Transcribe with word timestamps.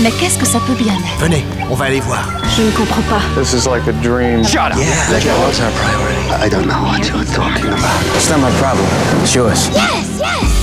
Mais 0.00 0.10
qu'est-ce 0.12 0.38
que 0.38 0.46
ça 0.46 0.60
peut 0.60 0.74
bien 0.74 0.92
être? 0.92 1.18
Venez, 1.20 1.44
on 1.68 1.74
va 1.74 1.86
aller 1.86 2.00
voir. 2.00 2.28
Je 2.56 2.62
ne 2.62 2.70
comprends 2.70 3.02
pas. 3.02 3.20
This 3.40 3.52
is 3.52 3.68
like 3.68 3.86
a 3.88 3.92
dream. 4.00 4.44
Shut 4.44 4.72
up. 4.72 4.78
Yeah, 4.78 4.86
la 5.10 5.18
carotte, 5.18 5.60
our 5.60 5.72
priority? 5.72 6.44
I 6.44 6.48
don't 6.48 6.66
know 6.66 6.82
what 6.84 7.04
you're 7.08 7.24
talking 7.34 7.66
about. 7.66 8.16
It's 8.16 8.30
not 8.30 8.38
my 8.38 8.50
problem. 8.60 8.86
It's 9.22 9.34
yours. 9.34 9.70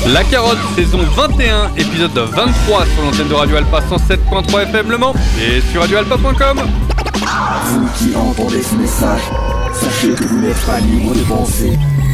La 0.07 0.23
Carotte, 0.23 0.59
saison 0.75 0.99
21, 1.15 1.71
épisode 1.77 2.11
23 2.17 2.85
sur 2.85 3.03
l'antenne 3.03 3.27
de 3.27 3.33
Radio 3.33 3.57
Alpa 3.57 3.79
107.3 3.81 4.61
FM 4.69 4.91
Le 4.91 4.97
Mans 4.99 5.13
et 5.41 5.61
sur 5.71 5.81
radioalpa.com. 5.81 6.61
Vous 7.65 7.87
qui 7.97 8.15
entendez 8.15 8.61
ce 8.61 8.75
message, 8.75 9.21
sachez 9.73 10.13
que 10.13 10.23
vous 10.25 10.39
n'êtes 10.39 10.63
pas 10.65 10.79
libre 10.79 11.13
de 11.13 11.21
penser, 11.23 11.77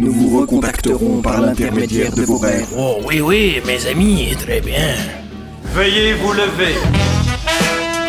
Nous 0.00 0.12
vous 0.14 0.40
recontacterons 0.40 1.20
par 1.20 1.42
l'intermédiaire 1.42 2.10
de 2.12 2.22
vos 2.22 2.38
rêves. 2.38 2.68
Oh 2.74 3.02
oui, 3.04 3.20
oui, 3.20 3.60
mes 3.66 3.86
amis, 3.86 4.34
très 4.38 4.58
bien. 4.62 4.94
Veuillez 5.74 6.14
vous 6.14 6.32
lever. 6.32 6.74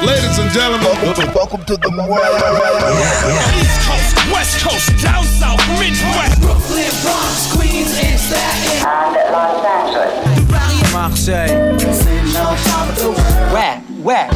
Ladies 0.01 0.39
and 0.39 0.49
gentlemen, 0.53 0.87
Welcome 1.35 1.65
to 1.65 1.75
the 1.75 1.89
world. 1.89 2.21
East 3.59 3.81
Coast, 3.85 4.15
West 4.33 4.63
Coast, 4.63 5.03
down 5.03 5.25
south, 5.25 5.59
Midwest. 5.81 6.39
Brooklyn, 6.39 6.93
Bronx, 7.03 7.51
Queens, 7.57 7.93
and 7.99 8.17
Staten 8.17 8.87
Marseille. 10.93 11.51
Ouais, 13.53 13.81
ouais. 14.01 14.27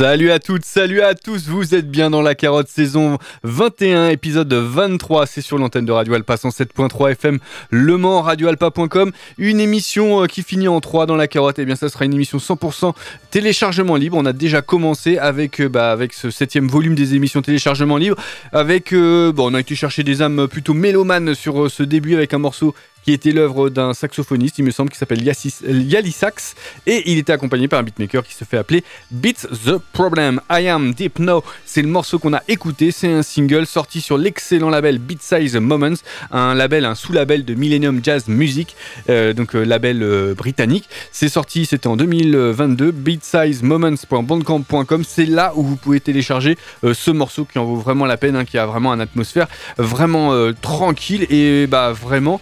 Salut 0.00 0.30
à 0.30 0.38
toutes, 0.38 0.64
salut 0.64 1.02
à 1.02 1.14
tous, 1.14 1.46
vous 1.48 1.74
êtes 1.74 1.90
bien 1.90 2.08
dans 2.08 2.22
la 2.22 2.34
carotte 2.34 2.68
saison 2.68 3.18
21, 3.42 4.08
épisode 4.08 4.50
23, 4.50 5.26
c'est 5.26 5.42
sur 5.42 5.58
l'antenne 5.58 5.84
de 5.84 5.92
Radio 5.92 6.14
Alpa 6.14 6.36
107.3 6.36 7.10
FM, 7.10 7.38
Le 7.68 7.98
Mans, 7.98 8.22
radioalpa.com, 8.22 9.12
une 9.36 9.60
émission 9.60 10.22
euh, 10.22 10.26
qui 10.26 10.42
finit 10.42 10.68
en 10.68 10.80
3 10.80 11.04
dans 11.04 11.16
la 11.16 11.28
carotte, 11.28 11.58
et 11.58 11.66
bien 11.66 11.76
ça 11.76 11.90
sera 11.90 12.06
une 12.06 12.14
émission 12.14 12.38
100% 12.38 12.94
téléchargement 13.30 13.96
libre, 13.96 14.16
on 14.16 14.24
a 14.24 14.32
déjà 14.32 14.62
commencé 14.62 15.18
avec, 15.18 15.60
euh, 15.60 15.68
bah, 15.68 15.92
avec 15.92 16.14
ce 16.14 16.30
septième 16.30 16.66
volume 16.68 16.94
des 16.94 17.14
émissions 17.14 17.42
téléchargement 17.42 17.98
libre, 17.98 18.16
avec, 18.52 18.94
euh, 18.94 19.32
bon 19.32 19.50
on 19.50 19.54
a 19.54 19.60
été 19.60 19.74
chercher 19.74 20.02
des 20.02 20.22
âmes 20.22 20.48
plutôt 20.48 20.72
mélomanes 20.72 21.34
sur 21.34 21.70
ce 21.70 21.82
début 21.82 22.14
avec 22.14 22.32
un 22.32 22.38
morceau 22.38 22.74
qui 23.04 23.12
était 23.12 23.32
l'œuvre 23.32 23.70
d'un 23.70 23.94
saxophoniste, 23.94 24.58
il 24.58 24.64
me 24.64 24.70
semble, 24.70 24.90
qui 24.90 24.98
s'appelle 24.98 25.22
Yali 25.22 26.12
Sax, 26.12 26.54
et 26.86 27.10
il 27.10 27.18
était 27.18 27.32
accompagné 27.32 27.66
par 27.68 27.80
un 27.80 27.82
beatmaker 27.82 28.24
qui 28.24 28.34
se 28.34 28.44
fait 28.44 28.58
appeler 28.58 28.84
Beats 29.10 29.48
the 29.64 29.78
Problem. 29.92 30.40
I 30.50 30.68
Am 30.68 30.92
Deep 30.92 31.18
Now, 31.18 31.42
c'est 31.64 31.82
le 31.82 31.88
morceau 31.88 32.18
qu'on 32.18 32.34
a 32.34 32.42
écouté, 32.48 32.90
c'est 32.90 33.12
un 33.12 33.22
single 33.22 33.66
sorti 33.66 34.00
sur 34.00 34.18
l'excellent 34.18 34.70
label 34.70 34.98
Beat 34.98 35.22
Size 35.22 35.56
Moments, 35.56 35.94
un 36.30 36.54
label, 36.54 36.84
un 36.84 36.94
sous-label 36.94 37.44
de 37.44 37.54
Millennium 37.54 38.00
Jazz 38.02 38.28
Music, 38.28 38.76
euh, 39.08 39.32
donc 39.32 39.54
euh, 39.54 39.64
label 39.64 40.02
euh, 40.02 40.34
britannique. 40.34 40.88
C'est 41.12 41.28
sorti, 41.28 41.66
c'était 41.66 41.86
en 41.86 41.96
2022, 41.96 42.90
beatsizemoments.bandcamp.com, 42.90 45.04
c'est 45.06 45.26
là 45.26 45.52
où 45.56 45.62
vous 45.62 45.76
pouvez 45.76 46.00
télécharger 46.00 46.56
ce 46.82 47.10
morceau 47.10 47.44
qui 47.44 47.58
en 47.58 47.64
vaut 47.64 47.76
vraiment 47.76 48.06
la 48.06 48.16
peine, 48.16 48.36
hein, 48.36 48.44
qui 48.44 48.58
a 48.58 48.66
vraiment 48.66 48.92
une 48.92 49.00
atmosphère 49.00 49.48
vraiment 49.78 50.52
tranquille 50.60 51.26
et 51.30 51.66
bah 51.66 51.92
vraiment 51.92 52.40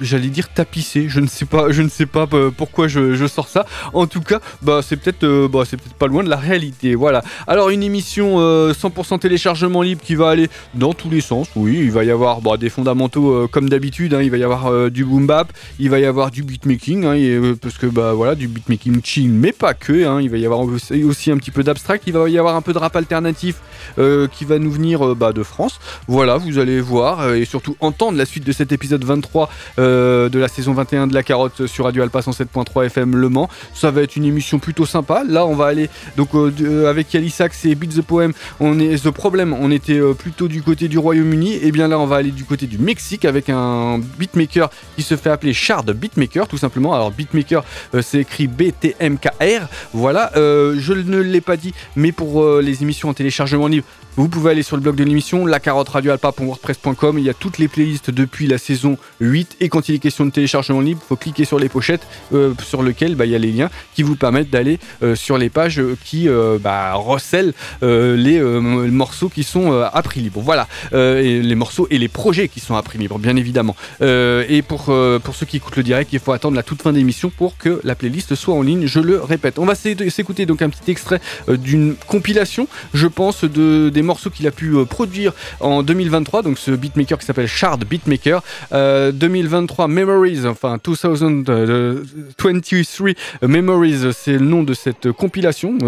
j'allais 0.00 0.28
dire 0.28 0.48
tapissé. 0.52 1.06
Je 1.08 1.20
ne 1.20 1.26
sais 1.26 1.44
pas, 1.44 1.70
je 1.70 1.82
ne 1.82 1.88
sais 1.88 2.06
pas 2.06 2.26
euh, 2.32 2.50
pourquoi 2.56 2.88
je, 2.88 3.14
je 3.14 3.26
sors 3.26 3.48
ça. 3.48 3.66
En 3.92 4.06
tout 4.06 4.20
cas, 4.20 4.40
bah 4.62 4.80
c'est 4.82 4.96
peut-être, 4.96 5.24
euh, 5.24 5.48
bah 5.48 5.62
peut-être 5.68 5.94
pas 5.94 6.06
loin 6.06 6.22
de 6.24 6.28
la 6.28 6.36
réalité. 6.36 6.94
Voilà. 6.94 7.22
Alors 7.46 7.70
une 7.70 7.82
émission 7.82 8.36
euh, 8.38 8.72
100% 8.72 9.18
téléchargement 9.18 9.82
libre 9.82 10.02
qui 10.04 10.14
va 10.14 10.30
aller 10.30 10.48
dans 10.74 10.92
tous 10.94 11.10
les 11.10 11.20
sens. 11.20 11.48
Oui, 11.56 11.78
il 11.82 11.90
va 11.90 12.04
y 12.04 12.10
avoir 12.10 12.40
bah, 12.40 12.56
des 12.56 12.68
fondamentaux 12.70 13.30
euh, 13.32 13.48
comme 13.50 13.68
d'habitude. 13.68 14.14
hein. 14.14 14.22
Il 14.22 14.30
va 14.30 14.36
y 14.36 14.44
avoir 14.44 14.66
euh, 14.66 14.90
du 14.90 15.04
boom 15.04 15.26
bap, 15.26 15.52
il 15.78 15.90
va 15.90 15.98
y 15.98 16.04
avoir 16.04 16.30
du 16.30 16.42
beatmaking, 16.42 17.04
hein, 17.04 17.16
euh, 17.16 17.54
parce 17.60 17.78
que 17.78 17.86
bah 17.86 18.12
voilà, 18.12 18.34
du 18.34 18.48
beatmaking 18.48 19.00
chill, 19.02 19.30
mais 19.30 19.52
pas 19.52 19.74
que. 19.74 20.06
hein. 20.06 20.20
Il 20.20 20.30
va 20.30 20.36
y 20.38 20.44
avoir 20.46 20.60
aussi 20.60 21.30
un 21.30 21.36
petit 21.38 21.50
peu 21.50 21.62
d'abstract. 21.62 22.04
Il 22.06 22.12
va 22.12 22.28
y 22.28 22.38
avoir 22.38 22.56
un 22.56 22.62
peu 22.62 22.72
de 22.72 22.78
rap 22.78 22.94
alternatif 22.96 23.56
euh, 23.98 24.26
qui 24.28 24.44
va 24.44 24.58
nous 24.58 24.70
venir 24.70 25.04
euh, 25.06 25.14
bah, 25.14 25.32
de 25.32 25.42
France. 25.42 25.78
Voilà, 26.08 26.36
vous 26.36 26.58
allez 26.58 26.80
voir 26.80 27.20
euh, 27.20 27.34
et 27.34 27.44
surtout 27.44 27.76
entendre 27.80 28.18
la 28.18 28.24
suite 28.26 28.44
de 28.44 28.52
cet 28.52 28.72
épisode 28.72 29.04
23 29.04 29.48
euh, 29.86 30.28
de 30.28 30.38
la 30.38 30.48
saison 30.48 30.72
21 30.72 31.06
de 31.06 31.14
la 31.14 31.22
carotte 31.22 31.66
sur 31.66 31.84
Radio 31.84 32.02
Alpa 32.02 32.20
107.3 32.20 32.86
FM 32.86 33.16
Le 33.16 33.28
Mans. 33.28 33.48
Ça 33.72 33.90
va 33.90 34.02
être 34.02 34.16
une 34.16 34.24
émission 34.24 34.58
plutôt 34.58 34.86
sympa. 34.86 35.22
Là, 35.26 35.46
on 35.46 35.54
va 35.54 35.66
aller 35.66 35.88
donc 36.16 36.34
euh, 36.34 36.52
euh, 36.62 36.90
avec 36.90 37.14
et 37.14 37.74
Beat 37.74 37.96
the 37.96 38.02
Poem. 38.02 38.32
On 38.60 38.78
est 38.78 39.02
The 39.02 39.10
Problem. 39.10 39.52
On 39.52 39.70
était 39.70 39.98
euh, 39.98 40.14
plutôt 40.14 40.48
du 40.48 40.62
côté 40.62 40.88
du 40.88 40.98
Royaume-Uni. 40.98 41.58
Et 41.62 41.72
bien 41.72 41.88
là, 41.88 41.98
on 41.98 42.06
va 42.06 42.16
aller 42.16 42.30
du 42.30 42.44
côté 42.44 42.66
du 42.66 42.78
Mexique 42.78 43.24
avec 43.24 43.48
un 43.48 43.98
beatmaker 44.18 44.70
qui 44.96 45.02
se 45.02 45.16
fait 45.16 45.30
appeler 45.30 45.52
Shard 45.52 45.90
Beatmaker, 45.92 46.48
tout 46.48 46.58
simplement. 46.58 46.94
Alors 46.94 47.10
beatmaker, 47.10 47.64
c'est 48.02 48.20
écrit 48.20 48.46
B-T-M-K-R. 48.46 49.68
Voilà. 49.92 50.30
je 50.34 50.92
ne 50.92 51.18
l'ai 51.18 51.40
pas 51.40 51.56
dit, 51.56 51.72
mais 51.94 52.12
pour 52.12 52.44
les 52.58 52.82
émissions 52.82 53.08
en 53.08 53.14
téléchargement 53.14 53.66
libre. 53.66 53.86
Vous 54.16 54.28
pouvez 54.30 54.50
aller 54.52 54.62
sur 54.62 54.76
le 54.76 54.82
blog 54.82 54.96
de 54.96 55.04
l'émission, 55.04 55.44
la 55.44 55.60
carotte 55.60 55.90
radioalpa.wordpress.com. 55.90 57.18
Il 57.18 57.24
y 57.24 57.28
a 57.28 57.34
toutes 57.34 57.58
les 57.58 57.68
playlists 57.68 58.10
depuis 58.10 58.46
la 58.46 58.56
saison 58.56 58.96
8. 59.20 59.58
Et 59.60 59.68
quand 59.68 59.90
il 59.90 59.94
est 59.94 59.98
question 59.98 60.24
de 60.24 60.30
téléchargement 60.30 60.80
libre, 60.80 61.02
il 61.04 61.06
faut 61.08 61.16
cliquer 61.16 61.44
sur 61.44 61.58
les 61.58 61.68
pochettes 61.68 62.06
euh, 62.32 62.54
sur 62.64 62.82
lesquelles 62.82 63.14
bah, 63.14 63.26
il 63.26 63.32
y 63.32 63.34
a 63.34 63.38
les 63.38 63.52
liens 63.52 63.68
qui 63.94 64.02
vous 64.02 64.16
permettent 64.16 64.48
d'aller 64.48 64.78
euh, 65.02 65.14
sur 65.16 65.36
les 65.36 65.50
pages 65.50 65.80
euh, 65.80 65.98
qui 66.02 66.28
bah, 66.62 66.94
recèlent 66.94 67.52
les 67.82 68.40
morceaux 68.40 69.28
qui 69.28 69.42
sont 69.44 69.72
à 69.72 70.02
prix 70.02 70.20
libre. 70.20 70.40
Voilà, 70.40 70.66
les 70.92 71.54
morceaux 71.54 71.86
et 71.90 71.98
les 71.98 72.08
projets 72.08 72.48
qui 72.48 72.60
sont 72.60 72.74
à 72.74 72.82
prix 72.82 72.98
libre, 72.98 73.18
bien 73.18 73.36
évidemment. 73.36 73.76
Et 74.00 74.62
pour, 74.66 74.84
pour 75.22 75.34
ceux 75.34 75.46
qui 75.46 75.58
écoutent 75.58 75.76
le 75.76 75.82
direct, 75.82 76.12
il 76.12 76.20
faut 76.20 76.32
attendre 76.32 76.56
la 76.56 76.62
toute 76.62 76.80
fin 76.82 76.92
d'émission 76.92 77.30
pour 77.30 77.58
que 77.58 77.80
la 77.84 77.94
playlist 77.94 78.34
soit 78.34 78.54
en 78.54 78.62
ligne. 78.62 78.86
Je 78.86 79.00
le 79.00 79.20
répète. 79.20 79.58
On 79.58 79.66
va 79.66 79.74
s'é- 79.74 80.08
s'écouter 80.10 80.46
donc 80.46 80.62
un 80.62 80.70
petit 80.70 80.90
extrait 80.90 81.20
d'une 81.48 81.94
compilation, 82.06 82.66
je 82.94 83.06
pense, 83.06 83.44
de, 83.44 83.90
des 83.92 84.02
morceaux 84.06 84.30
qu'il 84.30 84.46
a 84.46 84.50
pu 84.50 84.74
euh, 84.74 84.84
produire 84.84 85.32
en 85.60 85.82
2023. 85.82 86.42
Donc 86.42 86.58
ce 86.58 86.70
beatmaker 86.70 87.18
qui 87.18 87.26
s'appelle 87.26 87.48
Shard 87.48 87.84
Beatmaker. 87.84 88.42
Euh, 88.72 89.12
2023 89.12 89.88
Memories, 89.88 90.46
enfin 90.46 90.78
2023 90.78 93.14
Memories, 93.42 94.12
c'est 94.12 94.32
le 94.32 94.46
nom 94.46 94.62
de 94.62 94.74
cette 94.74 95.12
compilation, 95.12 95.78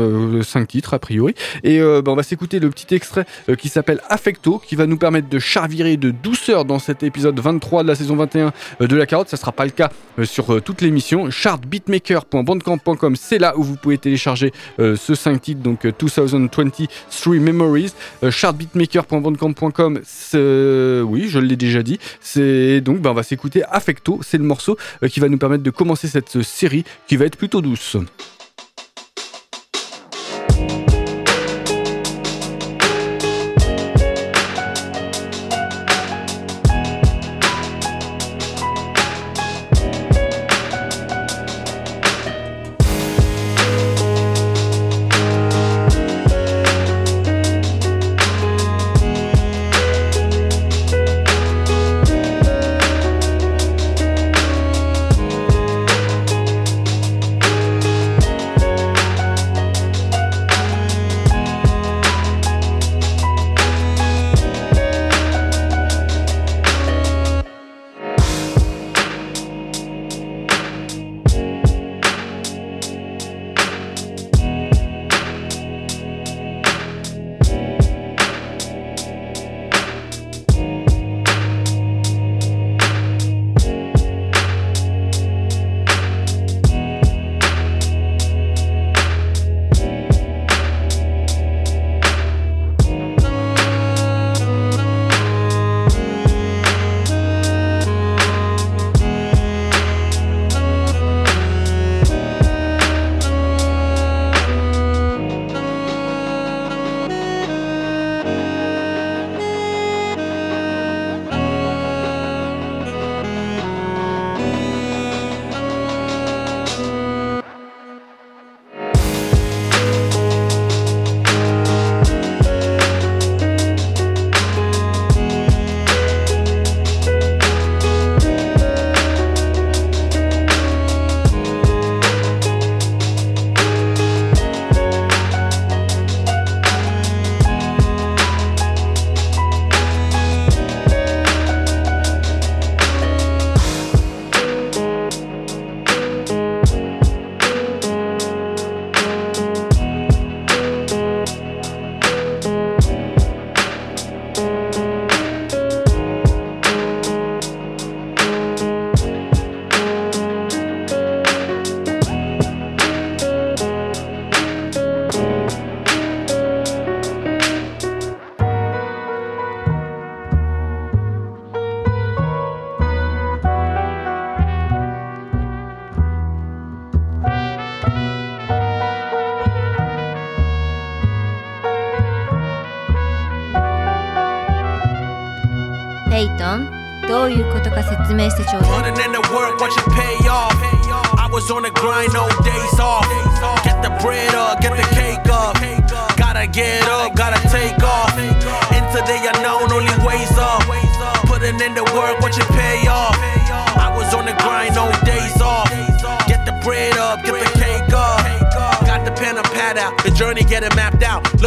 5 0.43 0.69
titres 0.69 0.95
a 0.95 0.99
priori. 0.99 1.35
Et 1.65 1.81
euh, 1.81 2.03
bah, 2.03 2.13
on 2.13 2.17
va 2.17 2.23
s'écouter 2.23 2.61
le 2.61 2.71
petit 2.71 2.95
extrait 2.95 3.27
euh, 3.49 3.57
qui 3.57 3.69
s'appelle 3.69 4.01
Affecto, 4.09 4.59
qui 4.59 4.77
va 4.77 4.87
nous 4.87 4.99
permettre 4.99 5.29
de 5.29 5.39
charvirer 5.39 5.97
de 5.97 6.11
douceur 6.11 6.65
dans 6.65 6.79
cet 6.79 7.03
épisode 7.03 7.39
23 7.39 7.83
de 7.83 7.89
la 7.89 7.95
saison 7.95 8.17
21 8.17 8.53
euh, 8.81 8.87
de 8.87 8.97
la 8.97 9.07
carotte. 9.07 9.29
Ça 9.29 9.37
sera 9.37 9.53
pas 9.53 9.65
le 9.65 9.71
cas 9.71 9.91
euh, 10.19 10.25
sur 10.25 10.53
euh, 10.53 10.61
toute 10.61 10.81
l'émission. 10.81 11.31
Shardbeatmaker.bandcamp.com, 11.31 13.17
c'est 13.17 13.39
là 13.39 13.57
où 13.57 13.63
vous 13.63 13.77
pouvez 13.77 13.99
télécharger 13.99 14.53
euh, 14.81 14.97
ce 14.97 15.15
5 15.15 15.41
titres, 15.41 15.63
donc 15.63 15.85
euh, 15.85 15.93
2023 15.93 17.39
Memories. 17.39 17.93
Euh, 18.23 18.31
Shardbeatmaker.bandcamp.com, 18.31 20.01
c'est- 20.05 21.01
oui, 21.03 21.29
je 21.29 21.39
l'ai 21.39 21.57
déjà 21.57 21.83
dit. 21.83 21.99
C'est 22.21 22.81
donc, 22.81 23.01
bah, 23.01 23.11
on 23.11 23.15
va 23.15 23.23
s'écouter 23.23 23.63
Affecto, 23.71 24.21
c'est 24.23 24.39
le 24.39 24.45
morceau 24.45 24.77
euh, 25.03 25.09
qui 25.09 25.21
va 25.21 25.29
nous 25.29 25.39
permettre 25.39 25.63
de 25.63 25.71
commencer 25.71 26.09
cette 26.09 26.37
euh, 26.37 26.43
série 26.43 26.85
qui 27.07 27.17
va 27.17 27.25
être 27.27 27.37
plutôt 27.37 27.61
douce. 27.61 27.97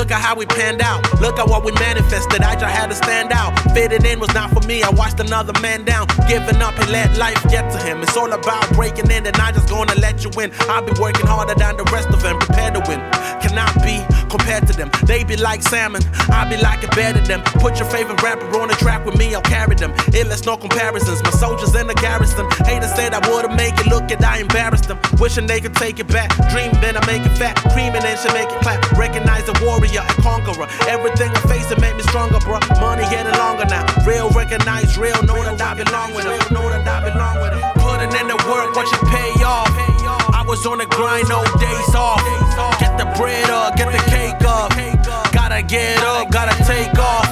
Look 0.02 0.10
at 0.10 0.20
how 0.20 0.34
we 0.34 0.48
panned 0.48 0.82
out. 0.82 1.06
Look 1.22 1.38
at 1.38 1.48
what 1.48 1.64
we 1.64 1.72
manifested. 1.74 2.42
I 2.42 2.56
just 2.56 2.74
had 2.74 2.90
to 2.90 2.96
stand 2.96 3.32
out. 3.32 3.54
Fitting 3.72 4.04
in 4.04 4.20
was 4.20 4.34
not 4.34 4.50
for 4.50 4.66
me. 4.68 4.82
I 4.82 4.90
watched 4.90 5.20
another 5.20 5.54
man 5.62 5.86
down. 5.86 6.08
Giving 6.28 6.60
up 6.60 6.74
and 6.80 6.90
let 6.90 7.16
life 7.20 7.38
get 7.52 7.72
to 7.72 7.78
him. 7.78 8.02
It's 8.02 8.18
all 8.18 8.34
about 8.34 8.68
breaking 8.74 9.12
in 9.12 9.28
and 9.28 9.38
I 9.38 9.52
just 9.52 9.70
gonna 9.70 9.94
let 10.02 10.24
you 10.24 10.32
in. 10.42 10.50
I'll 10.62 10.82
be 10.82 11.00
working 11.00 11.28
harder 11.28 11.54
than 11.54 11.78
the 11.78 11.84
rest 11.94 12.10
of 12.10 12.20
them. 12.24 12.40
Prepare 12.40 12.72
to 12.72 12.80
win. 12.90 13.00
Cannot 13.46 13.76
be 13.86 14.02
compared 14.32 14.66
to 14.66 14.74
them. 14.74 14.90
They 15.04 15.24
be 15.24 15.36
like 15.36 15.62
salmon. 15.62 16.02
I 16.32 16.48
be 16.50 16.58
like 16.64 16.82
a 16.84 16.88
better 16.96 17.20
them. 17.20 17.44
Put 17.60 17.78
your 17.78 17.90
favorite 17.92 18.24
rapper 18.24 18.48
on 18.58 18.70
the 18.70 18.76
track 18.76 19.06
with 19.06 19.18
me. 19.18 19.36
I'll 19.36 19.42
carry 19.42 19.76
them. 19.76 19.92
Illest 20.16 20.46
no 20.46 20.56
comparisons. 20.56 21.22
My 21.22 21.32
soldiers 21.32 21.76
in 21.76 21.86
the 21.88 21.94
garrison. 21.96 22.50
Haters 22.66 22.96
said 22.96 23.14
I 23.14 23.20
wouldn't 23.30 23.56
make 23.56 23.78
it. 23.78 23.88
Look 23.88 24.10
at 24.10 24.24
I 24.24 24.40
embarrassed 24.40 24.88
them. 24.88 24.98
Wishing 25.20 25.46
they 25.46 25.60
could 25.60 25.76
take 25.76 26.00
it 26.00 26.08
back. 26.08 26.32
Dream 26.50 26.72
then 26.80 26.96
I 26.96 27.06
make 27.06 27.24
it 27.28 27.38
fat. 27.38 27.60
Creaming 27.76 28.04
and 28.04 28.18
should 28.18 28.34
make 28.34 28.50
it 28.50 28.62
clap. 28.64 28.80
Recognize 28.94 29.48
a 29.50 29.56
warrior 29.62 30.02
and 30.02 30.18
conqueror. 30.24 30.68
Everything 30.88 31.30
I 31.30 31.42
face 31.52 31.70
it 31.70 31.80
make 31.82 31.96
me 31.96 32.04
stronger, 32.04 32.40
bro. 32.40 32.60
Money 32.80 33.04
getting 33.12 33.36
longer 33.38 33.66
now. 33.66 33.84
Real 34.08 34.30
recognize 34.32 34.98
real. 34.98 35.22
Know 35.24 35.44
that 35.44 35.60
I 35.60 35.76
belong 35.76 36.16
with 36.16 36.24
them. 36.24 36.40
Know 36.56 36.70
that 36.72 36.88
I 36.88 37.04
belong 37.04 37.36
with 37.44 37.52
them. 37.52 37.62
Putting 37.84 38.16
in 38.16 38.28
the 38.32 38.40
work, 38.48 38.74
watch 38.76 38.88
it 38.88 39.04
pay 39.12 39.44
off. 39.44 39.91
Was 40.52 40.66
on 40.66 40.80
the 40.80 40.86
grind, 40.86 41.30
no 41.30 41.40
days 41.64 41.96
off. 41.96 42.20
Get 42.84 42.98
the 43.00 43.08
bread 43.16 43.50
up, 43.50 43.78
get 43.78 43.88
the 43.88 44.04
cake 44.12 44.44
up. 44.44 44.68
Gotta 45.32 45.64
get 45.64 46.04
up, 46.04 46.30
gotta 46.30 46.52
take 46.68 46.92
off. 47.00 47.32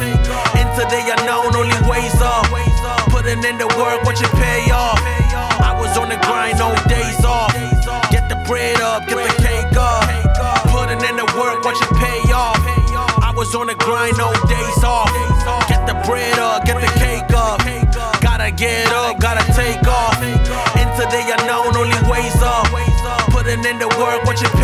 Into 0.56 0.84
the 0.88 1.02
unknown, 1.20 1.52
only 1.52 1.76
ways 1.84 2.16
up. 2.24 2.48
Putting 3.12 3.44
in 3.44 3.58
the 3.58 3.68
work, 3.76 4.08
watch 4.08 4.24
it 4.24 4.32
pay 4.40 4.72
off. 4.72 5.04
I 5.60 5.76
was 5.76 5.98
on 5.98 6.08
the 6.08 6.16
grind, 6.24 6.60
no 6.60 6.72
days 6.88 7.20
off. 7.26 7.52
Get 8.10 8.30
the 8.30 8.40
bread 8.48 8.80
up, 8.80 9.06
get 9.06 9.20
the 9.20 9.44
cake 9.44 9.76
up. 9.76 10.08
Putting 10.72 11.04
in 11.04 11.18
the 11.20 11.28
work, 11.36 11.60
watch 11.66 11.76
it 11.76 11.92
pay 12.00 12.24
off. 12.32 12.56
I 13.20 13.34
was 13.36 13.54
on 13.54 13.68
the 13.68 13.76
grind, 13.76 14.18
no 14.18 14.32
in 23.70 23.78
the 23.78 23.88
world, 24.00 24.26
what 24.26 24.42
you 24.42 24.59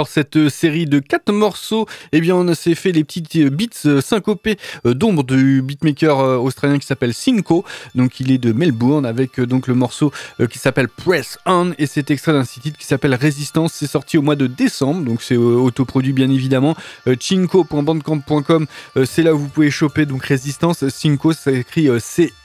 clore 0.00 0.08
cette 0.08 0.48
série 0.48 0.86
de 0.86 0.98
quatre 0.98 1.32
morceaux, 1.32 1.86
eh 2.12 2.20
bien, 2.20 2.34
on 2.34 2.54
s'est 2.54 2.74
fait 2.74 2.92
les 2.92 3.04
petites 3.04 3.36
beats 3.48 4.00
syncopés 4.00 4.56
euh, 4.86 4.94
d'ombre 4.94 5.24
du 5.24 5.60
beatmaker 5.60 6.20
euh, 6.20 6.36
australien 6.38 6.78
qui 6.78 6.86
s'appelle 6.86 7.12
Cinco. 7.12 7.64
Donc, 7.94 8.18
il 8.20 8.32
est 8.32 8.38
de 8.38 8.52
Melbourne 8.52 9.04
avec 9.04 9.38
euh, 9.38 9.46
donc 9.46 9.66
le 9.66 9.74
morceau 9.74 10.12
qui 10.50 10.58
s'appelle 10.58 10.88
Press 10.88 11.38
On 11.44 11.72
et 11.78 11.86
c'est 11.86 12.10
extrait 12.10 12.32
d'un 12.32 12.44
site 12.44 12.76
qui 12.76 12.86
s'appelle 12.86 13.14
Résistance. 13.14 13.74
C'est 13.74 13.86
sorti 13.86 14.16
au 14.16 14.22
mois 14.22 14.36
de 14.36 14.46
décembre, 14.46 15.04
donc 15.04 15.22
c'est 15.22 15.36
autoproduit 15.36 16.12
bien 16.12 16.30
évidemment. 16.30 16.74
Cinco.bandcamp.com, 17.06 18.66
c'est 19.04 19.22
là 19.22 19.34
où 19.34 19.38
vous 19.38 19.48
pouvez 19.48 19.70
choper 19.70 20.06
donc 20.06 20.24
Résistance. 20.24 20.88
Cinco, 20.88 21.32
ça 21.32 21.52
écrit 21.52 21.88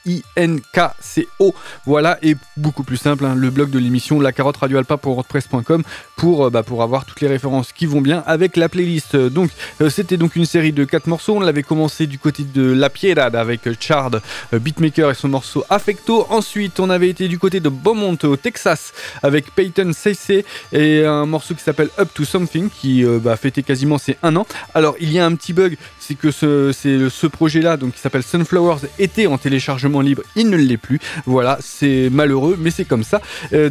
C-I-N-K-C-O. 0.06 1.54
Voilà, 1.86 2.18
et 2.22 2.36
beaucoup 2.58 2.84
plus 2.84 2.98
simple, 2.98 3.26
hein, 3.26 3.36
le 3.36 3.50
blog 3.50 3.70
de 3.70 3.80
l'émission 3.80 4.20
La 4.20 4.32
Carotte 4.32 4.58
Radio 4.58 4.78
Alpa 4.78 4.98
pour 4.98 5.14
WordPress.com 5.16 5.84
pour, 6.16 6.50
bah, 6.52 6.64
pour 6.64 6.84
avoir 6.84 7.06
toutes 7.06 7.22
les 7.22 7.28
références 7.28 7.72
qui 7.74 7.86
vont 7.86 8.02
bien 8.02 8.24
avec 8.26 8.58
la 8.58 8.70
playlist. 8.70 9.16
Donc 9.16 9.50
euh, 9.82 9.90
c'était 9.90 10.18
donc 10.18 10.36
une 10.36 10.46
série 10.46 10.72
de 10.72 10.84
quatre 10.84 11.08
morceaux. 11.08 11.36
On 11.36 11.40
l'avait 11.40 11.64
commencé 11.64 12.08
du 12.08 12.20
côté 12.20 12.44
de 12.44 12.72
La 12.72 12.90
Piedad 12.90 13.36
avec 13.36 13.62
Chard 13.80 14.12
euh, 14.54 14.60
Beatmaker 14.60 15.12
et 15.12 15.16
son 15.16 15.28
morceau 15.28 15.64
Affecto. 15.70 16.28
Ensuite 16.30 16.80
on 16.80 16.90
avait 16.90 17.10
été 17.10 17.28
du 17.28 17.40
côté 17.40 17.60
de 17.60 17.70
Beaumont 17.70 18.18
au 18.24 18.36
Texas 18.38 18.94
avec 19.24 19.54
Peyton 19.54 19.92
CC 19.94 20.46
et 20.72 21.06
un 21.06 21.26
morceau 21.26 21.56
qui 21.56 21.64
s'appelle 21.64 21.90
Up 22.00 22.10
to 22.14 22.26
Something 22.26 22.70
qui 22.70 23.04
euh, 23.04 23.20
bah, 23.20 23.36
fêtait 23.38 23.64
quasiment 23.64 23.98
ses 23.98 24.18
un 24.24 24.36
an. 24.36 24.46
Alors 24.74 24.96
il 25.00 25.12
y 25.12 25.20
a 25.20 25.26
un 25.26 25.36
petit 25.36 25.54
bug, 25.54 25.78
c'est 26.08 26.16
que 26.16 26.32
ce, 26.32 26.72
ce 26.74 27.28
projet-là, 27.28 27.78
donc 27.78 27.94
qui 27.94 28.00
s'appelle 28.00 28.24
Sunflowers, 28.24 28.88
était 29.00 29.28
en 29.28 29.38
téléchargement 29.38 30.02
libre, 30.02 30.22
il 30.36 30.50
ne 30.50 30.58
l'est 30.58 30.78
plus. 30.78 31.00
Voilà, 31.26 31.58
c'est 31.62 32.10
malheureux, 32.12 32.58
mais 32.60 32.72
c'est 32.72 32.86
comme 32.86 33.04
ça. 33.04 33.22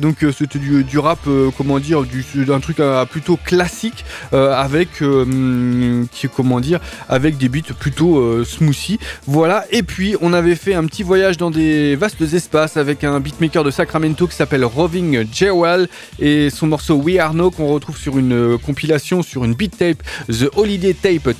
donc 0.00 0.24
c'était 0.36 0.58
du, 0.58 0.98
rap, 0.98 1.20
comment 1.56 1.78
dire, 1.78 2.02
du, 2.02 2.24
d'un 2.44 2.60
truc 2.60 2.80
plutôt 3.10 3.36
classique 3.36 4.04
euh, 4.32 4.52
avec 4.54 5.02
euh, 5.02 6.04
qui, 6.12 6.28
comment 6.28 6.60
dire 6.60 6.80
avec 7.08 7.36
des 7.36 7.48
beats 7.48 7.74
plutôt 7.78 8.18
euh, 8.18 8.44
smoothie 8.44 8.98
voilà 9.26 9.64
et 9.70 9.82
puis 9.82 10.16
on 10.20 10.32
avait 10.32 10.54
fait 10.54 10.74
un 10.74 10.84
petit 10.86 11.02
voyage 11.02 11.36
dans 11.36 11.50
des 11.50 11.96
vastes 11.96 12.20
espaces 12.20 12.76
avec 12.76 13.04
un 13.04 13.20
beatmaker 13.20 13.64
de 13.64 13.70
Sacramento 13.70 14.26
qui 14.26 14.36
s'appelle 14.36 14.64
Roving 14.64 15.26
Jewel 15.32 15.88
et 16.18 16.50
son 16.50 16.66
morceau 16.66 16.96
We 16.96 17.18
Are 17.18 17.34
No 17.34 17.50
qu'on 17.50 17.68
retrouve 17.68 17.98
sur 17.98 18.18
une 18.18 18.58
compilation 18.58 19.22
sur 19.22 19.44
une 19.44 19.54
beat 19.54 19.76
tape 19.76 20.02
The 20.28 20.48
Holiday 20.56 20.94
Tape 20.94 21.32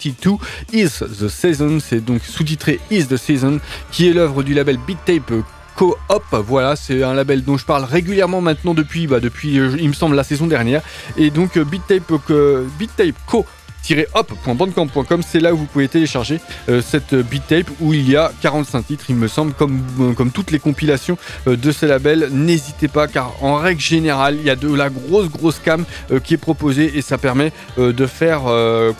2022 0.00 0.36
Is 0.72 1.04
the 1.18 1.28
Season 1.28 1.78
c'est 1.80 2.04
donc 2.04 2.22
sous-titré 2.22 2.80
Is 2.90 3.06
the 3.06 3.16
Season 3.16 3.60
qui 3.90 4.08
est 4.08 4.12
l'œuvre 4.12 4.42
du 4.42 4.54
label 4.54 4.78
Beat 4.86 4.98
Tape 5.04 5.32
Co-op. 5.76 6.24
Voilà, 6.46 6.76
c'est 6.76 7.02
un 7.02 7.14
label 7.14 7.42
dont 7.42 7.56
je 7.56 7.64
parle 7.64 7.84
régulièrement 7.84 8.42
maintenant 8.42 8.74
depuis, 8.74 9.06
bah, 9.06 9.18
depuis 9.18 9.58
euh, 9.58 9.76
il 9.78 9.88
me 9.88 9.94
semble, 9.94 10.14
la 10.14 10.24
saison 10.24 10.46
dernière. 10.46 10.82
Et 11.16 11.30
donc, 11.30 11.56
euh, 11.56 11.64
BitTape, 11.64 12.12
euh, 12.30 12.66
BitTape 12.78 13.14
Co 13.26 13.46
hop.bandcamp.com, 14.14 15.22
c'est 15.26 15.40
là 15.40 15.52
où 15.52 15.56
vous 15.56 15.66
pouvez 15.66 15.88
télécharger 15.88 16.40
euh, 16.68 16.80
cette 16.80 17.14
beat 17.14 17.46
tape 17.46 17.70
où 17.80 17.92
il 17.92 18.08
y 18.08 18.16
a 18.16 18.32
45 18.40 18.86
titres, 18.86 19.04
il 19.08 19.16
me 19.16 19.28
semble, 19.28 19.52
comme, 19.52 19.80
euh, 20.00 20.24
toutes 20.32 20.50
les 20.50 20.58
compilations 20.58 21.18
euh, 21.46 21.56
de 21.56 21.72
ces 21.72 21.86
labels. 21.86 22.28
N'hésitez 22.30 22.88
pas, 22.88 23.08
car 23.08 23.32
en 23.42 23.56
règle 23.56 23.80
générale, 23.80 24.36
il 24.38 24.44
y 24.44 24.50
a 24.50 24.56
de 24.56 24.72
la 24.72 24.90
grosse, 24.90 25.28
grosse 25.28 25.58
cam 25.58 25.84
qui 26.24 26.34
est 26.34 26.38
proposée 26.38 26.96
et 26.96 27.02
ça 27.02 27.18
permet 27.18 27.52
de 27.78 28.06
faire, 28.06 28.42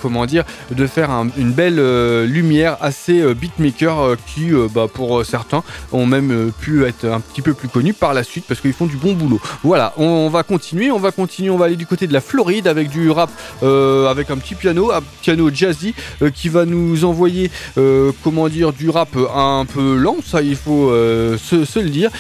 comment 0.01 0.27
dire, 0.27 0.45
de 0.71 0.87
faire 0.87 1.11
une 1.37 1.53
belle 1.53 2.25
lumière 2.25 2.77
à 2.81 2.90
ces 2.90 3.35
beatmakers 3.35 4.16
qui, 4.27 4.51
bah, 4.73 4.87
pour 4.93 5.25
certains, 5.25 5.62
ont 5.93 6.07
même 6.07 6.53
pu 6.59 6.85
être 6.85 7.05
un 7.07 7.21
petit 7.21 7.43
peu 7.43 7.55
plus 7.55 7.69
connus 7.69 7.95
par 7.95 8.14
la 8.14 8.23
suite 8.23 8.45
parce 8.47 8.61
qu'ils 8.61 8.73
font 8.73 8.87
du 8.87 8.97
bon 8.97 9.12
boulot. 9.14 9.40
Voilà, 9.62 9.93
on, 9.97 10.29
va 10.29 10.43
continuer, 10.43 10.90
on 10.90 10.99
va 10.99 11.12
continuer, 11.12 11.51
on 11.51 11.57
va 11.57 11.66
aller 11.66 11.77
du 11.77 11.87
côté 11.87 12.07
de 12.07 12.12
la 12.12 12.21
Floride 12.21 12.66
avec 12.66 12.88
du 12.90 13.11
rap, 13.11 13.31
avec 13.62 14.31
un 14.31 14.37
petit 14.37 14.55
piano 14.55 14.69
un 14.70 15.02
piano 15.22 15.50
jazzy 15.52 15.94
euh, 16.22 16.30
qui 16.30 16.48
va 16.48 16.64
nous 16.64 17.04
envoyer, 17.04 17.50
euh, 17.78 18.12
comment 18.22 18.48
dire, 18.48 18.72
du 18.72 18.90
rap 18.90 19.16
un 19.35 19.64
peu 19.66 19.96
lent, 19.96 20.16
ça 20.24 20.42
il 20.42 20.56
faut 20.56 20.90
euh, 20.90 21.37
se, 21.38 21.78
le 21.78 21.88
dire, 21.88 22.11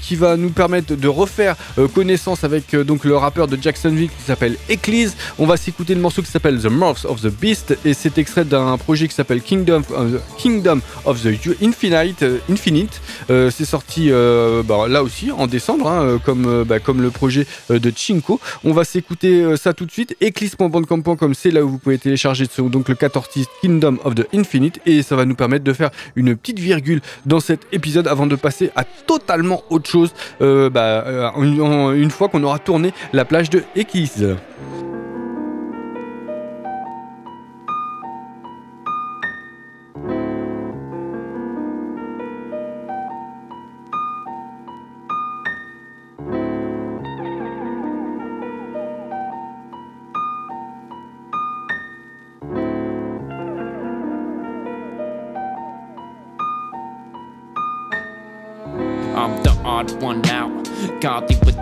qui 0.00 0.16
va 0.16 0.36
nous 0.36 0.50
permettre 0.50 0.94
de 0.94 1.08
refaire 1.08 1.56
connaissance 1.94 2.44
avec 2.44 2.74
donc 2.74 3.04
le 3.04 3.16
rappeur 3.16 3.48
de 3.48 3.58
Jacksonville 3.60 4.08
qui 4.08 4.22
s'appelle 4.24 4.56
Eclise. 4.70 5.14
On 5.38 5.46
va 5.46 5.56
s'écouter 5.56 5.94
le 5.94 6.00
morceau 6.00 6.22
qui 6.22 6.30
s'appelle 6.30 6.58
The 6.60 6.66
Morphs 6.66 7.04
of 7.04 7.20
the 7.20 7.28
Beast 7.28 7.76
et 7.84 7.94
c'est 7.94 8.18
extrait 8.18 8.44
d'un 8.44 8.76
projet 8.78 9.08
qui 9.08 9.14
s'appelle 9.14 9.42
Kingdom, 9.42 9.82
Kingdom 10.38 10.80
of 11.04 11.22
the 11.22 11.28
Infinite. 11.62 12.24
Infinite. 12.50 13.00
c'est 13.28 13.64
sorti 13.64 14.10
bah, 14.10 14.88
là 14.88 15.02
aussi 15.02 15.30
en 15.30 15.46
décembre, 15.46 15.88
hein, 15.88 16.18
comme, 16.24 16.64
bah, 16.64 16.78
comme 16.78 17.02
le 17.02 17.10
projet 17.10 17.46
de 17.68 17.92
Chinko. 17.94 18.40
On 18.64 18.72
va 18.72 18.84
s'écouter 18.84 19.56
ça 19.56 19.72
tout 19.74 19.86
de 19.86 19.92
suite. 19.92 20.16
Eclise.bandcamp.com, 20.22 21.34
c'est 21.34 21.50
là 21.50 21.62
où 21.62 21.68
vous 21.68 21.78
pouvez 21.78 21.96
télécharger 22.00 22.46
donc 22.58 22.88
le 22.88 22.94
14 22.94 23.28
Kingdom 23.60 23.98
of 24.04 24.14
the 24.14 24.26
Infinite 24.34 24.80
et 24.86 25.02
ça 25.02 25.16
va 25.16 25.24
nous 25.24 25.34
permettre 25.34 25.64
de 25.64 25.72
faire 25.72 25.90
une 26.16 26.36
petite 26.36 26.58
virgule 26.58 27.00
dans 27.26 27.40
cet 27.40 27.66
épisode 27.72 28.08
avant 28.08 28.26
de 28.26 28.36
passer 28.36 28.70
à 28.76 28.84
totalement 28.84 29.62
autre 29.70 29.88
chose 29.88 30.12
euh, 30.40 30.70
bah, 30.70 31.04
euh, 31.06 31.92
une, 31.94 32.10
fois 32.10 32.28
qu'on 32.28 32.42
aura 32.42 32.58
tourné 32.58 32.92
la 33.12 33.24
plage 33.24 33.50
de 33.50 33.62
Ekis. 33.76 34.12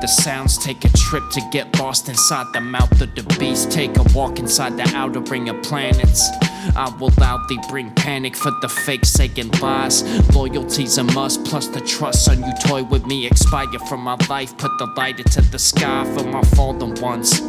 The 0.09 0.23
sounds, 0.23 0.57
take 0.57 0.85
a 0.85 0.89
trip 0.97 1.29
to 1.31 1.41
get 1.51 1.79
lost 1.79 2.09
inside 2.09 2.47
the 2.55 2.61
mouth 2.61 3.01
of 3.01 3.15
the 3.15 3.23
beast. 3.39 3.71
Take 3.71 3.97
a 3.99 4.03
walk 4.15 4.39
inside 4.39 4.77
the 4.77 4.91
outer 4.97 5.21
ring 5.21 5.49
of 5.51 5.63
planets. 5.63 6.31
I 6.75 6.95
will 6.99 7.13
loudly 7.19 7.59
bring 7.69 7.91
panic 7.91 8.35
for 8.35 8.53
the 8.63 8.69
fake 8.69 9.03
and 9.39 9.61
lies. 9.61 10.03
Loyalty's 10.35 10.97
a 10.99 11.05
must, 11.05 11.45
plus 11.45 11.69
the 11.69 11.81
trust 11.81 12.29
on 12.29 12.43
you 12.43 12.53
toy 12.65 12.85
with 12.85 13.05
me. 13.07 13.27
Expire 13.27 13.79
from 13.89 14.01
my 14.01 14.17
life, 14.31 14.57
put 14.57 14.71
the 14.79 14.87
light 14.97 15.19
into 15.19 15.43
the 15.43 15.59
sky 15.59 16.05
for 16.15 16.25
my 16.25 16.43
fallen 16.57 16.95
ones. 17.03 17.41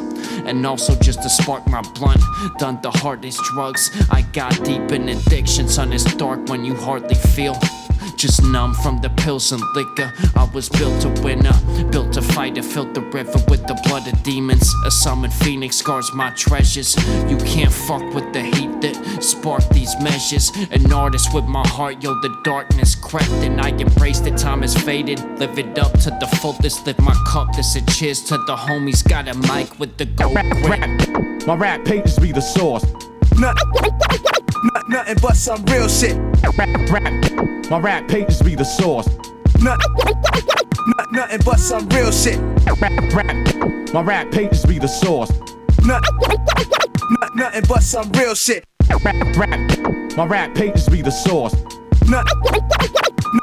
And 0.45 0.65
also 0.65 0.95
just 0.95 1.21
to 1.23 1.29
spark 1.29 1.65
my 1.67 1.81
blunt, 1.95 2.21
done 2.57 2.79
the 2.81 2.91
hardest 2.91 3.41
drugs. 3.53 3.89
I 4.11 4.23
got 4.33 4.53
deep 4.65 4.91
in 4.91 5.07
addiction, 5.07 5.69
son, 5.69 5.93
it's 5.93 6.03
dark 6.15 6.49
when 6.49 6.65
you 6.65 6.75
hardly 6.75 7.15
feel 7.15 7.57
just 8.15 8.43
numb 8.43 8.73
from 8.73 9.01
the 9.01 9.09
pills 9.09 9.51
and 9.51 9.61
liquor. 9.75 10.13
I 10.35 10.49
was 10.53 10.69
built 10.69 11.01
to 11.01 11.09
winner, 11.21 11.53
built 11.91 12.13
to 12.13 12.21
fight 12.21 12.55
to 12.55 12.63
fill 12.63 12.91
the 12.93 13.01
river 13.01 13.39
with 13.47 13.65
the 13.67 13.79
blood 13.85 14.07
of 14.07 14.21
demons. 14.23 14.73
A 14.85 14.91
summoned 14.91 15.33
phoenix 15.33 15.81
guards 15.81 16.13
my 16.13 16.31
treasures. 16.31 16.95
You 17.29 17.37
can't 17.37 17.71
fuck 17.71 18.03
with 18.13 18.31
the 18.33 18.41
heat 18.41 18.81
that 18.81 19.23
sparked 19.23 19.69
these 19.71 19.95
measures. 20.01 20.51
An 20.71 20.91
artist 20.91 21.33
with 21.33 21.45
my 21.45 21.67
heart, 21.67 22.03
yo, 22.03 22.13
the 22.21 22.35
darkness 22.43 22.95
crept 22.95 23.29
and 23.29 23.59
I 23.61 23.69
embraced 23.69 24.27
it. 24.27 24.37
Time 24.37 24.61
has 24.61 24.75
faded, 24.75 25.19
live 25.39 25.57
it 25.59 25.77
up 25.77 25.93
to 26.01 26.09
the 26.19 26.27
fullest. 26.41 26.85
Lift 26.85 26.99
my 27.01 27.15
cup, 27.27 27.53
this 27.55 27.75
a 27.75 27.81
cheers 27.85 28.21
to 28.23 28.37
the 28.37 28.55
homies. 28.55 29.07
Got 29.07 29.27
a 29.27 29.35
mic 29.53 29.79
with 29.79 29.97
the 29.97 30.05
gold. 30.05 30.35
My 31.47 31.55
rap 31.55 31.85
pages 31.85 32.17
be 32.17 32.31
the 32.31 32.41
source. 32.41 32.85
Not, 34.63 34.89
nothing 34.89 35.17
but 35.21 35.35
some 35.35 35.63
real 35.65 35.87
shit. 35.87 36.17
Rap, 36.57 36.91
rap. 36.91 37.69
My 37.69 37.79
rap 37.79 38.07
pages 38.07 38.41
be 38.41 38.55
the 38.55 38.63
source. 38.63 39.07
Not, 39.61 39.79
not, 40.97 41.11
nothing 41.11 41.39
but 41.45 41.59
some 41.59 41.87
real 41.89 42.11
shit. 42.11 42.39
Rap, 42.79 43.13
rap. 43.13 43.93
My 43.93 44.01
rap 44.01 44.31
pages 44.31 44.65
be 44.65 44.79
the 44.79 44.87
source. 44.87 45.31
Not, 45.85 46.03
not, 46.21 47.35
nothing 47.35 47.63
but 47.67 47.83
some 47.83 48.11
real 48.11 48.35
shit. 48.35 48.65
Rap, 49.03 49.37
rap. 49.37 50.17
My 50.17 50.25
rap 50.25 50.55
pages 50.55 50.87
be 50.89 51.01
the 51.01 51.11
source. 51.11 51.55
Not, 52.07 52.27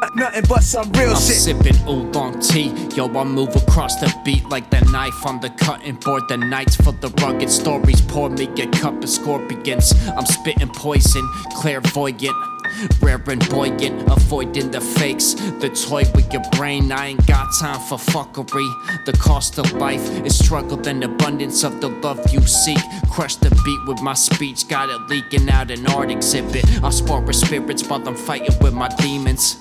not, 0.01 0.17
nothing 0.17 0.45
but 0.49 0.63
some 0.63 0.91
real 0.93 1.11
I'm 1.11 1.17
shit. 1.17 1.37
sipping 1.37 1.77
oolong 1.89 2.41
tea, 2.41 2.73
yo. 2.95 3.07
I 3.17 3.25
move 3.25 3.55
across 3.57 3.97
the 3.97 4.13
beat 4.25 4.45
like 4.49 4.71
the 4.71 4.81
knife 4.93 5.25
on 5.27 5.41
the 5.41 5.51
cutting 5.51 5.97
board. 5.97 6.25
The 6.29 6.37
nights 6.37 6.77
for 6.77 6.93
the 6.93 7.09
rugged 7.23 7.51
stories. 7.51 8.01
Pour 8.01 8.31
me 8.31 8.45
a 8.45 8.67
cup 8.69 9.03
of 9.03 9.09
scorpions. 9.09 9.93
I'm 10.09 10.27
spitting 10.27 10.69
poison, 10.69 11.29
clairvoyant. 11.57 12.56
Rare 13.01 13.23
and 13.29 13.49
buoyant, 13.49 14.11
avoiding 14.11 14.71
the 14.71 14.81
fakes. 14.81 15.35
The 15.35 15.71
toy 15.71 16.05
with 16.15 16.33
your 16.33 16.43
brain, 16.53 16.93
I 16.93 17.09
ain't 17.09 17.27
got 17.27 17.49
time 17.61 17.81
for 17.81 17.99
fuckery. 17.99 19.05
The 19.05 19.13
cost 19.13 19.59
of 19.59 19.73
life 19.73 20.07
is 20.25 20.39
struggle 20.39 20.87
and 20.87 21.03
abundance 21.03 21.65
of 21.65 21.81
the 21.81 21.89
love 21.89 22.21
you 22.33 22.41
seek. 22.43 22.79
Crush 23.11 23.37
the 23.37 23.51
beat 23.65 23.89
with 23.89 24.03
my 24.03 24.15
speech, 24.15 24.69
got 24.69 24.89
it 24.89 25.01
leaking 25.09 25.49
out 25.49 25.71
an 25.71 25.87
art 25.87 26.11
exhibit. 26.11 26.65
I 26.83 26.91
spar 26.91 27.21
with 27.21 27.37
spirits 27.37 27.89
while 27.89 28.07
I'm 28.07 28.17
fighting 28.17 28.57
with 28.61 28.75
my 28.75 28.89
demons. 28.97 29.57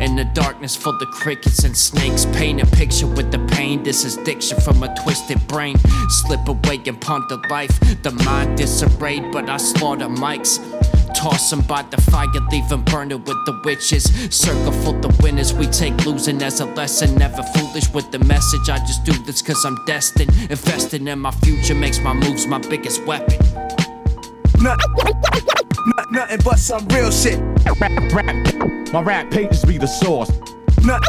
In 0.00 0.16
the 0.16 0.24
darkness, 0.34 0.74
full 0.74 0.96
of 0.96 1.10
crickets 1.10 1.64
and 1.64 1.76
snakes. 1.76 2.26
Paint 2.26 2.62
a 2.62 2.66
picture 2.66 3.06
with 3.06 3.30
the 3.30 3.38
pain. 3.54 3.82
This 3.82 4.04
is 4.04 4.16
diction 4.18 4.60
from 4.60 4.82
a 4.82 4.94
twisted 5.02 5.46
brain. 5.48 5.76
Slip 6.08 6.46
away 6.48 6.80
and 6.86 7.00
ponder 7.00 7.36
life. 7.48 7.78
The 8.02 8.10
mind 8.24 8.56
disarrayed, 8.56 9.30
but 9.32 9.48
I 9.48 9.56
slaughter 9.58 10.08
mics. 10.08 10.58
Toss 11.14 11.50
them 11.50 11.60
by 11.62 11.82
the 11.82 12.00
fire, 12.00 12.26
leave 12.50 12.68
them 12.68 12.82
burning 12.84 13.22
with 13.24 13.44
the 13.46 13.60
witches. 13.64 14.04
Circle 14.34 14.72
full 14.72 15.00
the 15.00 15.08
winners, 15.22 15.52
we 15.52 15.66
take 15.66 16.04
losing 16.04 16.42
as 16.42 16.60
a 16.60 16.64
lesson. 16.64 17.14
Never 17.16 17.42
foolish 17.42 17.88
with 17.92 18.10
the 18.10 18.18
message, 18.20 18.68
I 18.68 18.78
just 18.78 19.04
do 19.04 19.12
this 19.24 19.42
cause 19.42 19.64
I'm 19.64 19.76
destined. 19.84 20.30
Investing 20.50 21.06
in 21.06 21.20
my 21.20 21.30
future 21.30 21.74
makes 21.74 22.00
my 22.00 22.12
moves 22.12 22.46
my 22.46 22.58
biggest 22.58 23.04
weapon. 23.04 23.38
Not, 24.60 24.80
not, 24.96 26.12
nothing 26.12 26.40
but 26.44 26.58
some 26.58 26.86
real 26.88 27.10
shit. 27.10 27.40
My 28.92 29.00
rap 29.00 29.30
pages 29.30 29.64
be 29.64 29.78
the 29.78 29.86
source. 29.86 30.30
Not, 30.84 31.00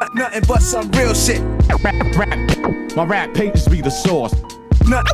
not, 0.00 0.14
nothing 0.14 0.42
but 0.48 0.62
some 0.62 0.90
real 0.92 1.12
shit. 1.12 1.42
Rap, 1.82 2.16
rap. 2.16 2.96
My 2.96 3.04
rap 3.04 3.34
pages 3.34 3.68
be 3.68 3.82
the 3.82 3.90
source. 3.90 4.32
Not, 4.86 5.04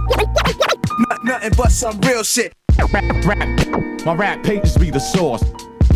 not, 1.08 1.24
nothing 1.24 1.52
but 1.56 1.72
some 1.72 2.00
real 2.02 2.22
shit. 2.22 2.54
Rap, 2.92 3.24
rap. 3.26 4.06
My 4.06 4.14
rap 4.14 4.44
pages 4.44 4.76
be 4.76 4.90
the 4.90 5.00
source. 5.00 5.42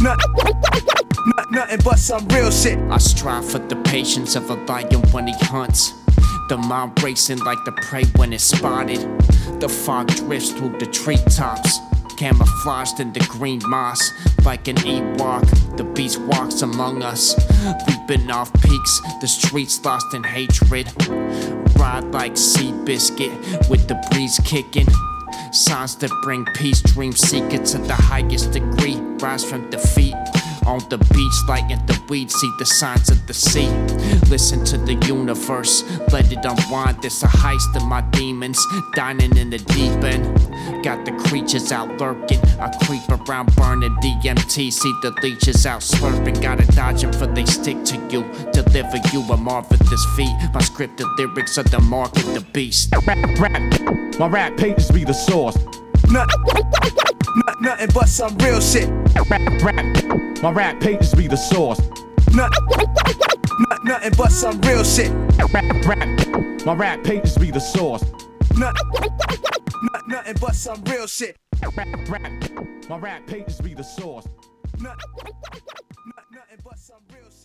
Not, 0.01 0.18
not, 1.37 1.51
nothing 1.53 1.81
but 1.85 2.01
some 2.01 2.27
real 2.27 2.51
shit. 2.51 2.81
I 2.90 2.98
strive 2.98 3.48
for 3.48 3.61
the 3.61 3.77
patience 3.85 4.35
of 4.35 4.51
a 4.51 4.55
lion 4.55 5.01
when 5.12 5.29
he 5.29 5.35
hunts. 5.42 5.92
The 6.48 6.59
mind 6.59 7.01
racing 7.05 7.38
like 7.38 7.64
the 7.64 7.72
prey 7.72 8.03
when 8.16 8.33
it's 8.33 8.42
spotted. 8.42 8.98
The 9.61 9.68
fog 9.68 10.09
drifts 10.09 10.51
through 10.51 10.79
the 10.81 10.87
treetops. 10.87 11.79
Camouflaged 12.23 13.01
in 13.01 13.13
the 13.13 13.19
green 13.29 13.61
moss, 13.67 14.13
like 14.45 14.69
an 14.69 14.77
Ewok, 14.77 15.77
the 15.77 15.83
beast 15.83 16.21
walks 16.21 16.63
among 16.63 17.03
us. 17.03 17.35
Leaping 17.89 18.31
off 18.31 18.53
peaks, 18.63 19.01
the 19.21 19.27
streets 19.27 19.85
lost 19.85 20.15
in 20.15 20.23
hatred. 20.23 20.87
Ride 21.77 22.05
like 22.13 22.37
sea 22.37 22.71
biscuit, 22.85 23.33
with 23.69 23.89
the 23.89 24.01
breeze 24.13 24.41
kicking. 24.45 24.87
Signs 25.51 25.97
that 25.97 26.13
bring 26.23 26.45
peace, 26.55 26.81
dream 26.81 27.11
seeker 27.11 27.59
to 27.59 27.79
the 27.79 27.95
highest 27.95 28.53
degree. 28.53 28.95
Rise 29.19 29.45
from 29.45 29.69
defeat. 29.71 30.15
On 30.66 30.79
the 30.88 30.98
beach, 30.98 31.48
lighting 31.48 31.85
the 31.87 32.01
weed, 32.09 32.31
see 32.31 32.51
the 32.59 32.64
signs 32.64 33.11
of 33.11 33.27
the 33.27 33.35
sea. 33.35 33.68
Listen 34.31 34.64
to 34.64 34.79
the 34.79 34.94
universe, 35.07 35.83
let 36.12 36.31
it 36.31 36.44
unwind. 36.44 37.03
There's 37.03 37.22
a 37.22 37.27
heist 37.27 37.75
of 37.77 37.85
my 37.85 38.01
demons, 38.12 38.64
dining 38.94 39.37
in 39.37 39.51
the 39.51 39.59
deep 39.59 40.03
end. 40.05 40.25
Got 40.85 41.05
the 41.05 41.12
creatures 41.12 41.72
out 41.72 42.01
lurking. 42.01 42.40
I 42.61 42.70
creep 42.85 43.03
around 43.09 43.55
burning 43.57 43.94
DMT, 43.96 44.72
see 44.72 44.92
the 45.03 45.12
leeches 45.22 45.66
out 45.66 45.81
slurping. 45.81 46.40
Gotta 46.40 46.66
dodge 46.72 47.03
them 47.03 47.12
for 47.12 47.27
they 47.27 47.44
stick 47.44 47.85
to 47.85 47.96
you. 48.11 48.22
Deliver 48.53 48.98
you 49.12 49.22
a 49.33 49.37
marvelous 49.37 50.07
feat. 50.16 50.35
My 50.55 50.61
scripted 50.61 51.09
lyrics 51.18 51.59
are 51.59 51.64
the 51.64 51.81
mark 51.81 52.16
of 52.16 52.35
the 52.35 52.40
beast. 52.53 52.94
Rap, 53.07 53.18
rap. 53.38 54.18
My 54.18 54.29
rap 54.29 54.57
pages 54.57 54.90
be 54.90 55.05
the 55.05 55.12
source. 55.12 55.57
Not, 56.11 56.29
nothing 57.62 57.90
but 57.94 58.09
some 58.09 58.37
real 58.38 58.61
shit. 58.61 58.88
Rap, 59.31 59.62
rap. 59.62 60.42
My 60.42 60.51
rap 60.51 60.81
pages 60.81 61.14
be 61.14 61.29
the 61.29 61.37
source. 61.37 61.81
Not, 62.35 62.51
not, 63.68 63.85
nothing 63.85 64.12
but 64.16 64.33
some 64.33 64.61
real 64.62 64.85
shit. 64.85 65.11
Rap, 65.53 65.87
rap. 65.87 66.66
My 66.66 66.75
rap 66.75 67.05
pages 67.05 67.38
be 67.38 67.51
the 67.51 67.61
source. 67.61 68.05
Not, 68.57 68.77
not, 69.92 70.09
nothing 70.09 70.37
but 70.40 70.55
some 70.55 70.83
real 70.85 71.07
shit. 71.07 71.37
Rap, 71.77 71.88
rap. 72.09 72.33
My 72.88 72.98
rap 72.98 73.27
pages 73.27 73.61
be 73.61 73.75
the 73.75 73.85
source. 73.85 74.27
Not, 74.79 75.01
not, 75.25 75.35
nothing 75.53 75.82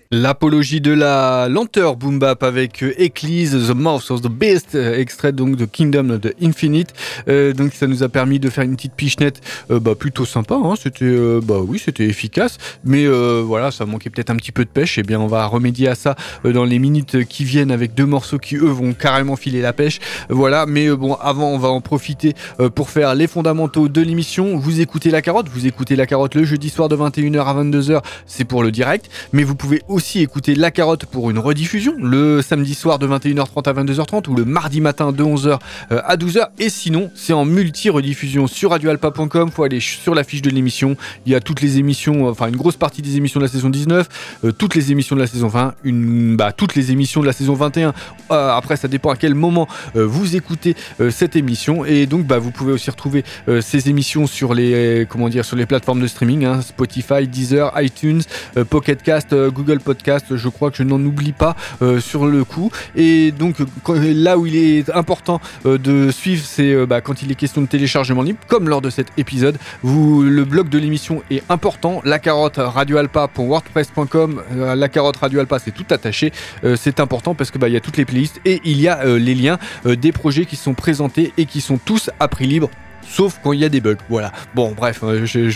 L'apologie 0.09 0.79
de 0.79 0.93
la 0.93 1.49
lenteur 1.49 1.97
boom 1.97 2.17
bap 2.17 2.41
avec 2.41 2.81
euh, 2.81 2.93
The 2.93 3.75
Mouth 3.75 4.09
of 4.09 4.21
the 4.21 4.29
Beast, 4.29 4.73
euh, 4.73 4.97
extrait 4.97 5.33
donc 5.33 5.57
de 5.57 5.65
Kingdom 5.65 6.11
of 6.11 6.21
the 6.21 6.33
Infinite. 6.41 6.93
Euh, 7.27 7.51
donc 7.51 7.73
ça 7.73 7.87
nous 7.87 8.03
a 8.03 8.07
permis 8.07 8.39
de 8.39 8.49
faire 8.49 8.63
une 8.63 8.77
petite 8.77 8.93
pichenette 8.93 9.41
euh, 9.69 9.81
bah, 9.81 9.95
plutôt 9.95 10.23
sympa. 10.23 10.55
Hein. 10.55 10.75
C'était 10.81 11.13
bah 11.43 11.57
oui, 11.59 11.81
c'était 11.83 12.05
efficace, 12.05 12.57
mais 12.85 13.05
voilà, 13.05 13.71
ça 13.71 13.85
manquait 13.85 14.09
peut-être 14.09 14.29
un 14.29 14.37
petit 14.37 14.53
peu 14.53 14.63
de 14.63 14.69
pêche. 14.69 14.97
Et 14.97 15.01
eh 15.01 15.03
bien, 15.03 15.19
on 15.19 15.27
va 15.27 15.45
remédier 15.45 15.89
à 15.89 15.95
ça 15.95 16.15
dans 16.45 16.63
les 16.63 16.79
minutes 16.79 17.25
qui 17.25 17.43
viennent 17.43 17.71
avec 17.71 17.93
deux 17.93 18.05
morceaux 18.05 18.37
qui 18.37 18.55
eux 18.55 18.69
vont 18.69 18.93
carrément 18.93 19.35
filer 19.35 19.61
la 19.61 19.73
pêche. 19.73 19.99
Voilà, 20.29 20.65
mais 20.65 20.89
bon, 20.89 21.15
avant, 21.15 21.49
on 21.49 21.57
va 21.57 21.69
en 21.69 21.81
profiter 21.81 22.33
pour 22.75 22.89
faire 22.89 23.13
les 23.13 23.27
fondamentaux 23.27 23.89
de 23.89 24.01
l'émission. 24.01 24.57
Vous 24.57 24.79
écoutez 24.79 25.09
la 25.11 25.21
carotte, 25.21 25.49
vous 25.49 25.67
écoutez 25.67 25.97
la 25.97 26.05
carotte 26.05 26.35
le 26.35 26.45
jeudi 26.45 26.69
soir 26.69 26.87
de 26.87 26.95
21h 26.95 27.43
à 27.45 27.63
22h, 27.63 28.01
c'est 28.25 28.45
pour 28.45 28.63
le 28.63 28.71
direct, 28.71 29.09
mais 29.33 29.43
vous 29.43 29.55
pouvez 29.55 29.81
aussi 29.87 29.96
aussi 29.97 30.21
écouter 30.21 30.53
La 30.53 30.69
Carotte 30.69 31.07
pour 31.07 31.31
une 31.31 31.39
rediffusion 31.39 31.95
le 31.99 32.43
samedi 32.43 32.75
soir 32.75 32.99
de 32.99 33.07
21h30 33.07 33.67
à 33.67 33.73
22h30 33.73 34.29
ou 34.29 34.35
le 34.35 34.45
mardi 34.45 34.79
matin 34.79 35.11
de 35.11 35.23
11h 35.23 35.57
à 35.89 36.15
12h. 36.15 36.49
Et 36.59 36.69
sinon, 36.69 37.09
c'est 37.15 37.33
en 37.33 37.45
multi-rediffusion 37.45 38.45
sur 38.45 38.69
radioalpa.com. 38.69 39.49
Faut 39.49 39.63
aller 39.63 39.79
sur 39.79 40.13
la 40.13 40.23
fiche 40.23 40.43
de 40.43 40.51
l'émission. 40.51 40.95
Il 41.25 41.31
y 41.31 41.35
a 41.35 41.39
toutes 41.39 41.61
les 41.61 41.79
émissions, 41.79 42.27
enfin 42.27 42.47
une 42.47 42.57
grosse 42.57 42.75
partie 42.75 43.01
des 43.01 43.17
émissions 43.17 43.39
de 43.39 43.45
la 43.45 43.51
saison 43.51 43.69
19, 43.69 44.07
euh, 44.43 44.51
toutes 44.51 44.75
les 44.75 44.91
émissions 44.91 45.15
de 45.15 45.21
la 45.21 45.27
saison 45.27 45.47
20, 45.47 45.73
une, 45.83 46.37
bah, 46.37 46.51
toutes 46.51 46.75
les 46.75 46.91
émissions 46.91 47.21
de 47.21 47.25
la 47.25 47.33
saison 47.33 47.55
21. 47.55 47.93
Euh, 48.29 48.51
après, 48.51 48.77
ça 48.77 48.87
dépend 48.87 49.09
à 49.09 49.15
quel 49.15 49.33
moment 49.33 49.67
euh, 49.95 50.05
vous 50.05 50.35
écoutez 50.35 50.75
cette 51.09 51.35
émission. 51.35 51.85
Et 51.85 52.05
donc, 52.05 52.27
bah, 52.27 52.37
vous 52.37 52.51
pouvez 52.51 52.71
aussi 52.71 52.91
retrouver 52.91 53.23
ces 53.61 53.89
émissions 53.89 54.27
sur 54.27 54.53
les, 54.53 55.07
comment 55.09 55.29
dire, 55.29 55.43
sur 55.43 55.55
les 55.55 55.65
plateformes 55.65 56.01
de 56.01 56.07
streaming, 56.07 56.45
hein, 56.45 56.61
Spotify, 56.61 57.27
Deezer, 57.27 57.71
iTunes, 57.81 58.21
Pocket 58.69 59.01
Cast, 59.01 59.33
Google 59.33 59.79
Podcast. 59.87 60.35
Je 60.35 60.49
crois 60.49 60.69
que 60.69 60.77
je 60.77 60.83
n'en 60.83 61.01
oublie 61.01 61.31
pas 61.31 61.55
sur 61.99 62.25
le 62.25 62.43
coup. 62.43 62.69
Et 62.95 63.31
donc, 63.31 63.55
là 63.87 64.37
où 64.37 64.45
il 64.45 64.55
est 64.57 64.89
important 64.89 65.39
de 65.63 66.11
suivre, 66.11 66.43
c'est 66.45 66.85
bah, 66.85 66.99
quand 66.99 67.21
il 67.21 67.31
est 67.31 67.35
question 67.35 67.61
de 67.61 67.67
téléchargement 67.67 68.21
libre, 68.21 68.39
comme 68.47 68.67
lors 68.67 68.81
de 68.81 68.89
cet 68.89 69.07
épisode. 69.17 69.57
Vous, 69.81 70.23
le 70.23 70.43
blog 70.43 70.67
de 70.67 70.77
l'émission 70.77 71.23
est 71.31 71.41
important. 71.49 72.01
La 72.03 72.19
carotte 72.19 72.57
radioalpa.wordpress.com. 72.57 74.41
la 74.55 74.89
carotte 74.89 75.17
radioalpa, 75.17 75.59
c'est 75.59 75.71
tout 75.71 75.87
attaché. 75.89 76.33
c'est 76.75 76.99
important 76.99 77.33
parce 77.33 77.49
que 77.49 77.57
bah, 77.57 77.69
il 77.69 77.73
y 77.73 77.77
a 77.77 77.81
toutes 77.81 77.97
les 77.97 78.05
playlists 78.05 78.41
et 78.43 78.59
il 78.65 78.81
y 78.81 78.89
a 78.89 79.05
les 79.05 79.35
liens 79.35 79.57
des 79.85 80.11
projets 80.11 80.45
qui 80.45 80.57
sont 80.57 80.73
présentés 80.73 81.33
et 81.37 81.45
qui 81.45 81.61
sont 81.61 81.77
tous 81.77 82.09
à 82.19 82.27
prix 82.27 82.45
libre 82.47 82.69
sauf 83.09 83.39
quand 83.43 83.53
il 83.53 83.59
y 83.59 83.65
a 83.65 83.69
des 83.69 83.81
bugs. 83.81 83.95
Voilà. 84.09 84.31
Bon, 84.55 84.73
bref, 84.75 84.99
euh, 85.03 85.25
je, 85.25 85.49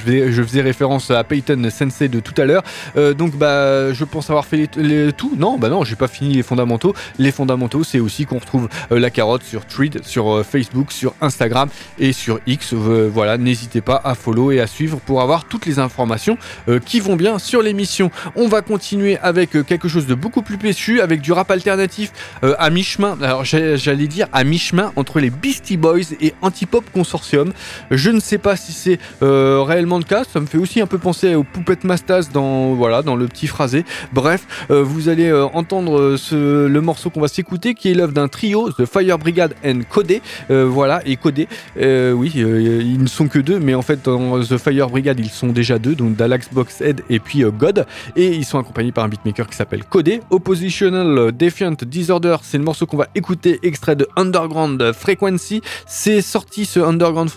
faisais 0.43 0.61
référence 0.61 1.11
à 1.11 1.23
Peyton 1.23 1.69
Sensei 1.69 2.07
de 2.07 2.19
tout 2.19 2.39
à 2.41 2.45
l'heure. 2.45 2.63
Euh, 2.97 3.13
donc, 3.13 3.35
bah, 3.35 3.93
je 3.93 4.03
pense 4.03 4.29
avoir 4.29 4.45
fait 4.45 4.67
tout. 4.67 5.33
Non, 5.37 5.57
bah 5.57 5.69
non, 5.69 5.83
j'ai 5.83 5.95
pas 5.95 6.07
fini 6.07 6.33
les 6.33 6.43
fondamentaux. 6.43 6.93
Les 7.17 7.31
fondamentaux, 7.31 7.83
c'est 7.83 7.99
aussi 7.99 8.25
qu'on 8.25 8.39
retrouve 8.39 8.69
euh, 8.91 8.99
la 8.99 9.09
carotte 9.09 9.43
sur 9.43 9.65
Tweet, 9.65 10.03
sur 10.05 10.45
Facebook, 10.45 10.91
sur 10.91 11.13
Instagram 11.21 11.69
et 11.99 12.13
sur 12.13 12.39
X. 12.47 12.73
voilà, 12.73 13.37
n'hésitez 13.37 13.81
pas 13.81 13.99
à 14.03 14.15
follow 14.15 14.51
et 14.51 14.59
à 14.59 14.67
suivre 14.67 14.99
pour 14.99 15.21
avoir 15.21 15.45
toutes 15.45 15.65
les 15.65 15.79
informations 15.79 16.37
qui 16.85 16.99
vont 16.99 17.15
bien 17.15 17.39
sur 17.39 17.61
l'émission. 17.61 18.11
On 18.35 18.47
va 18.47 18.61
continuer 18.61 19.17
avec 19.17 19.51
quelque 19.65 19.87
chose 19.87 20.05
de 20.05 20.15
beaucoup 20.15 20.41
plus 20.41 20.57
péchu, 20.57 21.01
avec 21.01 21.21
du 21.21 21.31
rap 21.31 21.49
alternatif 21.51 22.11
à 22.41 22.69
mi-chemin. 22.69 23.17
Alors, 23.21 23.43
j'allais 23.43 24.07
dire 24.07 24.27
à 24.33 24.43
mi-chemin 24.43 24.91
entre 24.95 25.19
les 25.19 25.29
Beastie 25.29 25.77
Boys 25.77 26.13
et 26.19 26.33
Antipop 26.41 26.85
Consortium. 26.91 27.40
Je 27.89 28.09
ne 28.09 28.19
sais 28.19 28.37
pas 28.37 28.55
si 28.55 28.71
c'est 28.71 28.99
euh, 29.21 29.63
réellement 29.63 29.97
le 29.97 30.03
cas. 30.03 30.23
Ça 30.23 30.39
me 30.39 30.45
fait 30.45 30.57
aussi 30.57 30.81
un 30.81 30.87
peu 30.87 30.97
penser 30.97 31.35
aux 31.35 31.43
Poupettes 31.43 31.83
Mastas 31.83 32.29
dans, 32.33 32.73
voilà, 32.73 33.01
dans 33.01 33.15
le 33.15 33.27
petit 33.27 33.47
phrasé. 33.47 33.85
Bref, 34.13 34.65
euh, 34.69 34.83
vous 34.83 35.09
allez 35.09 35.29
euh, 35.29 35.45
entendre 35.45 36.17
le 36.31 36.79
morceau 36.81 37.09
qu'on 37.09 37.21
va 37.21 37.27
s'écouter 37.27 37.73
qui 37.73 37.91
est 37.91 37.93
l'œuvre 37.93 38.13
d'un 38.13 38.27
trio, 38.27 38.71
The 38.71 38.85
Fire 38.85 39.17
Brigade 39.17 39.55
and 39.65 39.81
Codé. 39.89 40.21
voilà, 40.49 41.01
et 41.05 41.15
Codé, 41.15 41.47
oui, 41.77 42.31
ils 42.35 43.01
ne 43.01 43.07
sont 43.07 43.27
que 43.27 43.39
deux, 43.39 43.59
mais 43.59 43.75
en 43.75 43.81
fait, 43.81 44.03
dans 44.05 44.39
The 44.41 44.57
Fire 44.57 44.89
Brigade, 44.89 45.19
ils 45.19 45.29
sont 45.29 45.47
déjà 45.47 45.79
deux, 45.79 45.95
donc 45.95 46.15
Dalax 46.15 46.49
Boxhead 46.51 47.01
et 47.09 47.19
puis 47.19 47.43
God. 47.43 47.85
Et 48.15 48.27
ils 48.27 48.45
sont 48.45 48.59
accompagnés 48.59 48.91
par 48.91 49.03
un 49.03 49.09
beatmaker 49.09 49.47
qui 49.47 49.55
s'appelle 49.55 49.83
Codé. 49.83 50.21
Oppositional 50.29 51.31
Defiant 51.31 51.75
Disorder, 51.85 52.37
c'est 52.41 52.57
le 52.57 52.63
morceau 52.63 52.85
qu'on 52.85 52.97
va 52.97 53.07
écouter, 53.15 53.59
extrait 53.63 53.95
de 53.95 54.07
Underground 54.15 54.91
Frequency. 54.93 55.61
C'est 55.85 56.21
sorti 56.21 56.65
ce 56.65 56.79
Underground 56.79 57.29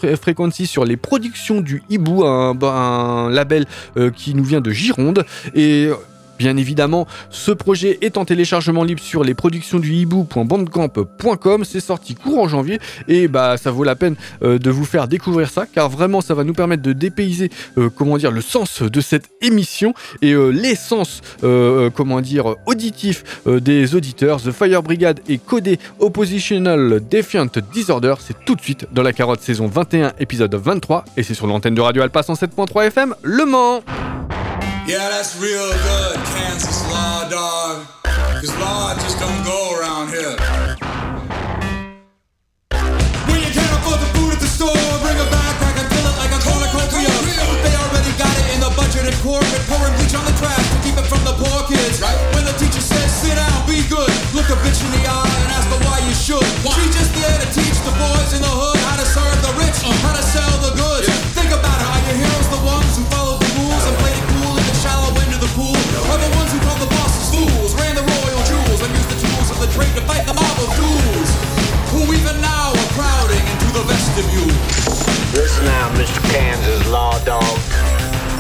Sur 0.67 0.85
les 0.85 0.97
productions 0.97 1.61
du 1.61 1.83
Hibou, 1.91 2.25
un, 2.25 2.57
un 2.63 3.31
label 3.31 3.67
euh, 3.97 4.11
qui 4.11 4.35
nous 4.35 4.45
vient 4.45 4.61
de 4.61 4.71
Gironde. 4.71 5.25
Et 5.55 5.89
Bien 6.45 6.59
évidemment, 6.59 7.07
ce 7.31 7.53
projet 7.53 7.97
est 8.03 8.19
en 8.19 8.27
téléchargement 8.27 8.85
libre 8.85 9.01
sur 9.01 9.25
les 9.25 9.33
productions 9.33 9.79
du 9.79 9.95
hibou.bandcamp.com. 9.95 11.65
C'est 11.65 11.81
sorti 11.81 12.15
courant 12.15 12.49
janvier 12.49 12.81
et 13.09 13.29
bah 13.29 13.57
ça 13.57 13.71
vaut 13.71 13.83
la 13.83 13.97
peine 13.97 14.15
euh, 14.43 14.59
de 14.59 14.69
vous 14.69 14.85
faire 14.85 15.09
découvrir 15.09 15.49
ça 15.49 15.65
car 15.65 15.89
vraiment 15.89 16.21
ça 16.21 16.35
va 16.35 16.45
nous 16.45 16.53
permettre 16.53 16.83
de 16.83 16.93
dépayser 16.93 17.49
euh, 17.79 17.89
comment 17.89 18.19
dire 18.19 18.31
le 18.31 18.43
sens 18.43 18.83
de 18.83 19.01
cette 19.01 19.31
émission 19.41 19.95
et 20.21 20.33
euh, 20.33 20.51
l'essence 20.51 21.23
comment 21.95 22.21
dire 22.21 22.57
auditif 22.67 23.25
des 23.47 23.95
auditeurs. 23.95 24.43
The 24.43 24.51
Fire 24.51 24.83
Brigade 24.83 25.21
et 25.27 25.39
Codé 25.39 25.79
Oppositional 25.99 27.01
Defiant 27.11 27.47
Disorder. 27.73 28.17
C'est 28.19 28.45
tout 28.45 28.55
de 28.55 28.61
suite 28.61 28.87
dans 28.93 29.03
la 29.03 29.15
carotte 29.15 29.41
saison 29.41 29.67
21 29.67 30.13
épisode 30.19 30.55
23 30.55 31.07
et 31.17 31.23
c'est 31.23 31.33
sur 31.33 31.47
l'antenne 31.47 31.75
de 31.75 31.81
Radio 31.81 32.03
Alpha 32.03 32.21
107.3 32.21 32.89
FM 32.89 33.15
Le 33.23 33.47
Mans. 33.47 33.83
Yeah, 34.85 35.09
that's 35.09 35.33
real 35.41 35.73
good, 35.81 36.17
Kansas 36.37 36.85
law, 36.93 37.25
dog. 37.33 37.89
Cause 38.05 38.53
law 38.61 38.93
just 39.01 39.17
don't 39.17 39.41
go 39.41 39.81
around 39.81 40.13
here. 40.13 40.37
When 43.25 43.41
you 43.41 43.49
can't 43.49 43.75
afford 43.81 44.05
the 44.05 44.11
food 44.13 44.37
at 44.37 44.45
the 44.45 44.51
store, 44.53 44.77
bring 45.01 45.17
a 45.17 45.25
backpack 45.33 45.81
and 45.81 45.89
fill 45.89 46.05
it 46.05 46.17
like 46.21 46.37
a 46.37 46.41
cornucopia. 46.45 47.09
They 47.65 47.73
already 47.81 48.13
got 48.21 48.29
it 48.29 48.47
in 48.53 48.61
the 48.61 48.69
budget 48.77 49.09
and 49.09 49.17
corporate, 49.25 49.65
pouring 49.73 49.97
bleach 49.97 50.13
on 50.13 50.29
the 50.29 50.37
trash 50.37 50.69
to 50.77 50.79
keep 50.85 51.01
it 51.01 51.09
from 51.09 51.25
the 51.25 51.33
poor 51.33 51.65
kids. 51.65 52.05
Right? 52.05 52.21
When 52.37 52.45
the 52.45 52.53
teacher 52.61 52.85
says, 52.85 53.09
sit 53.09 53.41
down, 53.41 53.65
be 53.65 53.81
good, 53.89 54.13
look 54.37 54.53
a 54.53 54.57
bitch 54.61 54.85
in 54.85 54.93
the 55.01 55.03
eye 55.09 55.33
and 55.49 55.51
ask 55.57 55.65
her 55.73 55.81
why 55.89 56.05
you 56.05 56.13
should. 56.13 56.45
She 56.77 56.85
just 56.93 57.09
there 57.17 57.41
to 57.41 57.49
teach 57.57 57.81
the 57.89 57.95
boys 57.97 58.37
in 58.37 58.45
the 58.45 58.53
hood 58.53 58.77
how 58.85 59.01
to 59.01 59.07
serve 59.09 59.41
the 59.49 59.53
rich, 59.65 59.81
uh-huh. 59.81 59.97
how 60.05 60.13
to 60.13 60.21
sell 60.21 60.55
the 60.61 60.77
goods. 60.77 61.09
Think 61.33 61.57
about 61.57 61.73
it, 61.73 61.89
are 61.89 62.03
your 62.05 62.29
heroes 62.29 62.49
the 62.53 62.61
ones 62.69 62.93
who 63.01 63.09
follow 63.09 63.41
the 63.41 63.49
rules 63.57 63.85
and 63.89 63.97
play 64.05 64.13
it 64.13 64.21
cool 64.21 64.25
in 64.25 64.25
the 64.25 64.25
shallow 64.25 64.29
end 64.29 64.29
of 64.29 64.34
the 65.45 65.53
pool? 65.53 65.77
Are 66.09 66.17
the 66.17 66.33
ones 66.41 66.53
who 66.53 66.59
called 66.65 66.81
the 66.81 66.89
bosses 66.89 67.29
fools, 67.29 67.75
ran 67.77 67.95
the 67.95 68.03
royal 68.03 68.43
jewels, 68.49 68.81
and 68.81 68.91
used 68.97 69.11
the 69.13 69.21
tools 69.21 69.51
of 69.53 69.61
the 69.61 69.69
trade 69.77 69.93
to 69.95 70.03
fight 70.09 70.25
the 70.25 70.33
mob 70.33 70.57
of 70.57 70.71
fools? 70.73 71.31
Who 71.93 72.01
even 72.17 72.41
now 72.41 72.73
are 72.73 72.91
crowding 72.97 73.45
into 73.53 73.69
the 73.77 73.85
vestibule? 73.85 74.55
Listen 75.37 75.65
now, 75.67 75.93
Mr. 76.01 76.21
Kansas 76.33 76.89
Law 76.89 77.19
Dog. 77.25 77.59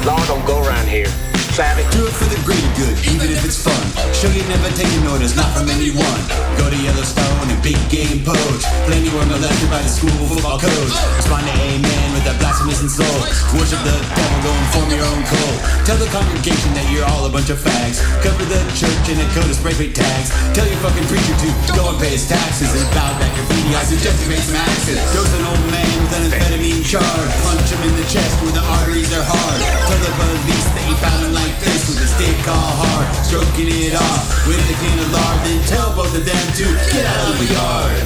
Law 0.07 0.25
don't 0.27 0.47
go 0.47 0.62
around 0.64 0.88
here. 0.88 1.34
Savvy? 1.55 1.87
Do 1.95 2.03
it 2.03 2.11
for 2.11 2.27
the 2.27 2.35
greater 2.43 2.67
good, 2.75 2.99
even 3.14 3.31
if 3.31 3.47
it's 3.47 3.55
fun. 3.55 3.79
Show 4.11 4.27
you 4.35 4.43
never 4.51 4.67
taking 4.75 5.07
orders, 5.07 5.38
not 5.38 5.47
from 5.55 5.71
anyone. 5.71 6.21
Go 6.59 6.67
to 6.67 6.75
Yellowstone 6.75 7.47
and 7.47 7.62
big 7.62 7.79
game 7.95 8.27
poach. 8.27 8.67
Blame 8.90 9.07
you 9.07 9.14
were 9.14 9.23
molested 9.23 9.71
by 9.71 9.79
the 9.79 9.87
school 9.87 10.11
football 10.27 10.59
coach. 10.59 10.95
Respond 11.14 11.47
to 11.47 11.55
amen 11.55 12.07
with 12.11 12.27
that 12.27 12.43
blasphemous 12.43 12.83
insult. 12.83 13.23
Worship 13.55 13.79
the 13.87 13.95
devil, 13.95 14.38
go 14.43 14.51
and 14.51 14.69
form 14.75 14.88
your 14.99 15.07
own 15.07 15.23
cult. 15.31 15.59
Tell 15.87 15.95
the 15.95 16.11
congregation 16.11 16.75
that 16.75 16.90
you're 16.90 17.07
all 17.07 17.23
a 17.23 17.31
bunch 17.31 17.55
of 17.55 17.62
fags. 17.62 18.03
Cover 18.19 18.43
the 18.51 18.59
church 18.75 19.07
in 19.14 19.23
a 19.23 19.27
coat 19.31 19.47
of 19.47 19.55
spray 19.55 19.79
paint 19.79 19.95
tags. 19.95 20.35
Tell 20.59 20.67
your 20.67 20.83
fucking 20.83 21.07
preacher 21.07 21.38
to 21.38 21.49
go 21.79 21.87
and 21.87 22.03
pay 22.03 22.19
his 22.19 22.27
taxes 22.27 22.75
and 22.75 22.83
bow 22.99 23.14
back 23.23 23.31
graffiti. 23.31 23.79
I 23.79 23.87
suggest 23.87 24.19
you 24.27 24.35
make 24.35 24.43
some 24.43 24.59
axes. 24.59 24.99
Dose 25.14 25.31
an 25.38 25.47
old 25.47 25.62
man 25.71 25.87
with 26.03 26.19
an 26.19 26.35
amphetamine 26.35 26.83
charge. 26.83 27.31
Punch 27.47 27.71
him 27.71 27.79
in 27.87 27.95
the 27.95 28.07
chest 28.11 28.43
where 28.43 28.59
the 28.59 28.64
arteries 28.83 29.14
are 29.14 29.23
hard. 29.23 29.61
Tell 29.87 30.03
the 30.03 30.11
police 30.19 30.67
that 30.75 30.85
you 30.90 30.99
found 30.99 31.21
him 31.23 31.31
like 31.31 31.44
this 31.61 31.89
with 31.89 32.01
a 32.01 32.09
stick 32.09 32.41
all 32.49 32.73
hard. 32.81 33.09
Stroking 33.27 33.69
it 33.69 33.95
off 33.97 34.23
with 34.49 34.61
a 34.61 34.77
can 34.81 34.99
of 35.01 35.11
lard. 35.13 35.39
Then 35.45 35.61
tell 35.69 35.91
both 35.97 36.15
of 36.15 36.25
them 36.25 36.45
to 36.61 36.67
get 36.93 37.05
out 37.05 37.27
of 37.33 37.37
the 37.41 37.49
yard. 37.53 38.05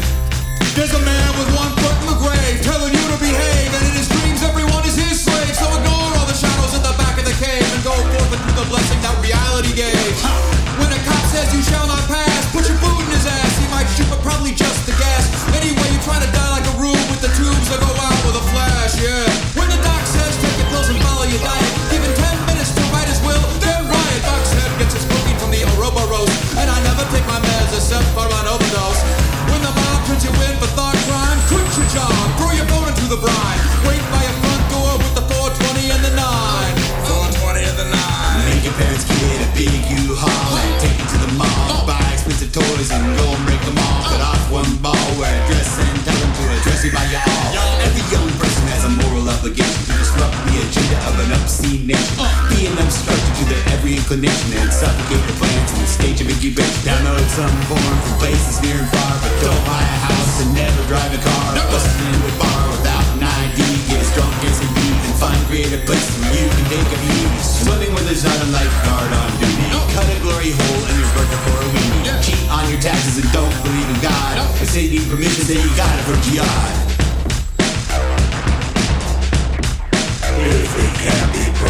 There's 0.75 0.95
a 0.95 1.03
man 1.03 1.31
with 1.35 1.51
one 1.59 1.73
foot 1.83 1.97
in 2.03 2.07
the 2.07 2.19
grave 2.23 2.63
telling 2.63 2.95
you 2.95 3.05
to 3.11 3.19
behave, 3.19 3.71
and 3.75 3.83
in 3.91 3.95
his 3.99 4.07
dreams 4.07 4.47
everyone 4.47 4.87
is 4.87 4.95
his 4.95 5.27
slave. 5.27 5.51
So 5.55 5.67
ignore 5.75 6.11
all 6.15 6.27
the 6.31 6.39
shadows 6.39 6.75
in 6.75 6.83
the 6.87 6.95
back 6.95 7.19
of 7.19 7.27
the 7.27 7.35
cave 7.43 7.67
and 7.67 7.83
go 7.83 7.95
forth 7.95 8.31
into 8.31 8.53
the 8.55 8.67
blessing 8.71 9.01
that 9.03 9.19
reality 9.19 9.75
gave. 9.75 10.15
When 10.79 10.91
a 10.95 11.01
cop 11.03 11.25
says 11.35 11.51
you 11.51 11.63
shall 11.67 11.91
not 11.91 12.07
pass, 12.07 12.47
put 12.55 12.63
your 12.71 12.79
boot 12.79 13.03
in 13.03 13.11
his 13.11 13.27
ass. 13.27 13.53
He 13.59 13.67
might 13.75 13.91
shoot, 13.99 14.07
but 14.07 14.23
probably 14.23 14.55
just 14.55 14.87
the 14.87 14.95
gas. 14.95 15.48
Obscene 51.95 52.19
nation. 52.19 52.49
Be 52.53 52.67
an 52.67 52.77
to 52.77 53.45
their 53.49 53.63
every 53.73 53.97
inclination 53.97 54.53
and 54.59 54.73
suffocate 54.73 55.23
the 55.25 55.35
plans 55.41 55.71
in 55.73 55.79
the 55.81 55.87
stage 55.87 56.21
of 56.21 56.29
incubation. 56.29 56.83
Download 56.85 57.23
some 57.33 57.53
porn 57.69 57.97
from 58.05 58.15
places 58.19 58.61
near 58.61 58.77
and 58.77 58.89
far, 58.93 59.13
but 59.23 59.33
don't 59.41 59.65
buy 59.65 59.81
a 59.81 59.99
house 60.05 60.43
and 60.43 60.51
never 60.55 60.83
drive 60.89 61.13
a 61.15 61.21
car. 61.23 61.47
Busting 61.71 62.07
into 62.13 62.29
a 62.29 62.35
bar 62.37 62.63
without 62.73 63.07
an 63.17 63.23
ID, 63.25 63.61
get 63.89 64.01
as 64.01 64.11
drunk 64.13 64.35
as 64.45 64.59
you 64.61 64.69
need 64.75 64.99
and 65.07 65.15
find 65.17 65.41
creative 65.47 65.85
places 65.87 66.15
where 66.21 66.35
you 66.35 66.49
can 66.51 66.67
take 66.69 66.89
a 66.89 66.99
view. 66.99 67.29
Swimming 67.41 67.93
with 67.95 68.05
there's 68.05 68.25
not 68.25 68.37
a 68.37 68.49
lifeguard 68.51 69.11
on 69.13 69.31
duty. 69.41 69.69
Cut 69.95 70.07
a 70.09 70.17
glory 70.21 70.53
hole 70.53 70.83
in 70.89 70.95
your 70.99 71.11
burger 71.15 71.41
for 71.47 71.57
a 71.63 71.69
weenie. 71.73 72.05
Cheat 72.25 72.43
on 72.51 72.65
your 72.69 72.81
taxes 72.81 73.23
and 73.23 73.29
don't 73.33 73.55
believe 73.63 73.89
in 73.89 74.01
God. 74.03 74.37
Say 74.69 74.85
you 74.85 75.01
need 75.01 75.07
permission, 75.09 75.45
say 75.45 75.57
you 75.57 75.71
got 75.77 75.93
it 75.97 76.05
from 76.05 76.21
jihad. 76.27 76.88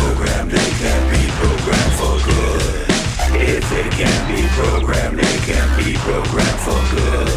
Programmed, 0.09 0.51
they 0.51 0.71
can't 0.81 1.11
be 1.13 1.23
programmed 1.39 1.95
for 2.01 2.17
good. 2.25 2.63
If 3.37 3.73
it 3.73 3.89
can't 3.93 4.25
be 4.29 4.41
programmed, 4.57 5.19
they 5.19 5.37
can't 5.49 5.73
be 5.77 5.93
programmed 6.07 6.61
for 6.65 6.81
good. 6.95 7.29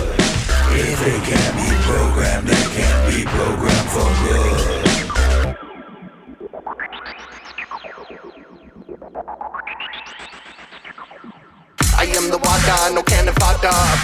If 0.80 1.00
it 1.08 1.22
can't 1.30 1.56
be 1.60 1.70
programmed, 1.90 2.48
they 2.48 2.66
can't 2.76 3.02
be 3.12 3.24
programmed 3.26 3.90
for 3.96 4.10
good. 4.24 4.82
I 11.98 12.06
am 12.06 12.30
the 12.32 12.38
water, 12.38 12.94
no 12.96 13.04
can 13.04 13.28
vodka. 13.62 14.02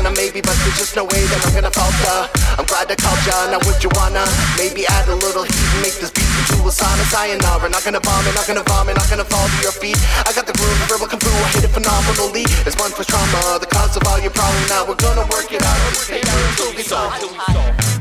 A 0.00 0.10
maybe, 0.16 0.40
but 0.40 0.56
there's 0.62 0.78
just 0.78 0.96
no 0.96 1.04
way 1.04 1.20
that 1.28 1.40
I'm 1.44 1.52
gonna 1.52 1.74
falter. 1.74 2.30
I'm 2.56 2.64
glad 2.64 2.90
I 2.90 2.96
called 2.96 3.20
ya, 3.26 3.50
now 3.50 3.60
would 3.66 3.82
you 3.82 3.90
wanna? 3.92 4.24
Maybe 4.56 4.86
add 4.86 5.08
a 5.08 5.14
little 5.14 5.44
heat 5.44 5.68
and 5.74 5.82
make 5.82 5.98
this 6.00 6.10
beat 6.10 6.24
into 6.24 6.64
a 6.64 6.72
sauna 6.72 7.04
sayonara. 7.12 7.68
Not 7.68 7.84
gonna 7.84 8.00
vomit, 8.00 8.34
not 8.34 8.46
gonna 8.46 8.64
vomit, 8.64 8.96
not 8.96 9.08
gonna 9.10 9.26
fall 9.26 9.46
to 9.46 9.58
your 9.60 9.74
feet. 9.74 9.98
I 10.24 10.32
got 10.32 10.46
the 10.46 10.54
groove, 10.56 10.78
the 10.80 10.86
verbal 10.86 11.08
kung 11.08 11.20
fu, 11.20 11.28
I 11.28 11.48
hit 11.52 11.64
it 11.64 11.72
phenomenally. 11.74 12.46
It's 12.64 12.78
one 12.78 12.92
for 12.92 13.04
trauma, 13.04 13.58
the 13.60 13.68
cause 13.68 13.96
of 13.96 14.06
all 14.06 14.20
your 14.20 14.32
problems. 14.32 14.68
Now 14.70 14.86
we're 14.86 15.00
gonna 15.00 15.26
work 15.28 15.52
it 15.52 15.62
out. 15.62 15.78
Let's 15.84 16.06
take 16.06 16.24
it 16.24 16.30
until. 16.30 16.70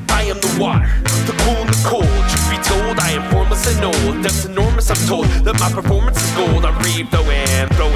I 0.09 0.23
am 0.23 0.39
the 0.39 0.51
water, 0.59 0.87
the 1.25 1.35
cool 1.43 1.59
and 1.63 1.69
the 1.69 1.81
cold. 1.87 2.21
Truth 2.29 2.47
be 2.51 2.57
told, 2.63 2.99
I 2.99 3.15
am 3.17 3.23
formless 3.31 3.65
and 3.67 3.83
old. 3.83 4.23
Depth's 4.23 4.45
enormous, 4.45 4.91
I'm 4.91 5.01
told 5.07 5.27
that 5.45 5.57
my 5.59 5.71
performance 5.71 6.19
is 6.21 6.31
gold. 6.35 6.65
I 6.65 6.71
reap, 6.83 7.09
throw 7.11 7.27
in, 7.29 7.67
throw 7.75 7.89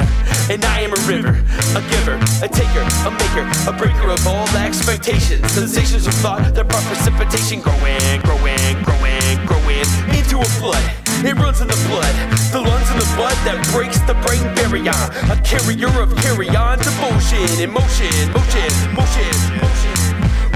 And 0.00 0.64
I 0.64 0.80
am 0.80 0.92
a 0.92 1.00
river, 1.04 1.36
a 1.76 1.82
giver, 1.92 2.16
a 2.40 2.48
taker, 2.48 2.80
a 3.04 3.10
maker, 3.12 3.44
a 3.68 3.72
breaker 3.76 4.08
of 4.08 4.26
all 4.26 4.48
expectations. 4.56 5.44
Sensations 5.52 6.06
of 6.06 6.14
thought 6.24 6.54
that 6.54 6.68
brought 6.68 6.84
precipitation 6.88 7.60
growing, 7.60 8.20
growing, 8.24 8.80
growing, 8.88 9.36
growing 9.44 9.84
into 10.16 10.40
a 10.40 10.48
flood. 10.56 10.80
It 11.20 11.36
runs 11.36 11.60
in 11.60 11.68
the 11.68 11.76
blood, 11.92 12.14
the 12.56 12.60
lungs 12.64 12.88
in 12.88 12.98
the 12.98 13.10
blood 13.20 13.36
that 13.44 13.60
breaks 13.68 14.00
the 14.08 14.16
brain 14.24 14.42
barrier. 14.56 14.96
A 15.28 15.36
carrier 15.44 15.92
of 16.00 16.16
carry 16.24 16.48
on 16.56 16.80
devotion, 16.80 17.44
emotion, 17.60 18.32
motion, 18.32 18.72
motion, 18.96 19.36
motion. 19.60 19.98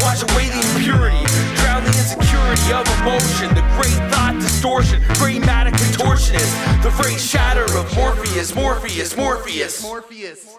Wash 0.01 0.25
away 0.33 0.49
the 0.49 0.61
impurity, 0.75 1.21
drown 1.77 1.93
the 1.93 1.99
insecurity 1.99 2.73
of 2.73 2.87
emotion, 3.01 3.55
the 3.55 3.63
great 3.77 4.11
thought 4.11 4.37
distortion, 4.41 5.03
matter 5.45 5.71
contortionist, 5.71 6.83
the 6.83 6.91
phrase 6.91 7.25
shatter 7.25 7.65
of 7.79 7.95
Morpheus, 7.95 8.55
Morpheus, 8.55 9.17
Morpheus, 9.17 9.83
Morpheus. 9.83 10.57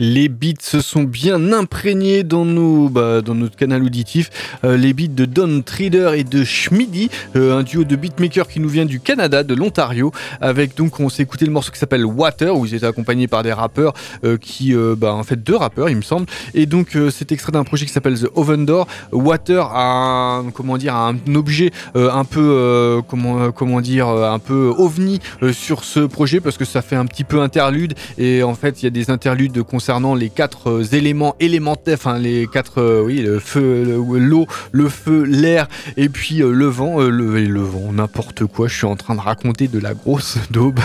Les 0.00 0.28
beats 0.28 0.54
se 0.60 0.80
sont 0.80 1.04
bien 1.04 1.52
imprégnés 1.52 2.24
dans, 2.24 2.44
bah, 2.90 3.20
dans 3.20 3.36
notre 3.36 3.54
canal 3.54 3.84
auditif. 3.84 4.28
Euh, 4.64 4.76
les 4.76 4.92
beats 4.92 5.06
de 5.06 5.24
Don 5.24 5.62
Trader 5.62 6.14
et 6.16 6.24
de 6.24 6.42
Schmidi, 6.42 7.10
euh, 7.36 7.56
un 7.56 7.62
duo 7.62 7.84
de 7.84 7.94
beatmakers 7.94 8.48
qui 8.48 8.58
nous 8.58 8.68
vient 8.68 8.86
du 8.86 8.98
Canada, 8.98 9.44
de 9.44 9.54
l'Ontario. 9.54 10.10
Avec 10.40 10.76
donc, 10.76 10.98
on 10.98 11.08
s'est 11.08 11.22
écouté 11.22 11.46
le 11.46 11.52
morceau 11.52 11.70
qui 11.70 11.78
s'appelle 11.78 12.04
Water, 12.04 12.56
où 12.56 12.66
ils 12.66 12.74
étaient 12.74 12.86
accompagnés 12.86 13.28
par 13.28 13.44
des 13.44 13.52
rappeurs 13.52 13.92
euh, 14.24 14.36
qui, 14.36 14.74
euh, 14.74 14.96
bah, 14.98 15.14
en 15.14 15.22
fait, 15.22 15.40
deux 15.40 15.54
rappeurs, 15.54 15.88
il 15.88 15.96
me 15.96 16.02
semble. 16.02 16.26
Et 16.54 16.66
donc, 16.66 16.98
c'est 17.12 17.30
extrait 17.30 17.52
d'un 17.52 17.62
projet 17.62 17.86
qui 17.86 17.92
s'appelle 17.92 18.18
The 18.18 18.26
Oven 18.34 18.66
Door. 18.66 18.88
Water 19.12 19.76
un, 19.76 20.46
comment 20.52 20.76
dire, 20.76 20.96
un 20.96 21.16
objet 21.36 21.70
un 21.94 22.24
peu, 22.24 23.00
comment, 23.06 23.52
comment 23.52 23.80
dire, 23.80 24.08
un 24.08 24.40
peu 24.40 24.74
ovni 24.76 25.20
sur 25.52 25.84
ce 25.84 26.00
projet 26.00 26.40
parce 26.40 26.56
que 26.56 26.64
ça 26.64 26.82
fait 26.82 26.96
un 26.96 27.06
petit 27.06 27.22
peu 27.22 27.40
interlude. 27.40 27.94
Et 28.18 28.42
en 28.42 28.54
fait, 28.54 28.82
il 28.82 28.86
y 28.86 28.88
a 28.88 28.90
des 28.90 29.10
interludes 29.10 29.62
concernant 29.84 30.14
les 30.14 30.30
quatre 30.30 30.70
euh, 30.70 30.82
éléments 30.92 31.36
élémentaires, 31.40 31.98
enfin 32.00 32.18
les 32.18 32.46
quatre, 32.50 32.78
euh, 32.80 33.02
oui, 33.04 33.18
le 33.18 33.38
feu, 33.38 33.84
le- 33.84 34.18
l'eau, 34.18 34.46
le 34.72 34.88
feu, 34.88 35.24
l'air 35.24 35.68
et 35.98 36.08
puis 36.08 36.40
euh, 36.42 36.52
le 36.52 36.64
vent, 36.64 37.00
le 37.02 37.60
vent, 37.60 37.92
n'importe 37.92 38.46
quoi. 38.46 38.66
Je 38.66 38.74
suis 38.76 38.86
en 38.86 38.96
train 38.96 39.14
de 39.14 39.20
raconter 39.20 39.68
de 39.68 39.78
la 39.78 39.92
grosse 39.92 40.38
daube. 40.50 40.80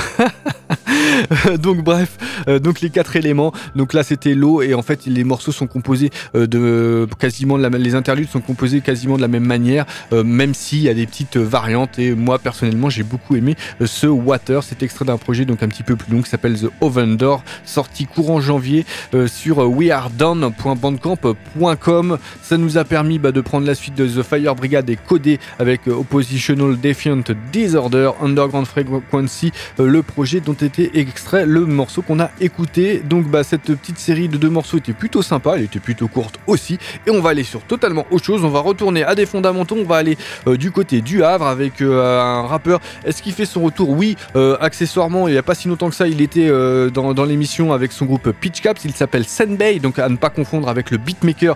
Donc 1.60 1.84
bref, 1.84 2.18
euh, 2.48 2.60
donc 2.60 2.82
les 2.82 2.90
quatre 2.90 3.16
éléments. 3.16 3.54
Donc 3.76 3.94
là 3.94 4.04
c'était 4.04 4.34
l'eau 4.34 4.62
et 4.62 4.74
en 4.74 4.82
fait 4.82 5.06
les 5.06 5.24
morceaux 5.24 5.52
sont 5.52 5.68
composés 5.68 6.10
euh, 6.36 6.48
de 6.48 7.08
quasiment 7.20 7.58
la, 7.58 7.70
les 7.70 7.96
interludes 7.96 8.30
sont 8.30 8.42
composés 8.42 8.82
quasiment 8.82 9.18
de 9.18 9.22
la 9.22 9.28
même 9.28 9.46
manière, 9.46 9.86
euh, 10.14 10.24
même 10.24 10.54
s'il 10.54 10.82
y 10.82 10.90
a 10.90 10.94
des 10.94 11.06
petites 11.06 11.38
variantes. 11.38 12.00
Et 12.00 12.16
moi 12.16 12.40
personnellement 12.40 12.90
j'ai 12.90 13.04
beaucoup 13.04 13.36
aimé 13.36 13.56
euh, 13.82 13.88
ce 13.88 14.08
Water. 14.08 14.64
C'est 14.64 14.82
extrait 14.84 15.06
d'un 15.06 15.18
projet 15.18 15.46
donc 15.46 15.64
un 15.64 15.68
petit 15.68 15.84
peu 15.84 15.96
plus 15.96 16.14
long 16.14 16.22
qui 16.22 16.30
s'appelle 16.30 16.60
The 16.60 16.70
Oven 16.82 17.18
Door, 17.18 17.44
sorti 17.66 18.06
courant 18.06 18.40
janvier 18.42 18.86
euh, 19.14 19.28
sur 19.28 19.70
wearedone.bandcamp.com. 19.70 22.18
Ça 22.42 22.58
nous 22.58 22.78
a 22.78 22.84
permis 22.84 23.20
bah, 23.20 23.32
de 23.32 23.42
prendre 23.42 23.68
la 23.68 23.76
suite 23.76 23.94
de 23.96 24.08
The 24.08 24.24
Fire 24.24 24.56
Brigade 24.56 24.90
et 24.90 24.96
codé 24.96 25.40
avec 25.60 25.88
euh, 25.88 25.94
Oppositional 25.94 26.80
Defiant 26.80 27.22
Disorder 27.52 28.12
Underground 28.22 28.66
Frequency, 28.68 29.52
euh, 29.80 29.88
le 29.88 30.04
projet 30.04 30.40
dont 30.40 30.54
était 30.54 30.92
extrait 31.10 31.46
le 31.46 31.66
morceau 31.66 32.02
qu'on 32.02 32.20
a 32.20 32.32
écouté. 32.40 33.02
Donc 33.04 33.28
bah, 33.28 33.44
cette 33.44 33.74
petite 33.76 34.00
série 34.00 34.30
de 34.30 34.38
deux 34.38 34.50
morceaux 34.50 34.78
était 34.78 34.94
plutôt 34.94 35.22
sympa, 35.22 35.54
elle 35.56 35.64
était 35.64 35.80
plutôt 35.80 36.08
courte 36.08 36.40
aussi. 36.48 36.78
Et 37.06 37.12
on 37.12 37.22
va 37.22 37.32
aller 37.32 37.44
sur 37.44 37.62
totalement 37.64 38.06
autre 38.12 38.26
chose. 38.26 38.44
On 38.46 38.50
va 38.50 38.62
retourner 38.62 39.04
à 39.04 39.16
des 39.16 39.26
fondamentaux. 39.26 39.78
On 39.80 39.86
va 39.86 39.98
aller 39.98 40.18
euh, 40.48 40.56
du 40.56 40.72
côté 40.72 41.02
du 41.02 41.24
Havre 41.24 41.48
avec 41.48 41.82
euh, 41.82 42.22
un 42.22 42.48
rappeur. 42.48 42.80
Est-ce 43.06 43.22
qu'il 43.22 43.34
fait 43.34 43.46
son 43.46 43.62
retour? 43.62 43.90
Oui, 43.90 44.16
euh, 44.36 44.58
accessoirement, 44.62 45.28
il 45.28 45.32
n'y 45.32 45.38
a 45.38 45.44
pas 45.44 45.56
si 45.56 45.68
longtemps 45.68 45.90
que 45.90 45.96
ça, 45.96 46.08
il 46.08 46.22
était 46.22 46.50
dans, 46.92 47.14
dans 47.14 47.26
l'émission 47.26 47.74
avec 47.74 47.92
son 47.92 48.06
groupe 48.06 48.32
Pitch 48.32 48.62
Caps. 48.62 48.86
Il 48.86 48.94
s'appelle 48.94 49.26
Senbei, 49.26 49.80
donc 49.80 50.00
à 50.00 50.08
ne 50.08 50.18
pas 50.18 50.30
confondre 50.30 50.70
avec 50.70 50.92
le 50.92 50.98
beatmaker, 50.98 51.56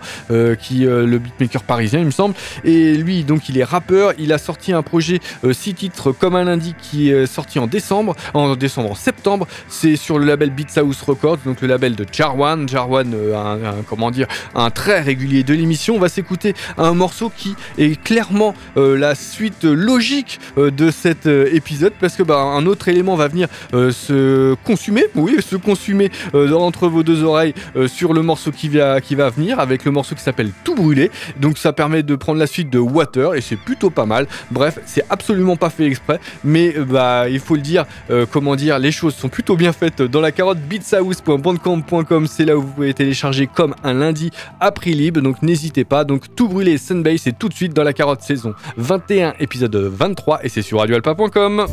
qui, 0.60 0.80
le 0.80 1.18
beatmaker 1.18 1.64
parisien, 1.64 2.00
il 2.00 2.06
me 2.06 2.12
semble. 2.12 2.36
Et 2.64 2.96
lui, 2.96 3.24
donc, 3.24 3.50
il 3.50 3.58
est 3.58 3.64
rappeur. 3.64 4.14
Il 4.18 4.34
a 4.34 4.38
sorti 4.38 4.74
un 4.74 4.82
projet 4.82 5.20
euh, 5.44 5.54
six 5.54 5.74
titres 5.74 6.12
comme 6.12 6.36
un 6.36 6.44
lundi 6.44 6.76
qui 6.80 7.10
est 7.10 7.26
sorti 7.26 7.60
en 7.60 7.68
décembre, 7.68 8.16
en 8.34 8.56
décembre, 8.56 8.92
en 8.92 8.96
septembre. 8.96 9.33
C'est 9.68 9.96
sur 9.96 10.20
le 10.20 10.26
label 10.26 10.52
Beats 10.52 10.80
House 10.80 11.02
Records, 11.02 11.40
donc 11.46 11.62
le 11.62 11.68
label 11.68 11.96
de 11.96 12.06
Jarwan. 12.12 12.68
Jarwan, 12.68 13.14
euh, 13.14 13.36
un, 13.36 13.84
comment 13.88 14.12
dire, 14.12 14.28
un 14.56 14.70
très 14.70 15.02
régulier 15.02 15.44
de 15.44 15.54
l'émission. 15.54 15.96
On 15.96 16.00
va 16.00 16.10
s'écouter 16.10 16.54
un 16.78 16.94
morceau 16.94 17.32
qui 17.36 17.56
est 17.78 18.02
clairement 18.02 18.54
euh, 18.78 18.98
la 18.98 19.16
suite 19.16 19.64
logique 19.64 20.40
euh, 20.58 20.72
de 20.72 20.92
cet 20.92 21.26
épisode 21.26 21.94
parce 22.00 22.16
que 22.16 22.24
bah, 22.24 22.38
un 22.38 22.66
autre 22.66 22.88
élément 22.88 23.16
va 23.16 23.28
venir 23.28 23.48
se 23.72 24.56
consumer, 24.64 25.06
oui, 25.16 25.38
se 25.42 25.56
consumer 25.56 26.12
entre 26.34 26.88
vos 26.88 27.04
deux 27.04 27.24
oreilles 27.24 27.54
sur 27.88 28.14
le 28.14 28.22
morceau 28.22 28.52
qui 28.52 28.70
va, 28.70 29.02
qui 29.02 29.16
va 29.16 29.30
venir 29.30 29.60
avec 29.60 29.86
le 29.86 29.92
morceau 29.92 30.16
qui 30.16 30.22
s'appelle 30.22 30.52
Tout 30.64 30.76
brûler. 30.76 31.12
Donc 31.40 31.58
ça 31.58 31.74
permet 31.74 32.04
de 32.04 32.16
prendre 32.16 32.40
la 32.40 32.48
suite 32.48 32.70
de 32.70 32.80
Water 32.80 33.36
et 33.36 33.42
c'est 33.42 33.56
plutôt 33.56 33.90
pas 33.90 34.06
mal. 34.06 34.28
Bref, 34.52 34.80
c'est 34.86 35.06
absolument 35.10 35.56
pas 35.56 35.70
fait 35.70 35.86
exprès, 35.86 36.20
mais 36.44 36.72
bah 36.72 37.30
il 37.30 37.40
faut 37.40 37.56
le 37.56 37.62
dire, 37.62 37.86
comment 38.32 38.56
dire, 38.56 38.80
les 38.80 38.92
choses 38.92 39.16
sont 39.16 39.23
plutôt 39.30 39.56
bien 39.56 39.74
faites 39.74 40.02
dans 40.02 40.22
la 40.22 40.32
carotte 40.32 40.60
beatshouse.bandcamp.com. 40.60 42.28
C'est 42.28 42.46
là 42.46 42.58
où 42.58 42.62
vous 42.62 42.72
pouvez 42.74 42.94
télécharger 42.94 43.48
comme 43.48 43.76
un 43.84 43.94
lundi 43.94 44.32
à 44.60 44.72
prix 44.72 44.94
libre. 44.94 45.22
Donc 45.22 45.42
n'hésitez 45.42 45.84
pas. 45.84 46.04
Donc 46.04 46.34
tout 46.36 46.48
brûler 46.48 46.78
Sunbase 46.78 47.22
c'est 47.22 47.38
tout 47.38 47.50
de 47.50 47.54
suite 47.54 47.74
dans 47.74 47.84
la 47.84 47.94
carotte 47.94 48.22
saison 48.22 48.54
21 48.78 49.34
épisode 49.40 49.76
23 49.76 50.46
et 50.46 50.50
c'est 50.50 50.62
sur 50.62 50.80
radioalpa.com. 50.80 51.66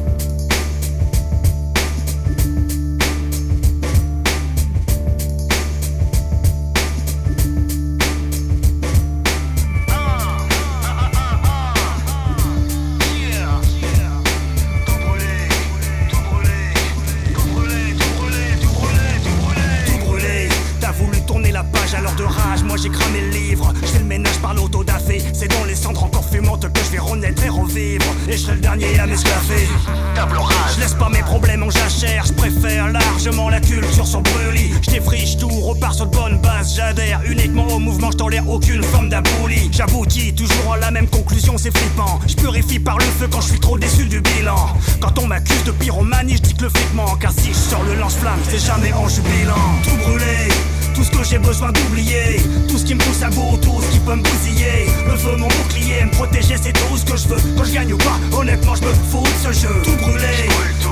j'adhère 36.63 37.21
uniquement 37.25 37.67
au 37.69 37.79
mouvement, 37.79 38.11
je 38.11 38.17
tolère 38.17 38.49
aucune 38.49 38.83
forme 38.83 39.09
d'abouli. 39.09 39.71
J'aboutis 39.73 40.35
toujours 40.35 40.75
à 40.75 40.79
la 40.79 40.91
même 40.91 41.09
conclusion, 41.09 41.57
c'est 41.59 41.77
flippant. 41.77 42.21
Je 42.27 42.35
purifie 42.35 42.79
par 42.79 42.99
le 42.99 43.05
feu 43.05 43.29
quand 43.31 43.41
je 43.41 43.49
suis 43.49 43.61
trop 43.61 43.79
déçu 43.79 44.07
du 44.07 44.21
bilan. 44.21 44.77
Quand 45.01 45.19
on 45.19 45.27
m'accuse 45.27 45.65
de 45.65 45.73
pyromanie, 45.73 46.37
je 46.37 46.43
dis 46.43 46.55
que 46.55 46.65
le 46.65 46.69
flic 46.71 46.95
manque. 46.95 47.21
Car 47.21 47.33
si 47.33 47.49
je 47.49 47.55
sors 47.55 47.83
le 47.85 47.95
lance-flamme, 47.95 48.41
c'est 48.49 48.65
jamais 48.65 48.93
en 48.93 49.09
jubilant. 49.09 49.55
Tout 49.85 49.97
brûlé, 49.97 50.49
tout 50.95 51.05
ce 51.05 51.11
que 51.11 51.25
j'ai 51.25 51.39
besoin 51.39 51.73
d'oublier. 51.73 52.41
Tout 52.69 52.79
ce 52.79 52.85
qui 52.85 52.95
me 52.95 53.01
pousse 53.01 53.23
à 53.23 53.31
bout, 53.31 53.59
tout 53.63 53.81
ce 53.83 53.93
qui 53.93 53.99
peut 53.99 54.17
me 54.17 54.23
bousiller. 54.23 54.87
Le 55.07 55.17
feu, 55.17 55.37
mon 55.37 55.49
bouclier, 55.49 56.05
me 56.05 56.11
protéger, 56.11 56.57
c'est 56.61 56.73
tout 56.73 56.97
ce 56.97 57.05
que 57.05 57.17
je 57.17 57.29
veux. 57.29 57.41
Quand 57.57 57.65
je 57.65 57.73
gagne 57.73 57.93
ou 57.93 57.99
pas, 57.99 58.19
honnêtement, 58.37 58.75
je 58.75 58.83
me 58.83 58.93
fous 59.11 59.23
de 59.23 59.55
ce 59.55 59.61
jeu. 59.61 59.75
Tout 59.85 59.97
brûler, 59.97 60.49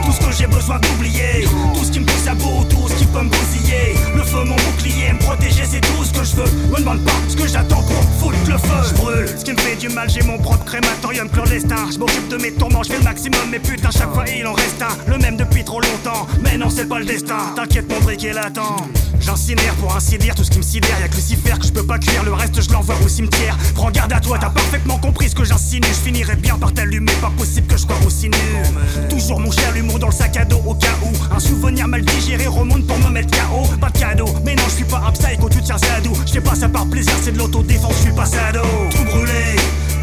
tout 0.09 0.15
ce 0.15 0.27
que 0.27 0.33
j'ai 0.33 0.47
besoin 0.47 0.79
d'oublier. 0.79 1.45
Tout 1.75 1.85
ce 1.85 1.91
qui 1.91 2.01
me 2.01 2.07
pousse 2.07 2.27
à 2.27 2.35
bout, 2.35 2.65
tout 2.71 2.89
ce 2.89 2.95
qui 2.95 3.05
peut 3.05 3.23
me 3.23 3.29
bousiller. 3.29 3.95
Le 4.15 4.23
feu, 4.23 4.43
mon 4.45 4.57
bouclier, 4.57 5.13
me 5.13 5.19
protéger, 5.19 5.65
c'est 5.71 5.81
tout 5.81 6.03
ce 6.03 6.13
que 6.13 6.25
je 6.25 6.37
veux. 6.37 6.51
Me 6.71 6.79
demande 6.79 7.05
pas 7.05 7.13
ce 7.29 7.37
que 7.37 7.47
j'attends 7.47 7.83
pour 7.83 8.03
foutre 8.19 8.39
le 8.49 8.57
feu. 8.57 8.89
Je 8.89 8.95
brûle, 8.95 9.29
ce 9.39 9.45
qui 9.45 9.53
me 9.53 9.59
fait 9.59 9.77
du 9.77 9.91
mal, 9.91 10.09
j'ai 10.09 10.23
mon 10.23 10.39
propre 10.39 10.65
crématorium 10.65 11.29
clandestin. 11.29 11.91
Je 11.93 11.99
m'occupe 11.99 12.29
de 12.29 12.39
mes 12.39 12.53
tourments, 12.53 12.83
je 12.83 12.93
fais 12.93 12.99
le 12.99 13.05
maximum, 13.05 13.51
mais 13.51 13.59
putain, 13.59 13.91
chaque 13.91 14.13
fois 14.15 14.25
il 14.27 14.47
en 14.47 14.55
reste 14.55 14.81
un. 14.81 15.11
Le 15.11 15.19
même 15.19 15.37
depuis 15.37 15.63
trop 15.63 15.81
longtemps, 15.81 16.27
mais 16.43 16.57
non, 16.57 16.71
c'est 16.71 16.89
pas 16.89 17.01
le 17.01 17.05
destin. 17.05 17.53
T'inquiète, 17.55 17.91
mon 17.91 18.01
briquet 18.01 18.33
l'attend. 18.33 18.77
J'incinère 19.21 19.75
pour 19.75 19.95
ainsi 19.95 20.17
dire 20.17 20.35
tout 20.35 20.45
ce 20.45 20.51
qui 20.51 20.59
me 20.59 20.63
sidère. 20.63 20.99
Y'a 21.01 21.09
que 21.09 21.17
Lucifer 21.17 21.59
que 21.59 21.67
je 21.67 21.73
peux 21.73 21.85
pas 21.85 21.99
cuire, 21.99 22.25
le 22.25 22.33
reste 22.33 22.63
je 22.63 22.73
l'envoie 22.73 22.95
au 23.05 23.09
cimetière. 23.09 23.59
Prends 23.75 23.91
garde 23.91 24.13
à 24.13 24.21
toi, 24.21 24.39
t'as 24.41 24.49
parfaitement 24.49 24.97
compris 24.99 25.29
ce 25.29 25.35
que 25.35 25.45
j'insinue. 25.45 25.87
Je 25.89 26.07
finirai 26.07 26.37
bien 26.37 26.57
par 26.57 26.73
t'allumer, 26.73 27.13
pas 27.21 27.33
possible 27.37 27.67
que 27.67 27.77
je 27.77 27.83
sois 27.83 27.97
aussi 28.07 28.31
nul. 28.31 29.09
Toujours 29.11 29.41
mon 29.41 29.51
cher 29.51 29.73
l'humour 29.73 29.98
dans 29.99 30.09
le 30.09 30.13
sac 30.13 30.37
à 30.37 30.45
dos 30.45 30.63
au 30.67 30.75
cas 30.75 30.95
où 31.03 31.35
un 31.35 31.39
souvenir 31.39 31.89
mal 31.89 32.03
digéré 32.03 32.47
remonte 32.47 32.87
pour 32.87 32.99
me 32.99 33.11
mettre 33.11 33.31
KO. 33.31 33.77
Pas 33.81 33.91
de 33.91 33.99
cadeau, 33.99 34.29
mais 34.45 34.55
non, 34.55 34.63
je 34.67 34.75
suis 34.77 34.85
pas 34.85 35.03
un 35.07 35.13
psycho, 35.13 35.49
tu 35.49 35.63
tiens 35.63 35.79
ça 35.79 36.01
doux. 36.01 36.17
Je 36.27 36.33
fais 36.33 36.41
pas 36.41 36.55
ça 36.55 36.69
par 36.69 36.87
plaisir, 36.87 37.13
c'est 37.23 37.33
de 37.33 37.39
l'autodéfense, 37.39 37.95
je 37.97 38.03
suis 38.03 38.13
pas 38.13 38.27
sado. 38.27 38.61
Tout 38.91 39.05
brûlé. 39.05 39.57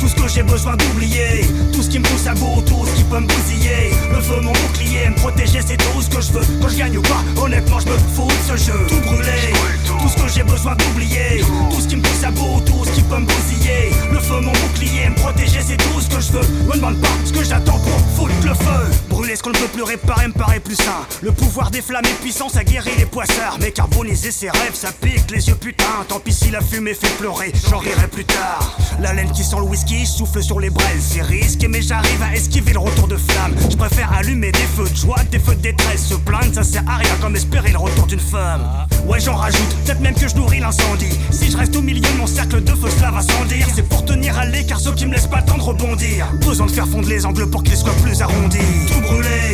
Tout 0.05 0.09
ce 0.09 0.15
que 0.21 0.27
j'ai 0.27 0.43
besoin 0.43 0.75
d'oublier, 0.75 1.47
tout 1.73 1.81
ce 1.81 1.89
qui 1.89 1.97
me 1.97 2.03
pousse 2.03 2.27
à 2.27 2.35
bout, 2.35 2.61
tout 2.67 2.85
ce 2.85 2.95
qui 2.95 3.03
peut 3.05 3.19
me 3.19 3.25
bousiller. 3.25 3.89
Le 4.13 4.21
feu, 4.21 4.39
mon 4.39 4.51
bouclier, 4.51 5.09
me 5.09 5.15
protéger, 5.15 5.61
c'est 5.65 5.77
tout 5.77 5.99
ce 5.99 6.07
que 6.07 6.21
je 6.21 6.31
veux. 6.31 6.45
Quand 6.61 6.69
je 6.69 6.77
gagne 6.77 6.95
ou 6.95 7.01
pas, 7.01 7.23
honnêtement, 7.41 7.79
je 7.79 7.87
me 7.87 7.97
fous 8.13 8.27
de 8.27 8.55
ce 8.55 8.65
jeu. 8.65 8.85
Tout 8.87 8.99
brûler, 8.99 9.51
tout 9.87 10.07
ce 10.07 10.15
que 10.21 10.29
j'ai 10.29 10.43
besoin 10.43 10.75
d'oublier, 10.75 11.43
tout 11.71 11.81
ce 11.81 11.87
qui 11.87 11.95
me 11.95 12.03
pousse 12.03 12.23
à 12.23 12.29
bout, 12.29 12.61
tout 12.67 12.85
ce 12.85 12.91
qui 12.91 13.01
peut 13.01 13.17
me 13.17 13.25
bousiller. 13.25 13.89
Le 14.11 14.19
feu, 14.19 14.41
mon 14.41 14.51
bouclier, 14.51 15.09
me 15.09 15.15
protéger, 15.15 15.61
c'est 15.67 15.77
tout 15.77 15.99
ce 15.99 16.07
que 16.07 16.21
je 16.21 16.31
veux. 16.33 16.47
Me 16.67 16.73
demande 16.75 17.01
pas 17.01 17.07
ce 17.25 17.33
que 17.33 17.43
j'attends 17.43 17.79
pour 17.79 17.99
foutre 18.15 18.35
le 18.43 18.53
feu. 18.53 18.95
Brûler 19.09 19.35
ce 19.35 19.41
qu'on 19.41 19.49
ne 19.49 19.57
peut 19.57 19.69
plus 19.69 19.83
réparer 19.83 20.27
me 20.27 20.33
paraît 20.33 20.59
plus 20.59 20.75
sain. 20.75 21.07
Le 21.23 21.31
pouvoir 21.31 21.71
des 21.71 21.81
flammes 21.81 22.05
et 22.05 22.21
puissant, 22.21 22.47
ça 22.47 22.63
guérit 22.63 22.95
les 22.99 23.07
poissards. 23.07 23.57
Mais 23.59 23.71
carboniser 23.71 24.29
ses 24.29 24.51
rêves, 24.51 24.75
ça 24.75 24.91
pique 24.91 25.31
les 25.31 25.47
yeux, 25.47 25.55
putain. 25.55 26.05
Tant 26.07 26.19
pis 26.19 26.31
si 26.31 26.51
la 26.51 26.61
fumée 26.61 26.93
fait 26.93 27.09
pleurer, 27.17 27.51
j'en 27.71 27.79
rirai 27.79 28.07
plus 28.07 28.25
tard. 28.25 28.77
La 28.99 29.11
laine 29.13 29.31
qui 29.31 29.43
sent 29.43 29.57
le 29.57 29.63
whisky 29.63 29.94
souffle 30.03 30.41
sur 30.41 30.59
les 30.59 30.69
braises, 30.69 31.11
c'est 31.13 31.21
risqué, 31.21 31.67
mais 31.67 31.81
j'arrive 31.81 32.21
à 32.21 32.35
esquiver 32.35 32.73
le 32.73 32.79
retour 32.79 33.07
de 33.07 33.15
flamme. 33.15 33.53
Je 33.69 33.75
préfère 33.75 34.11
allumer 34.11 34.51
des 34.51 34.59
feux 34.59 34.89
de 34.89 34.95
joie, 34.95 35.23
des 35.31 35.39
feux 35.39 35.55
de 35.55 35.61
détresse. 35.61 36.07
Se 36.07 36.15
plaindre, 36.15 36.53
ça 36.53 36.63
sert 36.63 36.83
à 36.87 36.97
rien 36.97 37.15
comme 37.21 37.35
espérer 37.35 37.71
le 37.71 37.77
retour 37.77 38.07
d'une 38.07 38.19
femme. 38.19 38.61
Ouais, 39.07 39.19
j'en 39.19 39.35
rajoute, 39.35 39.75
peut-être 39.85 40.01
même 40.01 40.15
que 40.15 40.27
je 40.27 40.35
nourris 40.35 40.59
l'incendie. 40.59 41.17
Si 41.31 41.51
je 41.51 41.57
reste 41.57 41.75
au 41.75 41.81
milieu 41.81 42.01
de 42.01 42.17
mon 42.17 42.27
cercle 42.27 42.63
de 42.63 42.71
feu, 42.71 42.89
cela 42.97 43.11
va 43.11 43.21
sans 43.21 43.45
dire. 43.45 43.67
C'est 43.73 43.87
pour 43.87 44.03
tenir 44.03 44.37
à 44.37 44.45
l'écart 44.45 44.79
ceux 44.79 44.93
qui 44.93 45.05
me 45.05 45.13
laissent 45.13 45.27
pas 45.27 45.41
le 45.41 45.45
temps 45.45 45.57
de 45.57 45.63
rebondir. 45.63 46.27
Besoin 46.45 46.65
de 46.65 46.71
faire 46.71 46.87
fondre 46.87 47.07
les 47.07 47.25
angles 47.25 47.49
pour 47.49 47.63
qu'ils 47.63 47.77
soient 47.77 47.93
plus 48.03 48.21
arrondis. 48.21 48.57
Tout 48.87 49.01
brûler. 49.01 49.51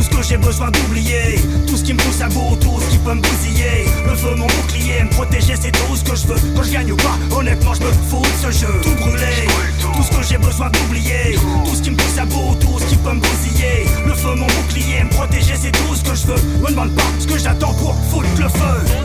Tout 0.00 0.06
ce 0.06 0.16
que 0.16 0.22
j'ai 0.22 0.38
besoin 0.38 0.70
d'oublier, 0.70 1.38
tout 1.66 1.76
ce 1.76 1.84
qui 1.84 1.92
me 1.92 1.98
pousse 1.98 2.22
à 2.22 2.28
bout, 2.30 2.56
tout 2.58 2.80
ce 2.80 2.90
qui 2.90 2.96
peut 2.96 3.12
me 3.12 3.20
bousiller. 3.20 3.84
Le 4.08 4.14
feu, 4.14 4.34
mon 4.34 4.46
bouclier, 4.46 5.02
me 5.02 5.10
protéger, 5.10 5.54
c'est 5.60 5.72
tout 5.72 5.94
ce 5.94 6.02
que 6.02 6.16
je 6.16 6.26
veux. 6.26 6.40
Quand 6.56 6.62
je 6.62 6.72
gagne 6.72 6.90
ou 6.90 6.96
pas, 6.96 7.18
honnêtement, 7.36 7.74
je 7.74 7.82
me 7.82 7.92
fous 8.08 8.22
de 8.22 8.50
ce 8.50 8.60
jeu. 8.60 8.80
Tout 8.80 8.94
brûler, 8.94 9.46
tout 9.78 10.02
ce 10.02 10.10
que 10.16 10.22
j'ai 10.22 10.38
besoin 10.38 10.70
d'oublier, 10.70 11.36
tout 11.66 11.74
ce 11.74 11.82
qui 11.82 11.90
me 11.90 11.96
pousse 11.96 12.16
à 12.18 12.24
bout, 12.24 12.56
tout 12.60 12.78
ce 12.78 12.86
qui 12.86 12.96
peut 12.96 13.12
me 13.12 13.20
bousiller. 13.20 13.84
Le 14.06 14.14
feu, 14.14 14.34
mon 14.36 14.46
bouclier, 14.46 15.04
me 15.04 15.10
protéger, 15.10 15.54
c'est 15.60 15.72
tout 15.72 15.94
ce 15.94 16.02
que 16.02 16.14
je 16.14 16.26
veux. 16.28 16.60
Me 16.62 16.70
demande 16.70 16.94
pas 16.94 17.02
ce 17.18 17.26
que 17.26 17.36
j'attends 17.38 17.74
pour 17.74 17.94
foutre 18.08 18.26
le 18.38 18.48
feu. 18.48 19.00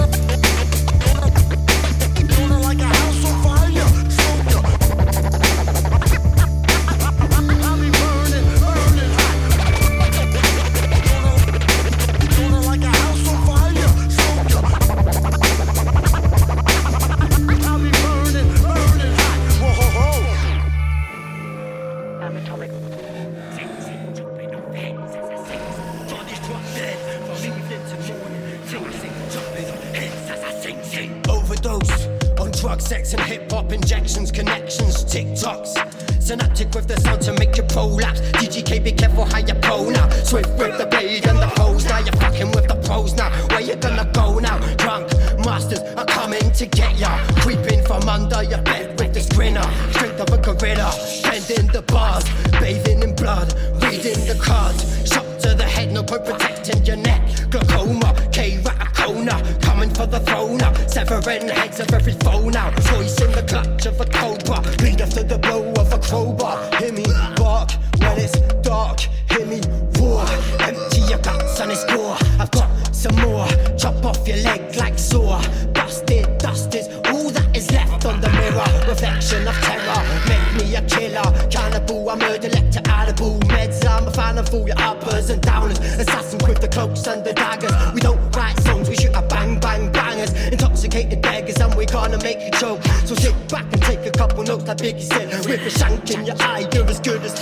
Uppers 85.15 85.29
and 85.29 85.41
downers. 85.41 85.79
Assassins 85.99 86.43
with 86.47 86.59
the 86.61 86.67
cloaks 86.67 87.07
and 87.07 87.23
the 87.23 87.33
daggers. 87.33 87.71
We 87.93 88.01
don't 88.01 88.19
write 88.35 88.57
songs, 88.61 88.89
we 88.89 88.95
shoot 88.95 89.13
a 89.13 89.21
bang, 89.21 89.59
bang, 89.59 89.91
bangers. 89.91 90.33
Intoxicated 90.51 91.21
beggars, 91.21 91.59
and 91.59 91.73
we're 91.75 91.85
gonna 91.85 92.21
make 92.21 92.41
you 92.41 92.51
choke. 92.51 92.83
So 93.05 93.15
sit 93.15 93.35
back 93.49 93.65
and 93.71 93.81
take 93.81 94.05
a 94.05 94.11
couple 94.11 94.43
notes 94.43 94.65
like 94.67 94.77
Biggie 94.77 95.01
said. 95.01 95.29
With 95.45 95.61
a 95.61 95.69
shank 95.69 96.11
in 96.11 96.25
your 96.25 96.35
eye, 96.39 96.67
you're 96.73 96.85
as 96.85 96.99
good 96.99 97.21
as 97.23 97.33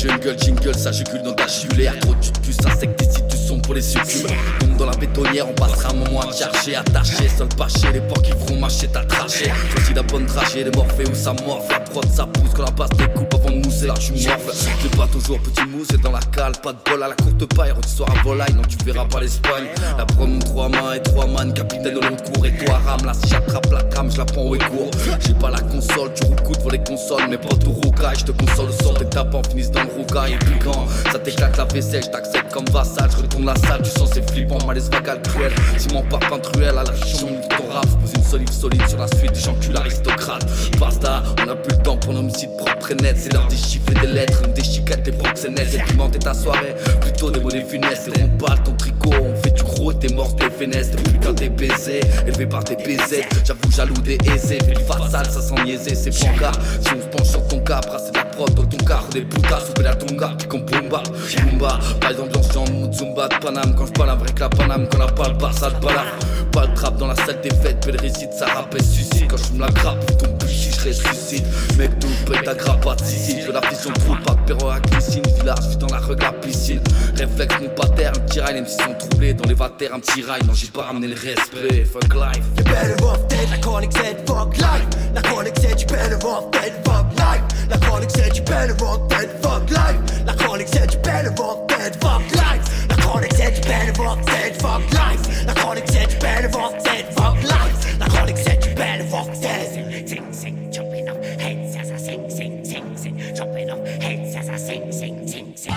Jungles, 0.00 0.36
jingle, 0.38 0.74
ça 0.74 0.92
jugule 0.92 1.20
dans 1.22 1.34
ta 1.34 1.46
julaire. 1.46 1.92
Trop 2.00 2.14
de 2.14 2.38
puces, 2.40 2.56
insecticides 2.64 3.26
du 3.26 3.36
son 3.36 3.58
pour 3.60 3.74
les 3.74 3.82
succubes. 3.82 4.30
Tombe 4.58 4.76
dans 4.78 4.86
la 4.86 4.96
bétonnière, 4.96 5.46
on 5.46 5.52
passera 5.52 5.90
un 5.90 5.94
moment 5.94 6.22
à 6.22 6.26
te 6.28 6.38
chercher, 6.38 6.76
attaché. 6.76 7.28
Seul 7.36 7.48
pas 7.48 7.66
les 7.92 8.00
porcs 8.00 8.22
qui 8.22 8.30
feront 8.30 8.58
marcher 8.58 8.88
ta 8.88 9.04
trachée. 9.04 9.52
Choisis 9.72 9.94
la 9.94 10.02
bonne 10.02 10.24
trachée, 10.24 10.64
les 10.64 10.70
morphées 10.70 11.04
où 11.06 11.14
ça 11.14 11.34
morfe. 11.44 11.70
La 11.70 11.80
prod, 11.80 12.06
ça 12.10 12.26
pousse 12.26 12.50
quand 12.56 12.64
la 12.64 12.70
basse 12.70 12.96
découpe 12.96 13.29
mousser. 13.80 13.86
Là, 13.86 13.94
tu 13.94 14.12
morfles. 14.12 14.96
Pas 14.96 15.06
toujours 15.06 15.40
petit 15.40 15.66
mousse 15.66 15.88
et 15.94 15.98
dans 15.98 16.12
la 16.12 16.20
cale, 16.20 16.52
pas 16.62 16.72
de 16.72 16.78
bol 16.84 17.02
à 17.02 17.08
la 17.08 17.14
courte 17.14 17.54
paille. 17.54 17.72
Tu 17.82 17.88
soir 17.88 18.08
à 18.10 18.22
volaille, 18.22 18.52
non, 18.54 18.62
tu 18.62 18.76
verras 18.84 19.04
pas 19.06 19.20
l'Espagne. 19.20 19.66
La 19.96 20.04
promo, 20.04 20.38
trois 20.40 20.68
mains 20.68 20.94
et 20.94 21.02
trois 21.02 21.26
man, 21.26 21.52
capitaine 21.52 21.94
de 21.94 22.00
long 22.00 22.16
cours. 22.16 22.46
Et 22.46 22.52
toi, 22.64 22.80
rame, 22.84 23.06
là, 23.06 23.12
si 23.14 23.28
j'attrape 23.28 23.70
la 23.72 23.82
trame, 23.84 24.10
je 24.10 24.18
la 24.18 24.24
prends 24.24 24.42
au 24.42 24.56
court. 24.56 24.90
J'ai 25.26 25.34
pas 25.34 25.50
la 25.50 25.60
console, 25.60 26.12
tu 26.14 26.24
coup 26.42 26.52
pour 26.52 26.70
les 26.70 26.82
consoles. 26.82 27.28
Mais 27.28 27.38
pas 27.38 27.54
tout 27.56 27.72
roucaille, 27.72 28.18
je 28.18 28.26
te 28.26 28.32
console 28.32 28.66
le 28.66 28.84
sort. 28.84 28.94
Tes 28.94 29.06
tapants 29.06 29.42
finissent 29.48 29.70
dans 29.70 29.84
le 29.84 29.90
roucaille. 29.96 30.34
Et 30.34 30.38
puis 30.38 30.58
quand 30.62 30.86
ça 31.12 31.18
t'éclate 31.18 31.56
la 31.56 31.64
vaisselle, 31.64 32.02
je 32.04 32.10
t'accepte 32.10 32.52
comme 32.52 32.66
vassal. 32.66 33.08
Je 33.10 33.22
retourne 33.22 33.46
la 33.46 33.56
salle, 33.56 33.82
tu 33.82 33.90
sens 33.90 34.10
c'est 34.12 34.28
flippant, 34.30 34.58
malaise 34.66 34.90
vagal 34.90 35.22
cruel. 35.22 35.52
Simon 35.78 36.02
par 36.10 36.20
pintruel 36.20 36.76
à 36.76 36.84
la 36.84 36.96
chambre 36.96 37.40
rap. 37.70 37.86
Pose 38.00 38.12
une 38.14 38.22
solive 38.22 38.52
solide 38.52 38.86
sur 38.88 38.98
la 38.98 39.06
suite 39.08 39.32
des 39.32 39.40
gens 39.40 39.54
cul 39.54 39.74
aristocrates. 39.74 40.46
Basta, 40.78 41.22
on 41.44 41.48
a 41.48 41.56
plus 41.56 41.76
le 41.76 41.82
temps 41.82 41.96
pour 41.96 42.12
l'homicide 42.12 42.50
propre 42.56 42.92
et 42.92 42.94
net. 42.96 43.16
C'est 43.18 43.32
l'heure 43.32 43.48
des 43.48 43.56
chiffres 43.56 43.90
et 43.90 44.06
des 44.06 44.12
lettres, 44.12 44.42
des 44.54 44.64
chicates, 44.64 45.02
des 45.02 45.12
proxénètes. 45.12 45.68
C'est 45.70 45.84
pimenter 45.84 46.18
ta 46.18 46.34
soirée, 46.34 46.74
plutôt 47.00 47.30
des 47.30 47.40
mots 47.40 47.50
des 47.50 47.62
funestes. 47.62 48.08
Et 48.08 48.22
on 48.22 48.28
balle 48.44 48.62
ton 48.64 48.72
tricot, 48.74 49.10
on 49.12 49.34
fait 49.42 49.50
du 49.52 49.62
gros, 49.62 49.92
t'es 49.92 50.12
mort, 50.12 50.34
t'es 50.36 50.50
fénesse. 50.50 50.90
T'es 50.90 51.02
putain, 51.02 51.34
t'es 51.34 51.48
baisé, 51.48 52.00
élevé 52.26 52.46
par 52.46 52.64
tes 52.64 52.76
baisers. 52.76 53.26
J'avoue, 53.44 53.70
jaloux 53.70 53.94
des 54.02 54.18
aisés, 54.34 54.58
du 54.58 54.82
fatal, 54.82 55.26
ça 55.26 55.40
sent 55.40 55.54
niaiser, 55.64 55.94
c'est 55.94 56.10
bancard. 56.10 56.54
Si 56.80 56.92
on 56.94 57.00
se 57.00 57.06
penche 57.16 57.28
sur 57.28 57.46
ton 57.48 57.58
brasser 57.58 58.10
de 58.12 58.16
la 58.18 58.24
prod 58.24 58.52
dans 58.54 58.64
ton 58.64 58.84
car, 58.84 59.04
des 59.12 59.22
putas, 59.22 59.60
souffler 59.60 59.84
la 59.84 59.94
tonga, 59.94 60.34
puis 60.38 60.48
qu'on 60.48 60.58
bomba, 60.58 61.02
bomba. 61.50 61.78
Par 62.00 62.10
exemple, 62.10 62.30
j'en 62.34 62.42
suis 62.42 62.58
en 62.58 62.72
mood 62.72 62.92
zumba 62.92 63.28
de 63.28 63.34
Paname, 63.36 63.74
quand 63.76 63.86
je 63.86 63.92
parle 63.92 64.10
avec 64.10 64.38
la 64.38 64.48
Paname, 64.48 64.88
quand 64.90 64.98
la 64.98 65.06
parle 65.06 65.38
pas, 65.38 65.52
ça. 65.52 65.70
Pas 66.52 66.66
le 66.66 66.74
trap 66.74 66.96
dans 66.98 67.06
la 67.06 67.14
salle 67.14 67.40
des 67.42 67.48
défaite, 67.60 67.86
belle 67.86 68.00
récite, 68.00 68.32
ça 68.32 68.46
rappelle 68.46 68.82
suicide. 68.82 69.28
Quand 69.28 69.36
je 69.36 69.52
me 69.52 69.60
la 69.60 69.68
grappe, 69.68 70.18
ton 70.18 70.30
bouchi, 70.32 70.70
je 70.72 70.88
ressuscite. 70.88 71.44
Mec, 71.78 71.98
tout 71.98 72.08
peut 72.26 72.36
ta 72.44 72.54
grappe 72.54 72.86
à 72.86 72.96
Sicile. 73.04 73.50
La 73.52 73.60
vision 73.68 73.90
trop 73.92 74.14
pas 74.24 74.36
perro 74.46 74.68
à 74.68 74.80
glycine. 74.80 75.22
Village, 75.38 75.58
je 75.72 75.76
dans 75.76 75.88
la 75.88 75.98
regard 75.98 76.34
piscine. 76.40 76.80
Réflexe, 77.16 77.54
mon 77.60 77.68
pater, 77.70 78.06
un 78.06 78.12
petit 78.12 78.40
rail, 78.40 78.54
même 78.54 78.66
s'ils 78.66 78.84
sont 78.84 78.94
troublés. 78.94 79.34
Dans 79.34 79.48
les 79.48 79.54
vatères, 79.54 79.94
un 79.94 80.00
petit 80.00 80.22
rail. 80.22 80.42
Non, 80.46 80.54
j'ai 80.54 80.68
pas 80.68 80.82
ramené 80.82 81.08
le 81.08 81.14
respect. 81.14 81.84
Fuck 81.84 82.14
life. 82.14 82.44
You 82.56 82.64
better 82.64 83.04
off 83.04 83.26
dead, 83.28 83.50
la 83.50 83.58
chronique 83.58 83.92
said 83.92 84.26
fuck 84.26 84.56
life. 84.56 84.86
La 85.14 85.22
chronique 85.22 85.58
said 85.58 85.80
you 85.80 85.86
better 85.86 86.26
off 86.26 86.50
dead, 86.50 86.72
fuck 86.84 87.06
life. 87.18 87.42
La 87.68 87.78
chronique 87.78 88.10
said 88.10 88.36
you 88.36 88.44
better 88.44 88.84
off 88.84 89.08
dead, 89.08 89.30
fuck 89.42 89.70
life. 89.70 90.24
La 90.26 90.34
chronique 90.34 90.68
said 90.68 90.92
you 90.92 91.00
better 91.00 91.32
off 91.42 91.66
dead, 91.66 91.96
fuck 92.00 92.22
life. 92.36 92.89
Better 93.10 94.02
off 94.04 94.24
dead, 94.26 94.56
fuck 94.60 94.92
life. 94.92 95.46
Better 95.46 96.58
off 96.58 96.84
dead, 96.84 97.14
fuck 97.14 97.42
life. 97.42 97.98
Better 98.76 99.14
off 99.14 99.40
dead. 99.40 100.08
Sing, 100.08 100.32
sing, 100.32 100.72
jumping 100.72 101.08
off 101.08 101.16
heads 101.16 101.76
as 101.76 101.90
I 101.90 101.96
sing, 101.96 102.30
sing, 102.30 102.64
sing, 102.64 102.96
sing. 102.96 103.34
Jumping 103.34 103.70
off 103.70 103.86
heads 103.86 104.34
as 104.36 104.48
I 104.48 104.56
sing, 104.56 104.92
sing, 104.92 105.26
sing, 105.26 105.56
sing. 105.56 105.74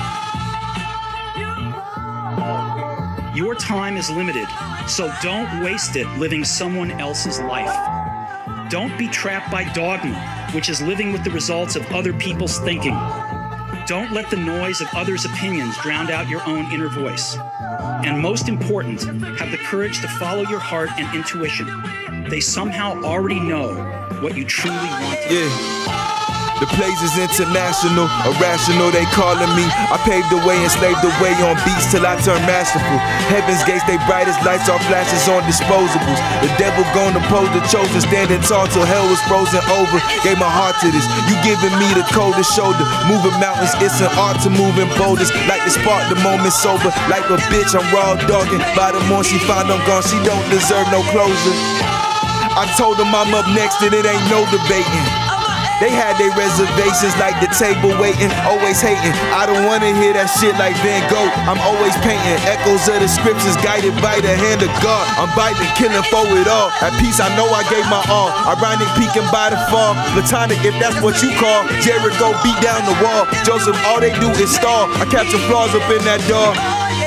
Your 3.36 3.56
time 3.56 3.98
is 3.98 4.10
limited, 4.10 4.48
so 4.88 5.12
don't 5.22 5.64
waste 5.64 5.96
it 5.96 6.08
living 6.20 6.46
someone 6.46 6.92
else's 6.92 7.40
life. 7.40 7.74
Don't 8.70 8.96
be 8.98 9.08
trapped 9.08 9.52
by 9.52 9.64
dogma, 9.74 10.16
which 10.54 10.70
is 10.70 10.82
living 10.82 11.12
with 11.12 11.24
the 11.24 11.32
results 11.32 11.76
of 11.76 11.86
other 11.92 12.14
people's 12.14 12.60
thinking. 12.60 12.98
Don't 13.86 14.14
let 14.14 14.30
the 14.30 14.38
noise 14.38 14.80
of 14.80 14.88
others' 14.96 15.26
opinions 15.26 15.78
drown 15.80 16.10
out 16.10 16.30
your 16.30 16.42
own 16.48 16.72
inner 16.72 16.88
voice. 16.88 17.38
And 18.06 18.18
most 18.18 18.48
important, 18.48 19.04
have 19.38 19.52
the 19.52 19.58
courage 19.58 20.00
to 20.00 20.08
follow 20.08 20.44
your 20.44 20.60
heart 20.60 20.90
and 20.98 21.14
intuition. 21.14 21.68
They 22.30 22.40
somehow 22.40 23.02
already 23.04 23.42
know 23.42 23.74
what 24.22 24.38
you 24.38 24.46
truly 24.46 24.78
want 24.78 25.20
do. 25.28 26.12
The 26.64 26.80
place 26.80 27.03
is 27.03 27.20
international, 27.20 28.07
irrational, 28.24 28.88
they 28.88 29.03
calling 29.11 29.51
me. 29.51 29.68
I 29.68 29.99
paved 30.07 30.32
the 30.32 30.39
way, 30.47 30.55
and 30.55 30.72
enslaved 30.72 31.03
the 31.03 31.11
way 31.20 31.36
on 31.43 31.59
beats 31.68 31.91
till 31.91 32.07
I 32.07 32.16
turn 32.24 32.39
masterful. 32.47 33.03
Heaven's 33.28 33.59
gates, 33.68 33.84
they 33.84 33.99
brightest 34.07 34.39
lights 34.47 34.72
off 34.72 34.80
flashes 34.88 35.28
on 35.28 35.43
disposables. 35.43 36.24
The 36.39 36.47
devil 36.55 36.88
gonna 36.95 37.20
pose 37.28 37.51
the 37.51 37.59
chosen, 37.68 37.99
standing 37.99 38.39
tall 38.47 38.72
till 38.72 38.88
hell 38.88 39.03
was 39.11 39.20
frozen 39.28 39.59
over. 39.76 39.99
Gave 40.24 40.39
my 40.39 40.47
heart 40.47 40.80
to 40.80 40.88
this, 40.88 41.03
you 41.28 41.36
giving 41.43 41.76
me 41.76 41.91
the 41.99 42.07
coldest 42.16 42.55
shoulder. 42.55 42.88
Moving 43.11 43.36
mountains, 43.43 43.76
it's 43.84 43.99
an 43.99 44.07
art 44.16 44.39
to 44.47 44.49
moving 44.49 44.88
boulders. 44.95 45.36
Like 45.51 45.68
the 45.68 45.74
spark, 45.76 46.07
the 46.07 46.16
moment 46.24 46.55
sober. 46.55 46.95
Like 47.11 47.28
a 47.28 47.43
bitch, 47.51 47.76
I'm 47.76 47.84
raw 47.91 48.16
dogging. 48.24 48.64
By 48.72 48.95
the 48.95 49.03
more 49.11 49.28
she 49.28 49.36
find 49.43 49.68
I'm 49.68 49.84
gone, 49.84 49.99
she 50.07 50.16
don't 50.24 50.47
deserve 50.47 50.88
no 50.95 51.03
closure. 51.11 51.59
I 52.55 52.72
told 52.80 52.95
them 52.95 53.11
I'm 53.11 53.36
up 53.36 53.51
next 53.51 53.84
and 53.84 53.91
it 53.91 54.07
ain't 54.07 54.28
no 54.32 54.47
debating. 54.47 55.22
They 55.82 55.89
had 55.89 56.17
their 56.21 56.34
reservations 56.38 57.15
like 57.17 57.38
the 57.41 57.49
table 57.55 57.93
waiting, 57.97 58.30
always 58.45 58.78
hating. 58.82 59.15
I 59.34 59.45
don't 59.47 59.65
wanna 59.65 59.95
hear 59.97 60.13
that 60.13 60.30
shit 60.38 60.53
like 60.61 60.78
Van 60.86 61.01
Gogh. 61.09 61.32
I'm 61.49 61.59
always 61.65 61.95
painting 62.05 62.39
echoes 62.45 62.86
of 62.91 63.01
the 63.01 63.09
scriptures 63.09 63.57
guided 63.65 63.95
by 64.01 64.21
the 64.21 64.34
hand 64.34 64.61
of 64.61 64.71
God. 64.84 65.05
I'm 65.17 65.32
biting, 65.34 65.69
killing 65.80 66.05
for 66.11 66.26
it 66.38 66.47
all. 66.47 66.69
At 66.84 66.93
peace, 67.01 67.19
I 67.19 67.32
know 67.36 67.49
I 67.49 67.65
gave 67.71 67.86
my 67.89 68.03
all. 68.11 68.30
Ironic 68.45 68.89
peeking 68.99 69.28
by 69.34 69.49
the 69.49 69.59
fall. 69.71 69.97
Platonic, 70.13 70.61
if 70.61 70.76
that's 70.78 70.99
what 71.01 71.17
you 71.24 71.34
call. 71.39 71.65
Jericho 71.82 72.36
beat 72.43 72.59
down 72.61 72.86
the 72.86 72.95
wall. 73.01 73.26
Joseph, 73.43 73.78
all 73.88 73.99
they 73.99 74.13
do 74.19 74.30
is 74.38 74.53
stall. 74.53 74.88
I 75.01 75.05
capture 75.09 75.41
flaws 75.49 75.74
up 75.74 75.88
in 75.89 76.03
that 76.05 76.21
door. 76.30 76.53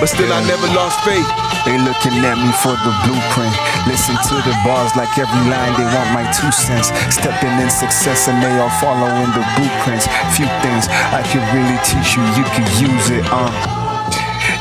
But 0.00 0.08
still, 0.08 0.32
I 0.32 0.42
never 0.44 0.68
lost 0.74 1.00
faith. 1.04 1.26
They 1.64 1.78
looking 1.82 2.14
at 2.22 2.38
me 2.38 2.50
for 2.62 2.74
the 2.78 2.92
blueprint. 3.02 3.54
Listen 3.90 4.14
to 4.14 4.36
the 4.46 4.54
bars 4.62 4.94
like 4.94 5.10
every 5.18 5.44
line, 5.50 5.74
they 5.74 5.88
want 5.90 6.10
my 6.14 6.24
two 6.30 6.50
cents. 6.52 6.94
Stepping 7.10 7.54
in 7.58 7.70
success 7.70 8.28
and 8.28 8.42
they 8.42 8.54
all 8.58 8.70
following 8.78 9.30
the 9.34 9.44
blueprints. 9.58 10.06
Few 10.36 10.46
things 10.62 10.86
I 11.10 11.22
can 11.26 11.42
really 11.50 11.78
teach 11.82 12.14
you, 12.14 12.22
you 12.38 12.46
can 12.54 12.66
use 12.78 13.10
it, 13.10 13.24
uh. 13.30 13.75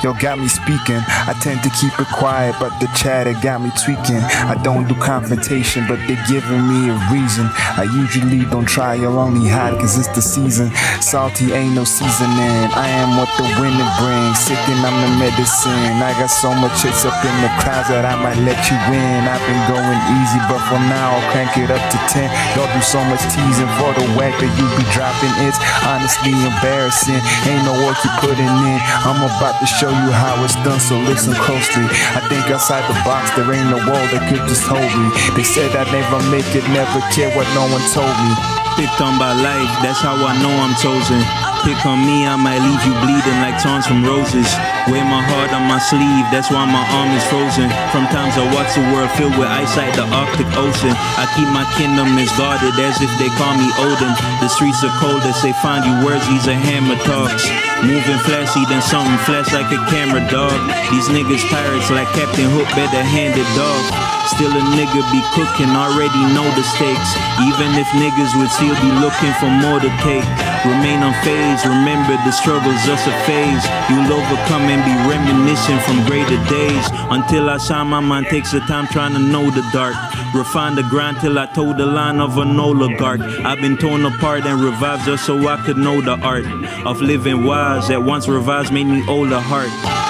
Yo, 0.05 0.13
got 0.21 0.37
me 0.37 0.45
speaking. 0.45 1.01
I 1.25 1.33
tend 1.41 1.65
to 1.65 1.71
keep 1.73 1.89
it 1.97 2.05
quiet, 2.13 2.53
but 2.61 2.69
the 2.77 2.85
chatter 2.93 3.33
got 3.41 3.57
me 3.57 3.73
tweaking. 3.73 4.21
I 4.21 4.53
don't 4.61 4.85
do 4.85 4.93
confrontation, 5.01 5.89
but 5.89 5.97
they're 6.05 6.21
giving 6.29 6.61
me 6.61 6.93
a 6.93 6.97
reason. 7.09 7.49
I 7.73 7.89
usually 7.89 8.45
don't 8.53 8.69
try, 8.69 8.93
you'll 9.01 9.17
only 9.17 9.49
hide 9.49 9.73
cause 9.81 9.97
it's 9.97 10.13
the 10.13 10.21
season. 10.21 10.69
Salty 11.01 11.57
ain't 11.57 11.73
no 11.73 11.89
seasoning. 11.89 12.69
I 12.77 12.85
am 13.01 13.17
what 13.17 13.33
the 13.41 13.49
winter 13.57 13.89
brings. 13.97 14.45
Sick 14.45 14.61
and 14.69 14.85
I'm 14.85 14.93
the 14.93 15.09
medicine. 15.17 15.97
I 15.97 16.13
got 16.21 16.29
so 16.29 16.53
much 16.53 16.85
hits 16.85 17.01
up 17.01 17.17
in 17.25 17.33
the 17.41 17.49
crowds 17.65 17.89
that 17.89 18.05
I 18.05 18.13
might 18.21 18.37
let 18.45 18.61
you 18.69 18.77
in. 18.93 19.25
I've 19.25 19.41
been 19.49 19.63
going 19.73 20.01
easy, 20.21 20.37
but 20.45 20.61
for 20.69 20.77
now 20.85 21.17
I'll 21.17 21.27
crank 21.33 21.57
it 21.57 21.73
up 21.73 21.81
to 21.81 21.97
10. 22.13 22.29
Y'all 22.53 22.69
do 22.69 22.81
so 22.85 23.01
much 23.09 23.25
teasing 23.33 23.73
for 23.81 23.89
the 23.97 24.05
whack 24.13 24.37
that 24.37 24.53
you 24.53 24.69
be 24.77 24.85
dropping. 24.93 25.33
It's 25.49 25.57
honestly 25.81 26.37
embarrassing. 26.45 27.17
Ain't 27.49 27.65
no 27.65 27.73
work 27.89 27.97
you 28.05 28.13
putting 28.21 28.53
in. 28.69 28.77
I'm 29.01 29.25
about 29.25 29.57
to 29.57 29.65
show 29.65 29.94
you 30.03 30.11
how 30.11 30.43
it's 30.43 30.55
done, 30.63 30.79
so 30.79 30.97
listen 30.99 31.33
closely. 31.33 31.85
I 32.15 32.21
think 32.27 32.49
outside 32.51 32.83
the 32.89 32.97
box, 33.03 33.31
there 33.35 33.51
ain't 33.51 33.69
no 33.69 33.77
wall 33.77 34.05
that 34.11 34.27
could 34.29 34.47
just 34.47 34.63
hold 34.63 34.81
me. 34.81 35.07
They 35.35 35.43
said 35.43 35.75
I'd 35.75 35.91
never 35.91 36.19
make 36.29 36.47
it, 36.55 36.63
never 36.69 36.99
care 37.11 37.29
what 37.35 37.47
no 37.55 37.67
one 37.71 37.83
told 37.91 38.15
me. 38.23 38.54
Picked 38.75 38.99
on 38.99 39.15
by 39.15 39.31
life, 39.31 39.71
that's 39.79 40.03
how 40.03 40.19
I 40.19 40.35
know 40.43 40.51
I'm 40.51 40.75
chosen. 40.83 41.23
Pick 41.63 41.79
on 41.87 42.03
me, 42.03 42.27
I 42.27 42.35
might 42.35 42.59
leave 42.59 42.83
you 42.83 42.91
bleeding 42.99 43.39
like 43.39 43.55
thorns 43.63 43.87
from 43.87 44.03
roses. 44.03 44.51
Wear 44.91 45.07
my 45.07 45.23
heart 45.23 45.55
on 45.55 45.63
my 45.63 45.79
sleeve, 45.79 46.27
that's 46.27 46.51
why 46.51 46.67
my 46.67 46.83
arm 46.91 47.15
is 47.15 47.23
frozen. 47.31 47.71
From 47.95 48.03
times 48.11 48.35
I 48.35 48.43
watch 48.51 48.75
the 48.75 48.83
world 48.91 49.07
filled 49.15 49.39
with 49.39 49.47
ice 49.47 49.79
like 49.79 49.95
the 49.95 50.03
Arctic 50.11 50.51
Ocean. 50.59 50.91
I 50.91 51.23
keep 51.39 51.47
my 51.55 51.63
kingdom 51.79 52.19
as 52.19 52.27
guarded 52.35 52.75
as 52.75 52.99
if 52.99 53.09
they 53.15 53.31
call 53.39 53.55
me 53.55 53.71
Odin. 53.79 54.11
The 54.43 54.51
streets 54.51 54.83
are 54.83 54.91
cold 54.99 55.23
as 55.23 55.39
they 55.39 55.55
find 55.63 55.87
you 55.87 55.95
words, 56.03 56.27
these 56.27 56.51
are 56.51 56.59
hammer 56.59 56.99
talks. 57.07 57.47
Moving 57.79 58.19
flashy 58.27 58.67
than 58.67 58.83
something 58.83 59.15
flash 59.23 59.55
like 59.55 59.71
a 59.71 59.79
camera 59.87 60.19
dog. 60.27 60.59
These 60.91 61.07
niggas 61.15 61.47
pirates 61.47 61.87
like 61.95 62.11
Captain 62.11 62.51
Hook, 62.51 62.67
better 62.75 63.03
hand 63.07 63.39
it 63.39 63.47
dog. 63.55 64.14
Still 64.27 64.49
a 64.49 64.63
nigga 64.73 65.01
be 65.13 65.21
cooking, 65.37 65.69
already 65.77 66.21
know 66.33 66.47
the 66.57 66.63
stakes. 66.63 67.11
Even 67.45 67.77
if 67.77 67.87
niggas 67.93 68.33
would 68.33 68.49
still 68.49 68.75
be 68.81 68.91
looking 68.97 69.33
for 69.37 69.49
more 69.49 69.79
to 69.79 69.91
take. 70.01 70.25
Remain 70.65 71.05
unfazed, 71.05 71.63
remember 71.63 72.17
the 72.25 72.31
struggle's 72.31 72.81
just 72.85 73.05
a 73.05 73.13
phase. 73.29 73.63
You'll 73.89 74.11
overcome 74.11 74.65
and 74.65 74.81
be 74.81 74.95
reminiscing 75.05 75.79
from 75.85 76.05
greater 76.09 76.41
days. 76.49 76.85
Until 77.13 77.49
I 77.49 77.57
shine, 77.57 77.87
my 77.87 77.99
mind 77.99 78.27
takes 78.27 78.51
the 78.51 78.61
time 78.61 78.87
trying 78.87 79.13
to 79.13 79.19
know 79.19 79.51
the 79.51 79.63
dark. 79.71 79.95
Refine 80.33 80.75
the 80.75 80.83
grind 80.83 81.17
till 81.21 81.37
I 81.37 81.45
toe 81.45 81.73
the 81.73 81.85
line 81.85 82.19
of 82.19 82.37
an 82.37 82.59
oligarch. 82.59 83.21
I've 83.21 83.61
been 83.61 83.77
torn 83.77 84.05
apart 84.05 84.45
and 84.45 84.59
revived 84.59 85.05
just 85.05 85.25
so 85.25 85.47
I 85.47 85.57
could 85.65 85.77
know 85.77 86.01
the 86.01 86.17
art 86.19 86.45
of 86.85 86.99
living 86.99 87.45
wise. 87.45 87.87
That 87.89 88.03
once 88.03 88.27
revised 88.27 88.73
made 88.73 88.87
me 88.87 89.07
older 89.07 89.39
heart. 89.39 90.04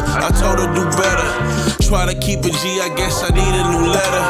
I 0.00 0.30
told 0.30 0.58
her 0.58 0.74
do 0.74 0.84
better. 0.96 1.81
Try 1.92 2.08
to 2.08 2.18
keep 2.18 2.40
it 2.40 2.56
G. 2.64 2.80
I 2.80 2.88
guess 2.96 3.20
I 3.20 3.28
need 3.36 3.52
a 3.52 3.64
new 3.68 3.92
letter. 3.92 4.24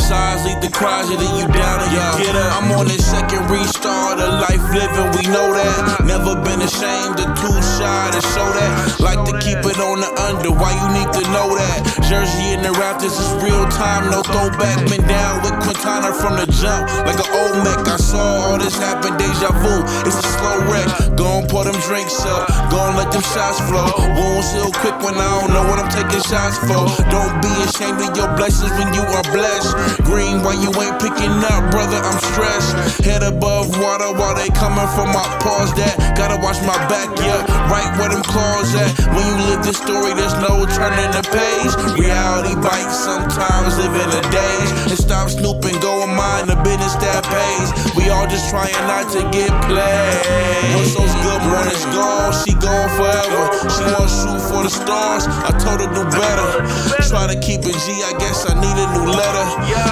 Size 0.00 0.48
lead 0.48 0.64
the 0.64 0.72
cries, 0.72 1.12
and 1.12 1.20
then 1.20 1.28
you 1.36 1.44
down 1.52 1.84
and 1.84 1.92
you 1.92 2.00
get 2.24 2.32
up. 2.32 2.56
I'm 2.56 2.72
on 2.72 2.88
this 2.88 3.04
second 3.04 3.52
restart 3.52 4.16
of 4.16 4.40
life 4.40 4.64
living. 4.72 5.12
We 5.20 5.28
know 5.28 5.52
that. 5.52 6.08
Never 6.08 6.40
been 6.40 6.64
ashamed 6.64 7.20
or 7.20 7.28
too 7.36 7.58
shy 7.76 8.08
to 8.16 8.20
show 8.32 8.48
that. 8.56 8.96
Like 8.96 9.20
to 9.28 9.36
keep 9.44 9.60
it 9.60 9.76
on 9.76 10.00
the 10.00 10.08
under. 10.24 10.56
Why 10.56 10.72
you 10.72 10.88
need 10.96 11.12
to 11.12 11.22
know 11.36 11.52
that? 11.52 11.84
Jersey 12.08 12.56
and 12.56 12.64
the 12.64 12.72
Raptors 12.80 13.12
is 13.12 13.28
real 13.44 13.68
time, 13.68 14.08
no 14.08 14.24
throwback. 14.24 14.80
Been 14.88 15.04
down 15.04 15.44
with 15.44 15.52
Quintana 15.68 16.16
from 16.16 16.40
the 16.40 16.48
jump, 16.48 16.88
like 17.04 17.20
an 17.20 17.28
old 17.36 17.60
mech. 17.60 17.84
I 17.92 18.00
saw 18.00 18.48
all 18.48 18.56
this 18.56 18.80
happen, 18.80 19.20
deja 19.20 19.52
vu. 19.60 19.84
It's 20.08 20.16
a 20.16 20.28
slow 20.40 20.64
wreck. 20.64 20.88
Gon' 21.12 21.44
pour 21.52 21.64
them 21.68 21.76
drinks 21.84 22.24
up, 22.24 22.48
gon' 22.72 22.96
let 22.96 23.12
them 23.12 23.20
shots 23.36 23.60
flow. 23.68 23.84
Wounds 24.16 24.48
heal 24.56 24.72
quick 24.80 24.96
when 25.04 25.12
I 25.12 25.28
don't 25.40 25.52
know 25.52 25.64
what 25.68 25.76
I'm 25.76 25.92
taking 25.92 26.24
shots 26.24 26.56
for. 26.64 27.01
Don't 27.10 27.40
be 27.42 27.52
ashamed 27.64 28.00
of 28.02 28.14
your 28.16 28.30
blessings 28.36 28.70
when 28.78 28.92
you 28.94 29.02
are 29.02 29.26
blessed. 29.34 29.74
Green, 30.04 30.42
why 30.42 30.54
you 30.54 30.70
ain't 30.78 30.98
picking 31.00 31.32
up, 31.48 31.62
brother? 31.70 31.98
I'm 31.98 32.18
stressed. 32.32 33.02
Head 33.02 33.22
above 33.22 33.70
water 33.80 34.12
while 34.14 34.34
they 34.34 34.48
coming 34.54 34.86
from 34.94 35.10
my 35.10 35.24
paws. 35.40 35.72
That 35.74 35.96
gotta 36.16 36.38
watch 36.42 36.60
my 36.62 36.76
back, 36.86 37.08
yeah. 37.18 37.40
Right 37.70 37.88
where 37.98 38.10
them 38.10 38.22
claws 38.22 38.74
at. 38.76 38.90
When 39.14 39.24
you 39.24 39.36
live 39.50 39.64
this 39.64 39.78
story, 39.78 40.14
there's 40.14 40.36
no 40.38 40.66
turning 40.68 41.10
the 41.14 41.24
page. 41.32 41.72
Reality 41.98 42.54
bites 42.60 42.98
sometimes, 42.98 43.78
living 43.78 44.10
the 44.10 44.22
days. 44.30 44.70
And 44.92 44.98
stop 44.98 45.30
snooping, 45.30 45.80
go 45.80 46.04
and 46.04 46.14
mind 46.14 46.48
the 46.48 46.56
business 46.60 46.94
that 47.00 47.24
pays. 47.26 47.68
We 47.96 48.10
all 48.10 48.26
just 48.26 48.50
trying 48.50 48.74
not 48.86 49.08
to 49.16 49.22
get 49.32 49.50
played. 49.64 50.76
Once 50.76 50.94
those 50.94 51.14
good 51.24 51.42
mornings 51.48 51.84
gone, 51.94 52.32
she 52.44 52.52
gone 52.58 52.90
forever. 52.96 53.42
She 53.70 53.82
want 53.90 54.10
shoot 54.10 54.40
for 54.50 54.62
the 54.62 54.72
stars. 54.72 55.24
I 55.28 55.50
told 55.56 55.80
her 55.80 55.90
do 55.90 56.02
better. 56.10 56.91
Try 57.08 57.26
to 57.28 57.38
keep 57.40 57.60
it 57.64 57.76
G, 57.84 57.86
I 58.04 58.12
guess 58.18 58.44
I 58.48 58.54
need 58.56 58.76
a 58.76 58.86
new 58.96 59.08
letter. 59.08 59.46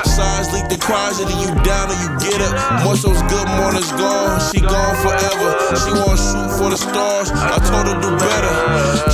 Size 0.09 0.53
leak 0.53 0.69
the 0.69 0.77
cries, 0.77 1.21
either 1.21 1.37
you 1.41 1.53
down 1.65 1.89
or 1.89 1.99
you 2.01 2.11
get 2.21 2.41
it. 2.41 2.53
Once 2.85 3.03
those 3.03 3.21
good 3.29 3.49
mornings 3.61 3.93
gone, 3.93 4.41
she 4.53 4.61
gone 4.61 4.97
forever. 5.01 5.49
She 5.81 5.91
wanna 5.97 6.17
shoot 6.17 6.51
for 6.57 6.69
the 6.69 6.81
stars. 6.81 7.31
I 7.33 7.57
told 7.65 7.89
her 7.89 7.97
do 8.01 8.11
better. 8.17 8.55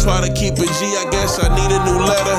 Try 0.03 0.23
to 0.27 0.31
keep 0.33 0.55
it 0.59 0.71
G, 0.79 0.81
I 0.99 1.07
guess 1.11 1.39
I 1.43 1.51
need 1.55 1.71
a 1.71 1.81
new 1.87 1.99
letter. 2.03 2.37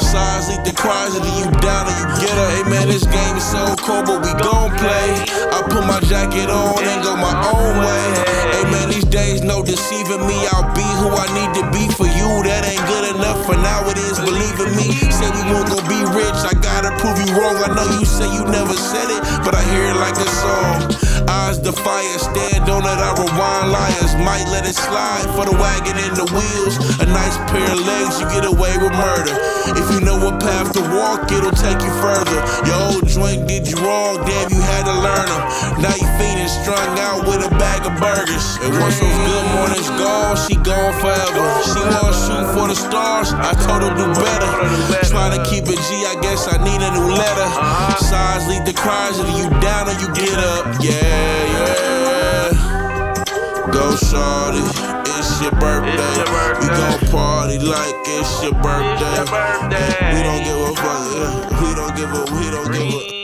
Size 0.00 0.48
leak 0.48 0.64
the 0.64 0.72
cries, 0.76 1.16
either 1.16 1.32
you 1.40 1.48
down 1.60 1.88
or 1.88 1.96
you 1.96 2.06
get 2.20 2.32
her. 2.32 2.48
Hey 2.56 2.64
man, 2.68 2.88
this 2.88 3.04
game 3.04 3.36
is 3.36 3.44
so 3.44 3.76
cold, 3.80 4.06
but 4.06 4.20
we 4.20 4.32
gon' 4.40 4.72
play. 4.76 5.08
I 5.52 5.64
put 5.64 5.84
my 5.84 6.00
jacket 6.08 6.48
on 6.48 6.76
and 6.80 7.02
go 7.02 7.16
my 7.16 7.34
own 7.52 7.72
way. 7.80 8.06
Hey 8.52 8.64
man, 8.68 8.88
these 8.88 9.08
days 9.08 9.42
no 9.42 9.62
deceiving 9.62 10.24
me. 10.26 10.36
I'll 10.52 10.68
be 10.76 10.86
who 11.00 11.08
I 11.12 11.26
need 11.36 11.52
to 11.60 11.64
be 11.72 11.88
for 11.92 12.08
you. 12.08 12.28
That 12.44 12.64
ain't 12.64 12.84
good 12.86 13.16
enough 13.16 13.44
for 13.44 13.56
now. 13.56 13.84
Believe 14.14 14.58
in 14.62 14.70
me. 14.78 14.88
Say 15.10 15.28
we 15.34 15.42
won't 15.50 15.68
go 15.68 15.78
be 15.90 16.00
rich. 16.14 16.40
I 16.46 16.54
gotta 16.62 16.94
prove 17.02 17.18
you 17.18 17.34
wrong. 17.34 17.58
I 17.62 17.74
know 17.74 17.86
you 17.98 18.06
say 18.06 18.30
you 18.30 18.44
never 18.46 18.74
said 18.74 19.10
it, 19.10 19.22
but 19.44 19.54
I 19.54 19.62
hear 19.72 19.84
it 19.90 19.98
like 19.98 20.16
a 20.16 20.28
song. 20.28 21.28
Eyes 21.28 21.58
fire, 21.86 22.18
stand 22.18 22.66
on 22.68 22.82
it. 22.82 22.98
I 22.98 23.14
rewind 23.14 23.70
liars. 23.70 24.12
Might 24.18 24.46
let 24.50 24.66
it 24.66 24.74
slide 24.74 25.26
for 25.38 25.46
the 25.46 25.54
wagon 25.54 25.96
and 25.98 26.14
the 26.18 26.26
wheels. 26.34 26.74
A 26.98 27.06
nice 27.06 27.36
pair 27.50 27.70
of 27.70 27.80
legs, 27.86 28.18
you 28.20 28.26
get 28.34 28.44
away 28.44 28.74
with 28.82 28.90
murder. 28.90 29.34
If 29.78 29.86
you 29.94 30.00
know 30.02 30.18
what 30.18 30.42
path 30.42 30.74
to 30.74 30.82
walk, 30.90 31.30
it'll 31.30 31.54
take 31.54 31.78
you 31.82 31.92
further. 32.02 32.38
Your 32.66 32.78
old 32.90 33.06
joint 33.06 33.46
did 33.46 33.68
you 33.70 33.76
wrong, 33.82 34.18
damn, 34.26 34.50
you 34.50 34.60
had 34.60 34.84
to 34.90 34.96
learn 34.98 35.26
them. 35.30 35.42
Now 35.82 35.94
you 35.94 36.08
feeling 36.18 36.50
strung 36.50 36.98
out 36.98 37.26
with 37.26 37.46
a 37.46 37.52
bag 37.54 37.86
of 37.86 37.94
burgers. 38.02 38.58
And 38.62 38.74
once 38.82 38.98
those 38.98 39.18
good 39.30 39.46
mornings 39.54 39.90
gone, 39.94 40.36
she 40.46 40.54
gone 40.58 40.94
forever. 40.98 41.46
She 41.70 41.80
want 41.86 42.14
shoot 42.26 42.46
for 42.54 42.66
the 42.66 42.78
stars, 42.78 43.30
I 43.32 43.52
told 43.66 43.82
her 43.86 43.94
do 43.96 44.06
better. 44.20 44.50
Trying 45.08 45.34
to 45.36 45.42
keep 45.48 45.64
it 45.64 45.80
G, 45.88 46.04
I 46.06 46.14
guess 46.20 46.46
I 46.48 46.56
need 46.62 46.80
a 46.80 46.90
new 46.92 47.08
letter. 47.14 47.48
Size 48.04 48.46
lead 48.48 48.64
the 48.66 48.72
cries, 48.72 49.18
either 49.18 49.32
you 49.38 49.48
down 49.60 49.88
or 49.88 49.96
you 49.98 50.08
get 50.14 50.38
up. 50.38 50.66
Yeah, 50.80 51.54
yeah. 51.56 52.50
Go 53.72 53.96
shorty, 53.96 54.62
it's 55.16 55.40
your 55.42 55.52
birthday. 55.52 56.16
We 56.60 56.66
gon' 56.68 57.00
party 57.10 57.58
like 57.58 57.94
it's 58.06 58.42
your 58.42 58.54
birthday. 58.62 59.24
We 60.14 60.22
don't 60.22 60.42
give 60.44 60.60
a 60.60 60.74
fuck. 60.76 61.02
yeah. 61.16 61.62
We 61.62 61.74
don't 61.74 61.96
give 61.96 62.10
a. 62.12 62.22
We 62.34 62.50
don't 62.50 62.72
give 62.72 63.12
a. 63.12 63.15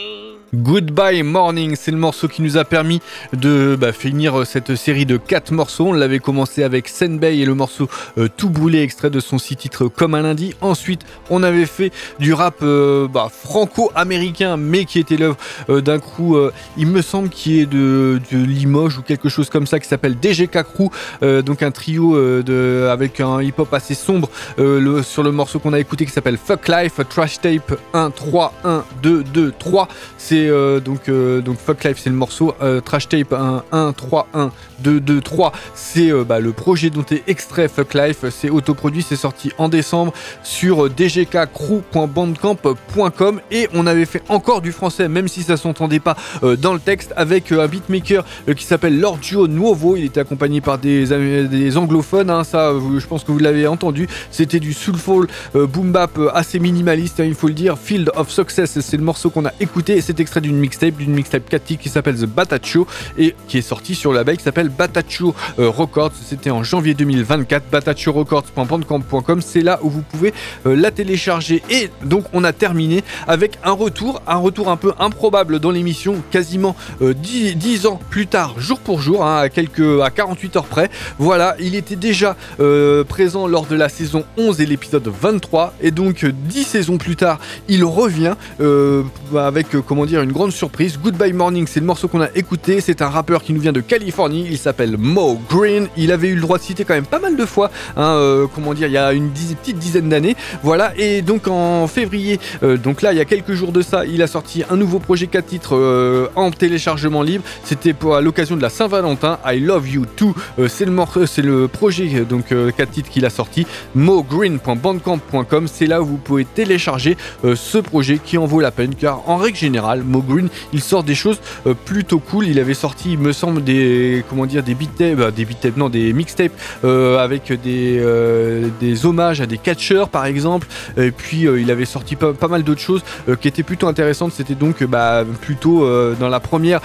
Goodbye 0.54 1.22
Morning, 1.22 1.76
c'est 1.76 1.90
le 1.90 1.96
morceau 1.96 2.28
qui 2.28 2.42
nous 2.42 2.58
a 2.58 2.64
permis 2.66 3.00
de 3.32 3.74
bah, 3.80 3.92
finir 3.92 4.46
cette 4.46 4.76
série 4.76 5.06
de 5.06 5.16
4 5.16 5.50
morceaux. 5.52 5.86
On 5.86 5.92
l'avait 5.94 6.18
commencé 6.18 6.62
avec 6.62 6.88
Senbei 6.88 7.38
et 7.38 7.46
le 7.46 7.54
morceau 7.54 7.88
euh, 8.18 8.28
Tout 8.36 8.50
Boulé, 8.50 8.82
extrait 8.82 9.08
de 9.08 9.18
son 9.18 9.38
six 9.38 9.56
titres 9.56 9.86
Comme 9.88 10.14
un 10.14 10.20
lundi. 10.20 10.54
Ensuite, 10.60 11.06
on 11.30 11.42
avait 11.42 11.64
fait 11.64 11.90
du 12.18 12.34
rap 12.34 12.56
euh, 12.62 13.08
bah, 13.08 13.28
franco-américain, 13.32 14.58
mais 14.58 14.84
qui 14.84 14.98
était 14.98 15.16
l'œuvre 15.16 15.38
euh, 15.70 15.80
d'un 15.80 15.98
crew, 15.98 16.34
euh, 16.36 16.52
il 16.76 16.86
me 16.86 17.00
semble, 17.00 17.30
qui 17.30 17.60
est 17.60 17.66
de, 17.66 18.20
Limoges 18.30 18.98
ou 18.98 19.02
quelque 19.02 19.30
chose 19.30 19.48
comme 19.48 19.66
ça, 19.66 19.80
qui 19.80 19.88
s'appelle 19.88 20.16
DGK 20.20 20.64
Crew. 20.64 20.90
euh, 21.22 21.40
donc 21.40 21.62
un 21.62 21.70
trio 21.70 22.14
euh, 22.14 22.92
avec 22.92 23.20
un 23.20 23.40
hip-hop 23.40 23.72
assez 23.72 23.94
sombre 23.94 24.28
euh, 24.58 25.02
sur 25.02 25.22
le 25.22 25.32
morceau 25.32 25.58
qu'on 25.60 25.72
a 25.72 25.80
écouté 25.80 26.04
qui 26.04 26.12
s'appelle 26.12 26.36
Fuck 26.36 26.68
Life, 26.68 27.00
Trash 27.08 27.40
Tape 27.40 27.78
1, 27.94 28.10
3, 28.10 28.52
1, 28.64 28.84
2, 29.02 29.24
2, 29.24 29.54
3. 29.58 29.88
C'est 30.18 30.41
euh, 30.48 30.80
donc, 30.80 31.08
euh, 31.08 31.40
donc 31.40 31.58
Fuck 31.58 31.84
Life, 31.84 32.00
c'est 32.02 32.10
le 32.10 32.16
morceau. 32.16 32.52
Euh, 32.62 32.80
Trash 32.80 33.08
Tape 33.08 33.32
1, 33.32 33.62
1, 33.72 33.92
3, 33.92 34.26
1, 34.34 34.50
2, 34.80 35.00
2, 35.00 35.20
3. 35.20 35.52
C'est 35.74 36.10
bah, 36.24 36.40
le 36.40 36.52
projet 36.52 36.90
dont 36.90 37.04
est 37.10 37.22
extrait 37.28 37.68
Fuck 37.68 37.94
Life. 37.94 38.24
C'est 38.30 38.50
autoproduit, 38.50 39.02
c'est 39.02 39.16
sorti 39.16 39.52
en 39.58 39.68
décembre 39.68 40.12
sur 40.42 40.90
dgkcrew.bandcamp.com. 40.90 43.40
Et 43.50 43.68
on 43.74 43.86
avait 43.86 44.06
fait 44.06 44.22
encore 44.28 44.60
du 44.60 44.72
français, 44.72 45.08
même 45.08 45.28
si 45.28 45.42
ça 45.42 45.56
s'entendait 45.56 46.00
pas 46.00 46.16
dans 46.58 46.74
le 46.74 46.80
texte, 46.80 47.14
avec 47.16 47.50
un 47.52 47.66
beatmaker 47.66 48.24
qui 48.56 48.64
s'appelle 48.64 49.00
Lorgio 49.00 49.48
Nuovo. 49.48 49.96
Il 49.96 50.04
était 50.04 50.20
accompagné 50.20 50.60
par 50.60 50.78
des, 50.78 51.76
anglophones, 51.76 52.30
hein, 52.30 52.44
ça 52.44 52.72
je 52.98 53.06
pense 53.06 53.24
que 53.24 53.32
vous 53.32 53.38
l'avez 53.38 53.66
entendu. 53.66 54.08
C'était 54.30 54.60
du 54.60 54.72
soulful 54.72 55.26
boom 55.54 55.92
bap 55.92 56.18
assez 56.34 56.58
minimaliste, 56.58 57.20
hein, 57.20 57.24
il 57.24 57.34
faut 57.34 57.48
le 57.48 57.54
dire. 57.54 57.78
Field 57.78 58.10
of 58.14 58.30
Success, 58.30 58.80
c'est 58.80 58.96
le 58.96 59.04
morceau 59.04 59.30
qu'on 59.30 59.46
a 59.46 59.52
écouté 59.60 59.96
d'une 60.40 60.56
mixtape, 60.56 60.96
d'une 60.96 61.12
mixtape 61.12 61.48
4 61.48 61.64
titres 61.64 61.82
qui 61.82 61.88
s'appelle 61.88 62.16
The 62.16 62.26
Bataccio 62.26 62.86
et 63.18 63.34
qui 63.48 63.58
est 63.58 63.62
sorti 63.62 63.94
sur 63.94 64.12
le 64.12 64.18
label 64.18 64.36
qui 64.36 64.44
s'appelle 64.44 64.68
Bataccio 64.68 65.34
euh, 65.58 65.68
Records. 65.68 66.12
C'était 66.24 66.50
en 66.50 66.62
janvier 66.62 66.94
2024. 66.94 67.64
BatacioRecords.bandcamp.com, 67.70 69.40
c'est 69.40 69.60
là 69.60 69.78
où 69.82 69.90
vous 69.90 70.02
pouvez 70.02 70.32
euh, 70.66 70.74
la 70.74 70.90
télécharger. 70.90 71.62
Et 71.70 71.90
donc 72.04 72.24
on 72.32 72.44
a 72.44 72.52
terminé 72.52 73.02
avec 73.26 73.58
un 73.64 73.72
retour, 73.72 74.22
un 74.26 74.36
retour 74.36 74.68
un 74.70 74.76
peu 74.76 74.92
improbable 74.98 75.58
dans 75.58 75.70
l'émission, 75.70 76.22
quasiment 76.30 76.76
euh, 77.00 77.14
10, 77.14 77.56
10 77.56 77.86
ans 77.86 78.00
plus 78.10 78.26
tard, 78.26 78.54
jour 78.58 78.78
pour 78.78 79.00
jour, 79.00 79.24
hein, 79.24 79.38
à, 79.38 79.48
quelques, 79.48 80.00
à 80.02 80.10
48 80.10 80.56
heures 80.56 80.64
près. 80.64 80.90
Voilà, 81.18 81.56
il 81.60 81.74
était 81.74 81.96
déjà 81.96 82.36
euh, 82.60 83.04
présent 83.04 83.46
lors 83.46 83.66
de 83.66 83.76
la 83.76 83.88
saison 83.88 84.24
11 84.36 84.60
et 84.60 84.66
l'épisode 84.66 85.08
23. 85.08 85.74
Et 85.80 85.90
donc 85.90 86.24
euh, 86.24 86.32
10 86.32 86.64
saisons 86.64 86.98
plus 86.98 87.16
tard, 87.16 87.38
il 87.68 87.84
revient 87.84 88.34
euh, 88.60 89.02
avec, 89.36 89.74
euh, 89.74 89.82
comment 89.82 90.06
dire, 90.06 90.21
une 90.22 90.32
grande 90.32 90.52
surprise. 90.52 90.98
Goodbye 91.02 91.32
Morning, 91.32 91.66
c'est 91.66 91.80
le 91.80 91.86
morceau 91.86 92.08
qu'on 92.08 92.20
a 92.20 92.28
écouté. 92.34 92.80
C'est 92.80 93.02
un 93.02 93.08
rappeur 93.08 93.42
qui 93.42 93.52
nous 93.52 93.60
vient 93.60 93.72
de 93.72 93.80
Californie. 93.80 94.46
Il 94.48 94.58
s'appelle 94.58 94.96
Mo 94.98 95.40
Green. 95.50 95.88
Il 95.96 96.12
avait 96.12 96.28
eu 96.28 96.34
le 96.34 96.40
droit 96.40 96.58
de 96.58 96.62
citer 96.62 96.84
quand 96.84 96.94
même 96.94 97.06
pas 97.06 97.18
mal 97.18 97.36
de 97.36 97.44
fois, 97.44 97.70
hein, 97.96 98.02
euh, 98.02 98.46
comment 98.54 98.74
dire, 98.74 98.88
il 98.88 98.92
y 98.92 98.98
a 98.98 99.12
une 99.12 99.30
petite 99.30 99.78
dizaine 99.78 100.08
d'années. 100.08 100.36
Voilà, 100.62 100.92
et 100.96 101.22
donc 101.22 101.48
en 101.48 101.86
février, 101.86 102.38
euh, 102.62 102.76
donc 102.76 103.02
là, 103.02 103.12
il 103.12 103.18
y 103.18 103.20
a 103.20 103.24
quelques 103.24 103.52
jours 103.52 103.72
de 103.72 103.82
ça, 103.82 104.04
il 104.06 104.22
a 104.22 104.26
sorti 104.26 104.64
un 104.70 104.76
nouveau 104.76 104.98
projet 104.98 105.26
4 105.26 105.46
titres 105.46 105.76
euh, 105.76 106.28
en 106.36 106.50
téléchargement 106.50 107.22
libre. 107.22 107.44
C'était 107.64 107.92
pour 107.92 108.16
à 108.16 108.20
l'occasion 108.20 108.56
de 108.56 108.62
la 108.62 108.70
Saint-Valentin. 108.70 109.38
I 109.46 109.60
Love 109.60 109.88
You 109.88 110.06
Too. 110.16 110.34
C'est 110.68 110.84
le 110.84 110.92
morceau, 110.92 111.26
c'est 111.26 111.42
le 111.42 111.68
projet 111.68 112.24
donc 112.28 112.46
4 112.48 112.90
titres 112.90 113.10
qu'il 113.10 113.24
a 113.24 113.30
sorti. 113.30 113.66
MoGreen.bandcamp.com. 113.94 115.68
C'est 115.68 115.86
là 115.86 116.02
où 116.02 116.06
vous 116.06 116.16
pouvez 116.16 116.44
télécharger 116.44 117.16
ce 117.42 117.78
projet 117.78 118.18
qui 118.18 118.38
en 118.38 118.46
vaut 118.46 118.60
la 118.60 118.70
peine, 118.70 118.94
car 118.94 119.28
en 119.28 119.36
règle 119.36 119.56
générale, 119.56 120.02
Mo 120.12 120.22
Green, 120.22 120.48
il 120.72 120.80
sort 120.80 121.02
des 121.02 121.14
choses 121.14 121.40
euh, 121.66 121.74
plutôt 121.74 122.18
cool. 122.18 122.46
Il 122.46 122.58
avait 122.60 122.74
sorti, 122.74 123.12
il 123.12 123.18
me 123.18 123.32
semble, 123.32 123.64
des 123.64 124.24
comment 124.28 124.46
dire, 124.46 124.62
des 124.62 124.74
beat 124.74 124.94
tapes, 124.96 125.16
bah, 125.16 125.30
des 125.30 125.44
beat 125.44 125.60
tapes, 125.60 125.76
non, 125.76 125.88
des 125.88 126.12
mixtapes 126.12 126.52
euh, 126.84 127.18
avec 127.18 127.52
des 127.52 127.98
euh, 128.00 128.68
des 128.80 129.06
hommages 129.06 129.40
à 129.40 129.46
des 129.46 129.58
catcheurs 129.58 130.08
par 130.08 130.26
exemple. 130.26 130.66
Et 130.96 131.10
puis 131.10 131.42
il 131.42 131.70
avait 131.70 131.84
sorti 131.84 132.16
pas, 132.16 132.48
mal 132.48 132.62
d'autres 132.62 132.80
choses 132.80 133.02
qui 133.40 133.48
étaient 133.48 133.62
plutôt 133.62 133.88
intéressantes. 133.88 134.32
C'était 134.32 134.54
donc 134.54 134.84
bah, 134.84 135.24
plutôt 135.40 135.88
dans 136.20 136.28
la 136.28 136.40
première 136.40 136.80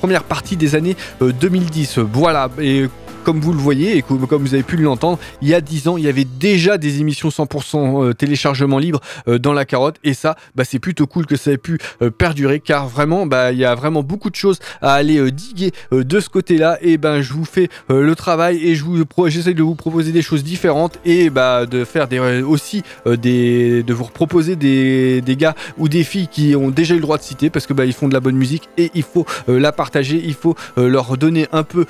première 0.00 0.24
partie 0.24 0.56
des 0.56 0.74
années 0.74 0.96
euh, 1.22 1.32
2010. 1.32 1.98
Voilà 1.98 2.50
et 2.60 2.86
comme 3.26 3.40
vous 3.40 3.52
le 3.52 3.58
voyez 3.58 3.96
et 3.96 4.02
comme 4.02 4.20
vous 4.20 4.54
avez 4.54 4.62
pu 4.62 4.76
l'entendre, 4.76 5.18
il 5.42 5.48
y 5.48 5.54
a 5.54 5.60
10 5.60 5.88
ans, 5.88 5.96
il 5.96 6.04
y 6.04 6.08
avait 6.08 6.24
déjà 6.24 6.78
des 6.78 7.00
émissions 7.00 7.28
100% 7.28 8.04
euh, 8.04 8.12
téléchargement 8.12 8.78
libre 8.78 9.00
euh, 9.26 9.40
dans 9.40 9.52
la 9.52 9.64
carotte. 9.64 9.96
Et 10.04 10.14
ça, 10.14 10.36
bah, 10.54 10.62
c'est 10.64 10.78
plutôt 10.78 11.08
cool 11.08 11.26
que 11.26 11.34
ça 11.34 11.50
ait 11.50 11.58
pu 11.58 11.76
euh, 12.02 12.10
perdurer 12.10 12.60
car 12.60 12.86
vraiment, 12.86 13.26
bah, 13.26 13.50
il 13.50 13.58
y 13.58 13.64
a 13.64 13.74
vraiment 13.74 14.04
beaucoup 14.04 14.30
de 14.30 14.36
choses 14.36 14.60
à 14.80 14.92
aller 14.92 15.32
diguer 15.32 15.72
de 15.90 16.20
ce 16.20 16.28
côté-là. 16.28 16.78
Et 16.82 16.98
ben 16.98 17.20
je 17.20 17.32
vous 17.32 17.44
fais 17.44 17.68
le 17.88 18.14
travail 18.14 18.64
et 18.64 18.76
je 18.76 18.84
vous 18.84 19.02
j'essaie 19.26 19.54
de 19.54 19.62
vous 19.62 19.74
proposer 19.74 20.12
des 20.12 20.22
choses 20.22 20.44
différentes 20.44 21.00
et 21.04 21.28
bah, 21.28 21.66
de 21.66 21.84
faire 21.84 22.06
des, 22.06 22.20
aussi 22.42 22.84
des, 23.06 23.82
de 23.82 23.92
vous 23.92 24.04
proposer 24.04 24.54
des, 24.54 25.36
gars 25.36 25.56
ou 25.78 25.88
des 25.88 26.04
filles 26.04 26.28
qui 26.28 26.54
ont 26.54 26.70
déjà 26.70 26.94
eu 26.94 26.98
le 26.98 27.02
droit 27.02 27.18
de 27.18 27.22
citer 27.22 27.50
parce 27.50 27.66
que 27.66 27.74
ils 27.84 27.92
font 27.92 28.06
de 28.06 28.14
la 28.14 28.20
bonne 28.20 28.36
musique 28.36 28.68
et 28.78 28.90
il 28.94 29.02
faut 29.02 29.26
la 29.48 29.72
partager, 29.72 30.22
il 30.24 30.34
faut 30.34 30.54
leur 30.76 31.16
donner 31.16 31.48
un 31.52 31.64
peu, 31.64 31.86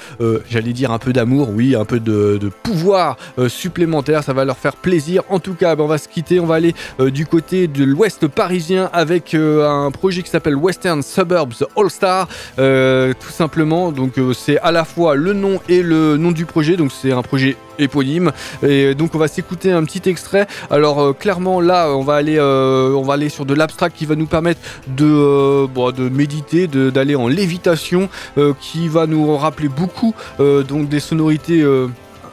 j'allais 0.49 0.73
dire 0.73 0.93
un 0.93 0.99
peu 0.99 1.13
d'amour 1.13 1.26
oui, 1.35 1.75
un 1.75 1.85
peu 1.85 2.01
de, 2.01 2.51
pouvoir 2.63 3.17
euh, 3.39 3.49
supplémentaire, 3.49 4.23
ça 4.23 4.33
va 4.33 4.45
leur 4.45 4.57
faire 4.57 4.77
plaisir. 4.77 5.23
En 5.29 5.39
tout 5.39 5.55
cas, 5.55 5.75
ben, 5.77 5.85
on 5.85 5.87
va 5.87 5.99
se 5.99 6.09
quitter, 6.09 6.41
on 6.41 6.47
va 6.47 6.57
aller 6.57 6.75
euh, 7.01 7.11
du 7.11 7.27
côté 7.27 7.69
de 7.69 7.85
l'ouest 7.85 8.27
parisien 8.27 8.91
avec 8.93 9.35
euh, 9.35 9.69
un 9.69 9.91
projet 9.91 10.23
qui 10.23 10.31
s'appelle 10.31 10.57
Western 10.57 11.03
Suburbs 11.03 11.65
All 11.77 11.91
Star, 11.91 12.29
tout 12.57 13.31
simplement. 13.31 13.93
Donc 13.93 14.15
c'est 14.35 14.59
à 14.59 14.71
la 14.71 14.85
fois 14.85 15.15
le 15.15 15.33
nom 15.33 15.61
et 15.69 15.83
le 15.83 16.17
nom 16.17 16.33
du 16.33 16.47
projet, 16.47 16.77
donc 16.77 16.93
c'est 16.93 17.13
un 17.13 17.23
projet 17.23 17.57
éponyme 17.79 18.33
et 18.63 18.95
donc 18.95 19.15
on 19.15 19.19
va 19.19 19.29
s'écouter 19.29 19.71
un 19.71 19.85
petit 19.85 20.09
extrait 20.09 20.47
alors 20.71 21.15
clairement 21.19 21.61
là 21.61 21.91
on 21.91 22.03
va 22.03 22.15
aller 22.15 22.41
on 22.41 23.03
va 23.03 23.13
aller 23.13 23.29
sur 23.29 23.45
de 23.45 23.53
l'abstract 23.53 23.95
qui 23.95 24.07
va 24.07 24.15
nous 24.15 24.25
permettre 24.25 24.61
de 24.89 26.09
méditer 26.09 26.69
d'aller 26.69 27.17
en 27.17 27.29
lévitation 27.29 28.09
qui 28.63 28.89
va 28.89 29.07
nous 29.07 29.37
rappeler 29.37 29.69
beaucoup 29.69 30.15
donc 30.39 30.89
des 30.89 31.01
sonorités 31.01 31.16
euh, 31.63 31.89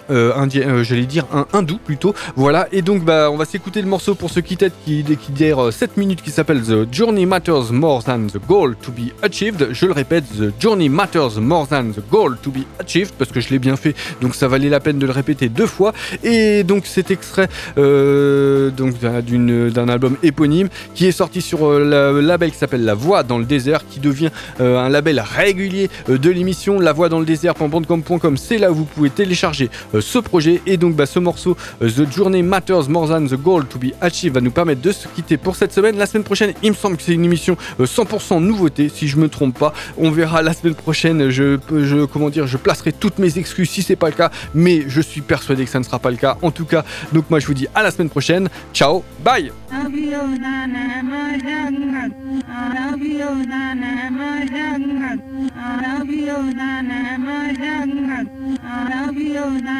euh, 0.10 0.34
indien, 0.36 0.68
euh, 0.68 0.84
j'allais 0.84 1.06
dire 1.06 1.26
un 1.34 1.46
hindou 1.54 1.78
plutôt. 1.78 2.14
Voilà, 2.36 2.68
et 2.72 2.82
donc 2.82 3.04
bah, 3.04 3.30
on 3.32 3.38
va 3.38 3.46
s'écouter 3.46 3.82
le 3.82 3.88
morceau 3.88 4.16
pour 4.16 4.30
ceux 4.30 4.42
qui 4.42 4.58
t'aident 4.58 4.72
qui, 4.86 5.04
qui 5.04 5.32
dure 5.32 5.60
euh, 5.66 5.72
7 5.72 5.98
minutes 5.98 6.22
qui 6.22 6.32
s'appelle 6.32 6.62
The 6.62 6.92
Journey 6.94 7.26
Matters 7.26 7.72
More 7.72 8.04
Than 8.04 8.28
the 8.28 8.40
Goal 8.48 8.76
to 8.82 8.92
be 8.92 9.12
Achieved. 9.22 9.70
Je 9.72 9.86
le 9.86 9.92
répète, 9.94 10.26
The 10.38 10.52
Journey 10.62 10.90
Matters 10.90 11.40
More 11.40 11.68
Than 11.68 11.92
the 11.92 12.02
Goal 12.12 12.38
to 12.42 12.52
be 12.52 12.60
Achieved 12.80 13.14
parce 13.18 13.32
que 13.32 13.40
je 13.40 13.50
l'ai 13.50 13.60
bien 13.60 13.76
fait, 13.76 13.96
donc 14.22 14.36
ça 14.36 14.48
valait 14.48 14.70
la 14.70 14.80
peine 14.80 15.00
de 15.00 15.06
le 15.06 15.12
répéter 15.12 15.50
deux 15.50 15.68
fois. 15.68 15.94
Et 16.24 16.64
donc 16.64 16.86
cet 16.86 17.12
extrait 17.12 17.48
euh, 17.78 18.70
d'un- 18.72 19.88
album 19.90 20.18
éponyme 20.24 20.70
qui 20.96 21.06
est 21.08 21.12
sorti 21.12 21.42
sur 21.42 21.66
euh, 21.68 22.12
le 22.14 22.22
label 22.22 22.52
qui 22.52 22.58
s'appelle 22.58 22.84
La 22.86 22.94
Voix 22.94 23.24
dans 23.24 23.38
le 23.38 23.46
désert, 23.46 23.82
qui 23.88 24.00
devient 24.00 24.30
euh, 24.60 24.80
un 24.80 24.90
label 24.90 25.20
régulier 25.20 25.90
euh, 26.10 26.18
de 26.18 26.30
l'émission. 26.30 26.80
La 26.80 26.94
Voix 26.94 27.10
dans 27.10 27.20
le 27.20 27.26
désert.bandcamp.com, 27.26 28.38
c'est 28.38 28.58
là 28.58 28.72
où 28.72 28.76
vous 28.76 28.86
pouvez 28.86 29.10
télécharger 29.10 29.70
euh, 29.93 29.93
ce 30.02 30.20
projet. 30.20 30.62
Et 30.66 30.78
donc 30.78 30.96
bah, 30.96 31.06
ce 31.06 31.20
morceau, 31.20 31.58
euh, 31.82 31.90
The 31.90 32.12
Journey 32.12 32.44
Matters 32.44 32.90
More 32.90 33.08
Than 33.10 33.26
the 33.26 33.36
Goal 33.36 33.66
to 33.66 33.80
be 33.80 33.92
Achieved, 34.02 34.34
va 34.36 34.42
nous 34.42 34.52
permettre 34.52 34.82
de 34.82 34.92
se 34.92 35.08
quitter 35.08 35.38
pour 35.38 35.56
cette 35.56 35.74
semaine. 35.74 35.98
La 35.98 36.06
semaine 36.06 36.24
prochaine, 36.24 36.54
il 36.64 36.72
me 36.72 36.76
semble 36.76 36.98
que 36.98 37.04
c'est 37.04 37.14
une 37.14 37.26
émission 37.26 37.58
euh, 37.80 37.86
100% 37.86 38.40
nouveauté, 38.40 38.90
si 38.90 39.08
je 39.08 39.18
me 39.18 39.30
trompe 39.30 39.58
pas. 39.58 39.74
On 39.98 40.12
verra 40.12 40.42
la 40.42 40.54
semaine 40.54 40.76
prochaine. 40.76 41.30
Je, 41.30 41.60
je 41.70 42.06
comment 42.06 42.30
dire, 42.30 42.48
je 42.48 42.58
placerai 42.58 42.92
toutes 42.92 43.20
mes 43.20 43.38
excuses 43.38 43.70
si 43.70 43.82
c'est 43.82 43.96
pas 43.96 44.10
le 44.10 44.16
cas, 44.16 44.32
mais 44.54 44.84
je 44.88 45.02
suis 45.02 45.22
persuadé 45.22 45.66
que 45.66 45.72
ça 45.72 45.80
ne 45.80 45.84
sera 45.84 46.00
pas 46.00 46.12
le 46.12 46.18
cas. 46.18 46.38
En 46.42 46.52
tout 46.52 46.66
cas, 46.66 46.84
donc 47.12 47.30
moi 47.30 47.40
je 47.40 47.48
vous 47.48 47.54
dis 47.54 47.68
à 47.76 47.84
la 47.84 47.92
semaine 47.92 48.10
prochaine. 48.10 48.50
Ciao, 48.74 49.04
bye. 49.24 49.52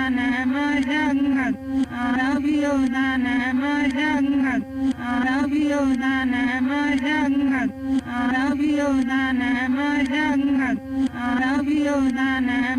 Muhammad. 0.10 1.58
I 1.92 2.18
love 2.18 2.44
you, 2.44 2.90
Nana 2.90 3.54
Muhammad. 3.54 4.64
I 5.00 5.24
love 5.24 5.52
you, 5.52 5.96
Nana 5.96 6.62
Muhammad. 6.62 7.72
I 8.06 8.32
love 8.34 8.60
you, 8.60 9.04
Nana 9.06 9.70
I 11.14 11.40
love 11.40 11.68
you, 11.68 12.12
Nana 12.12 12.76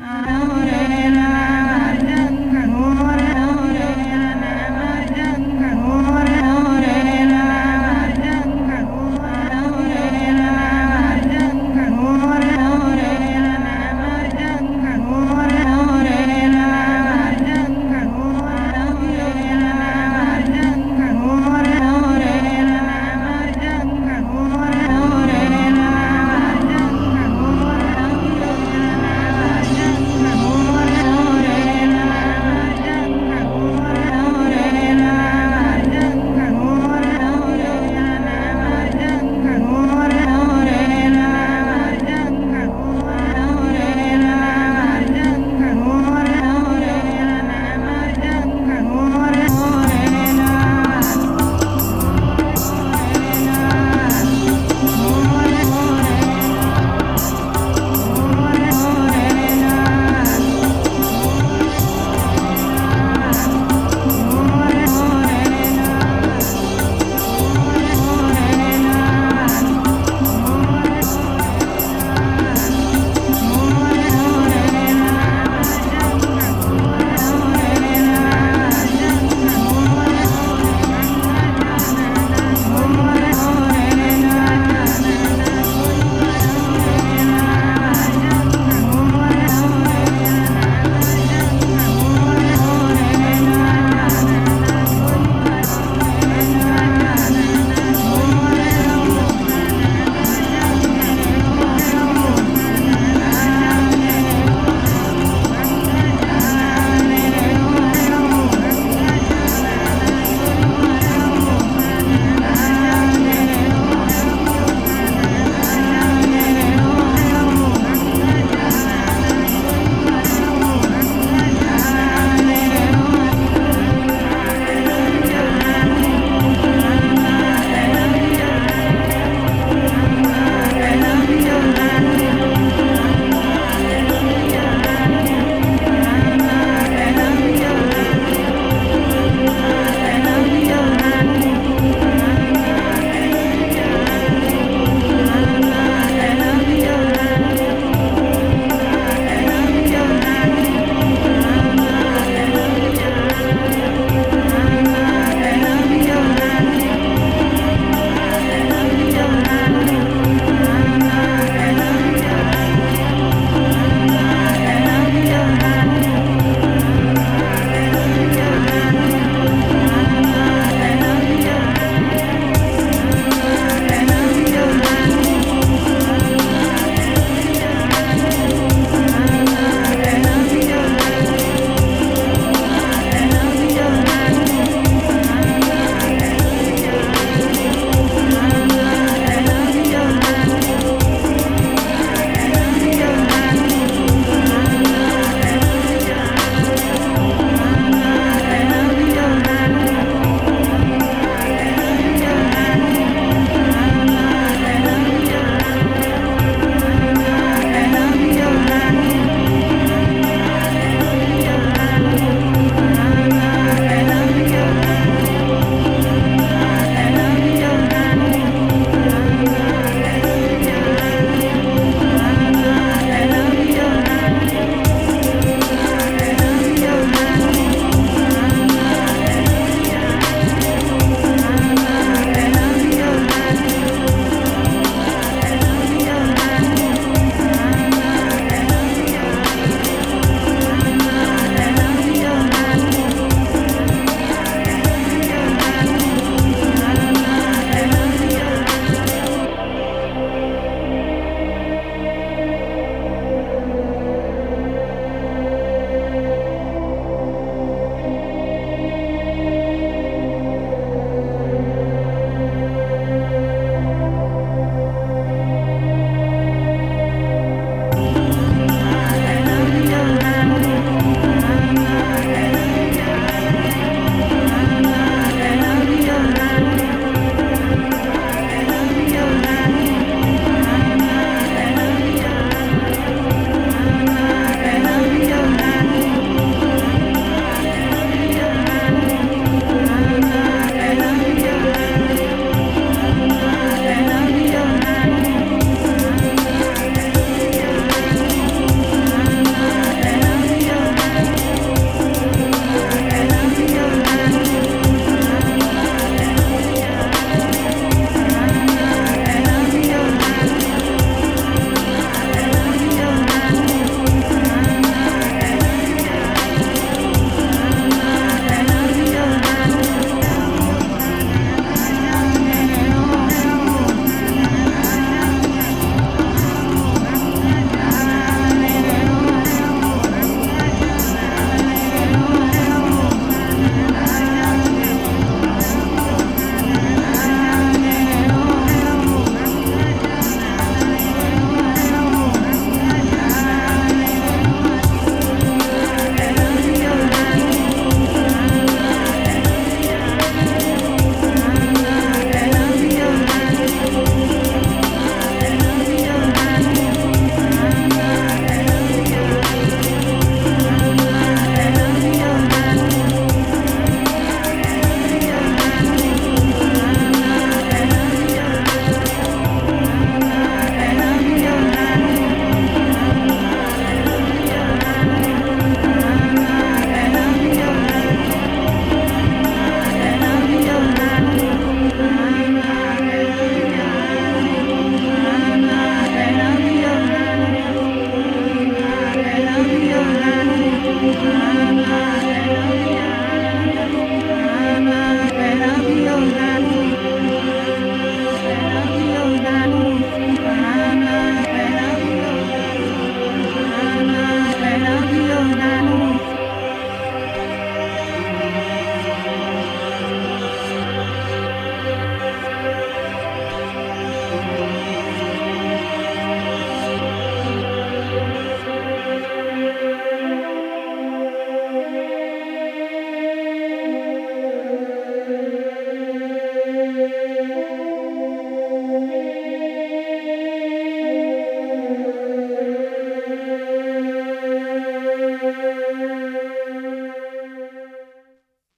I 0.00 0.26
love 0.28 0.56
you, 0.56 1.10
Nana 1.10 1.61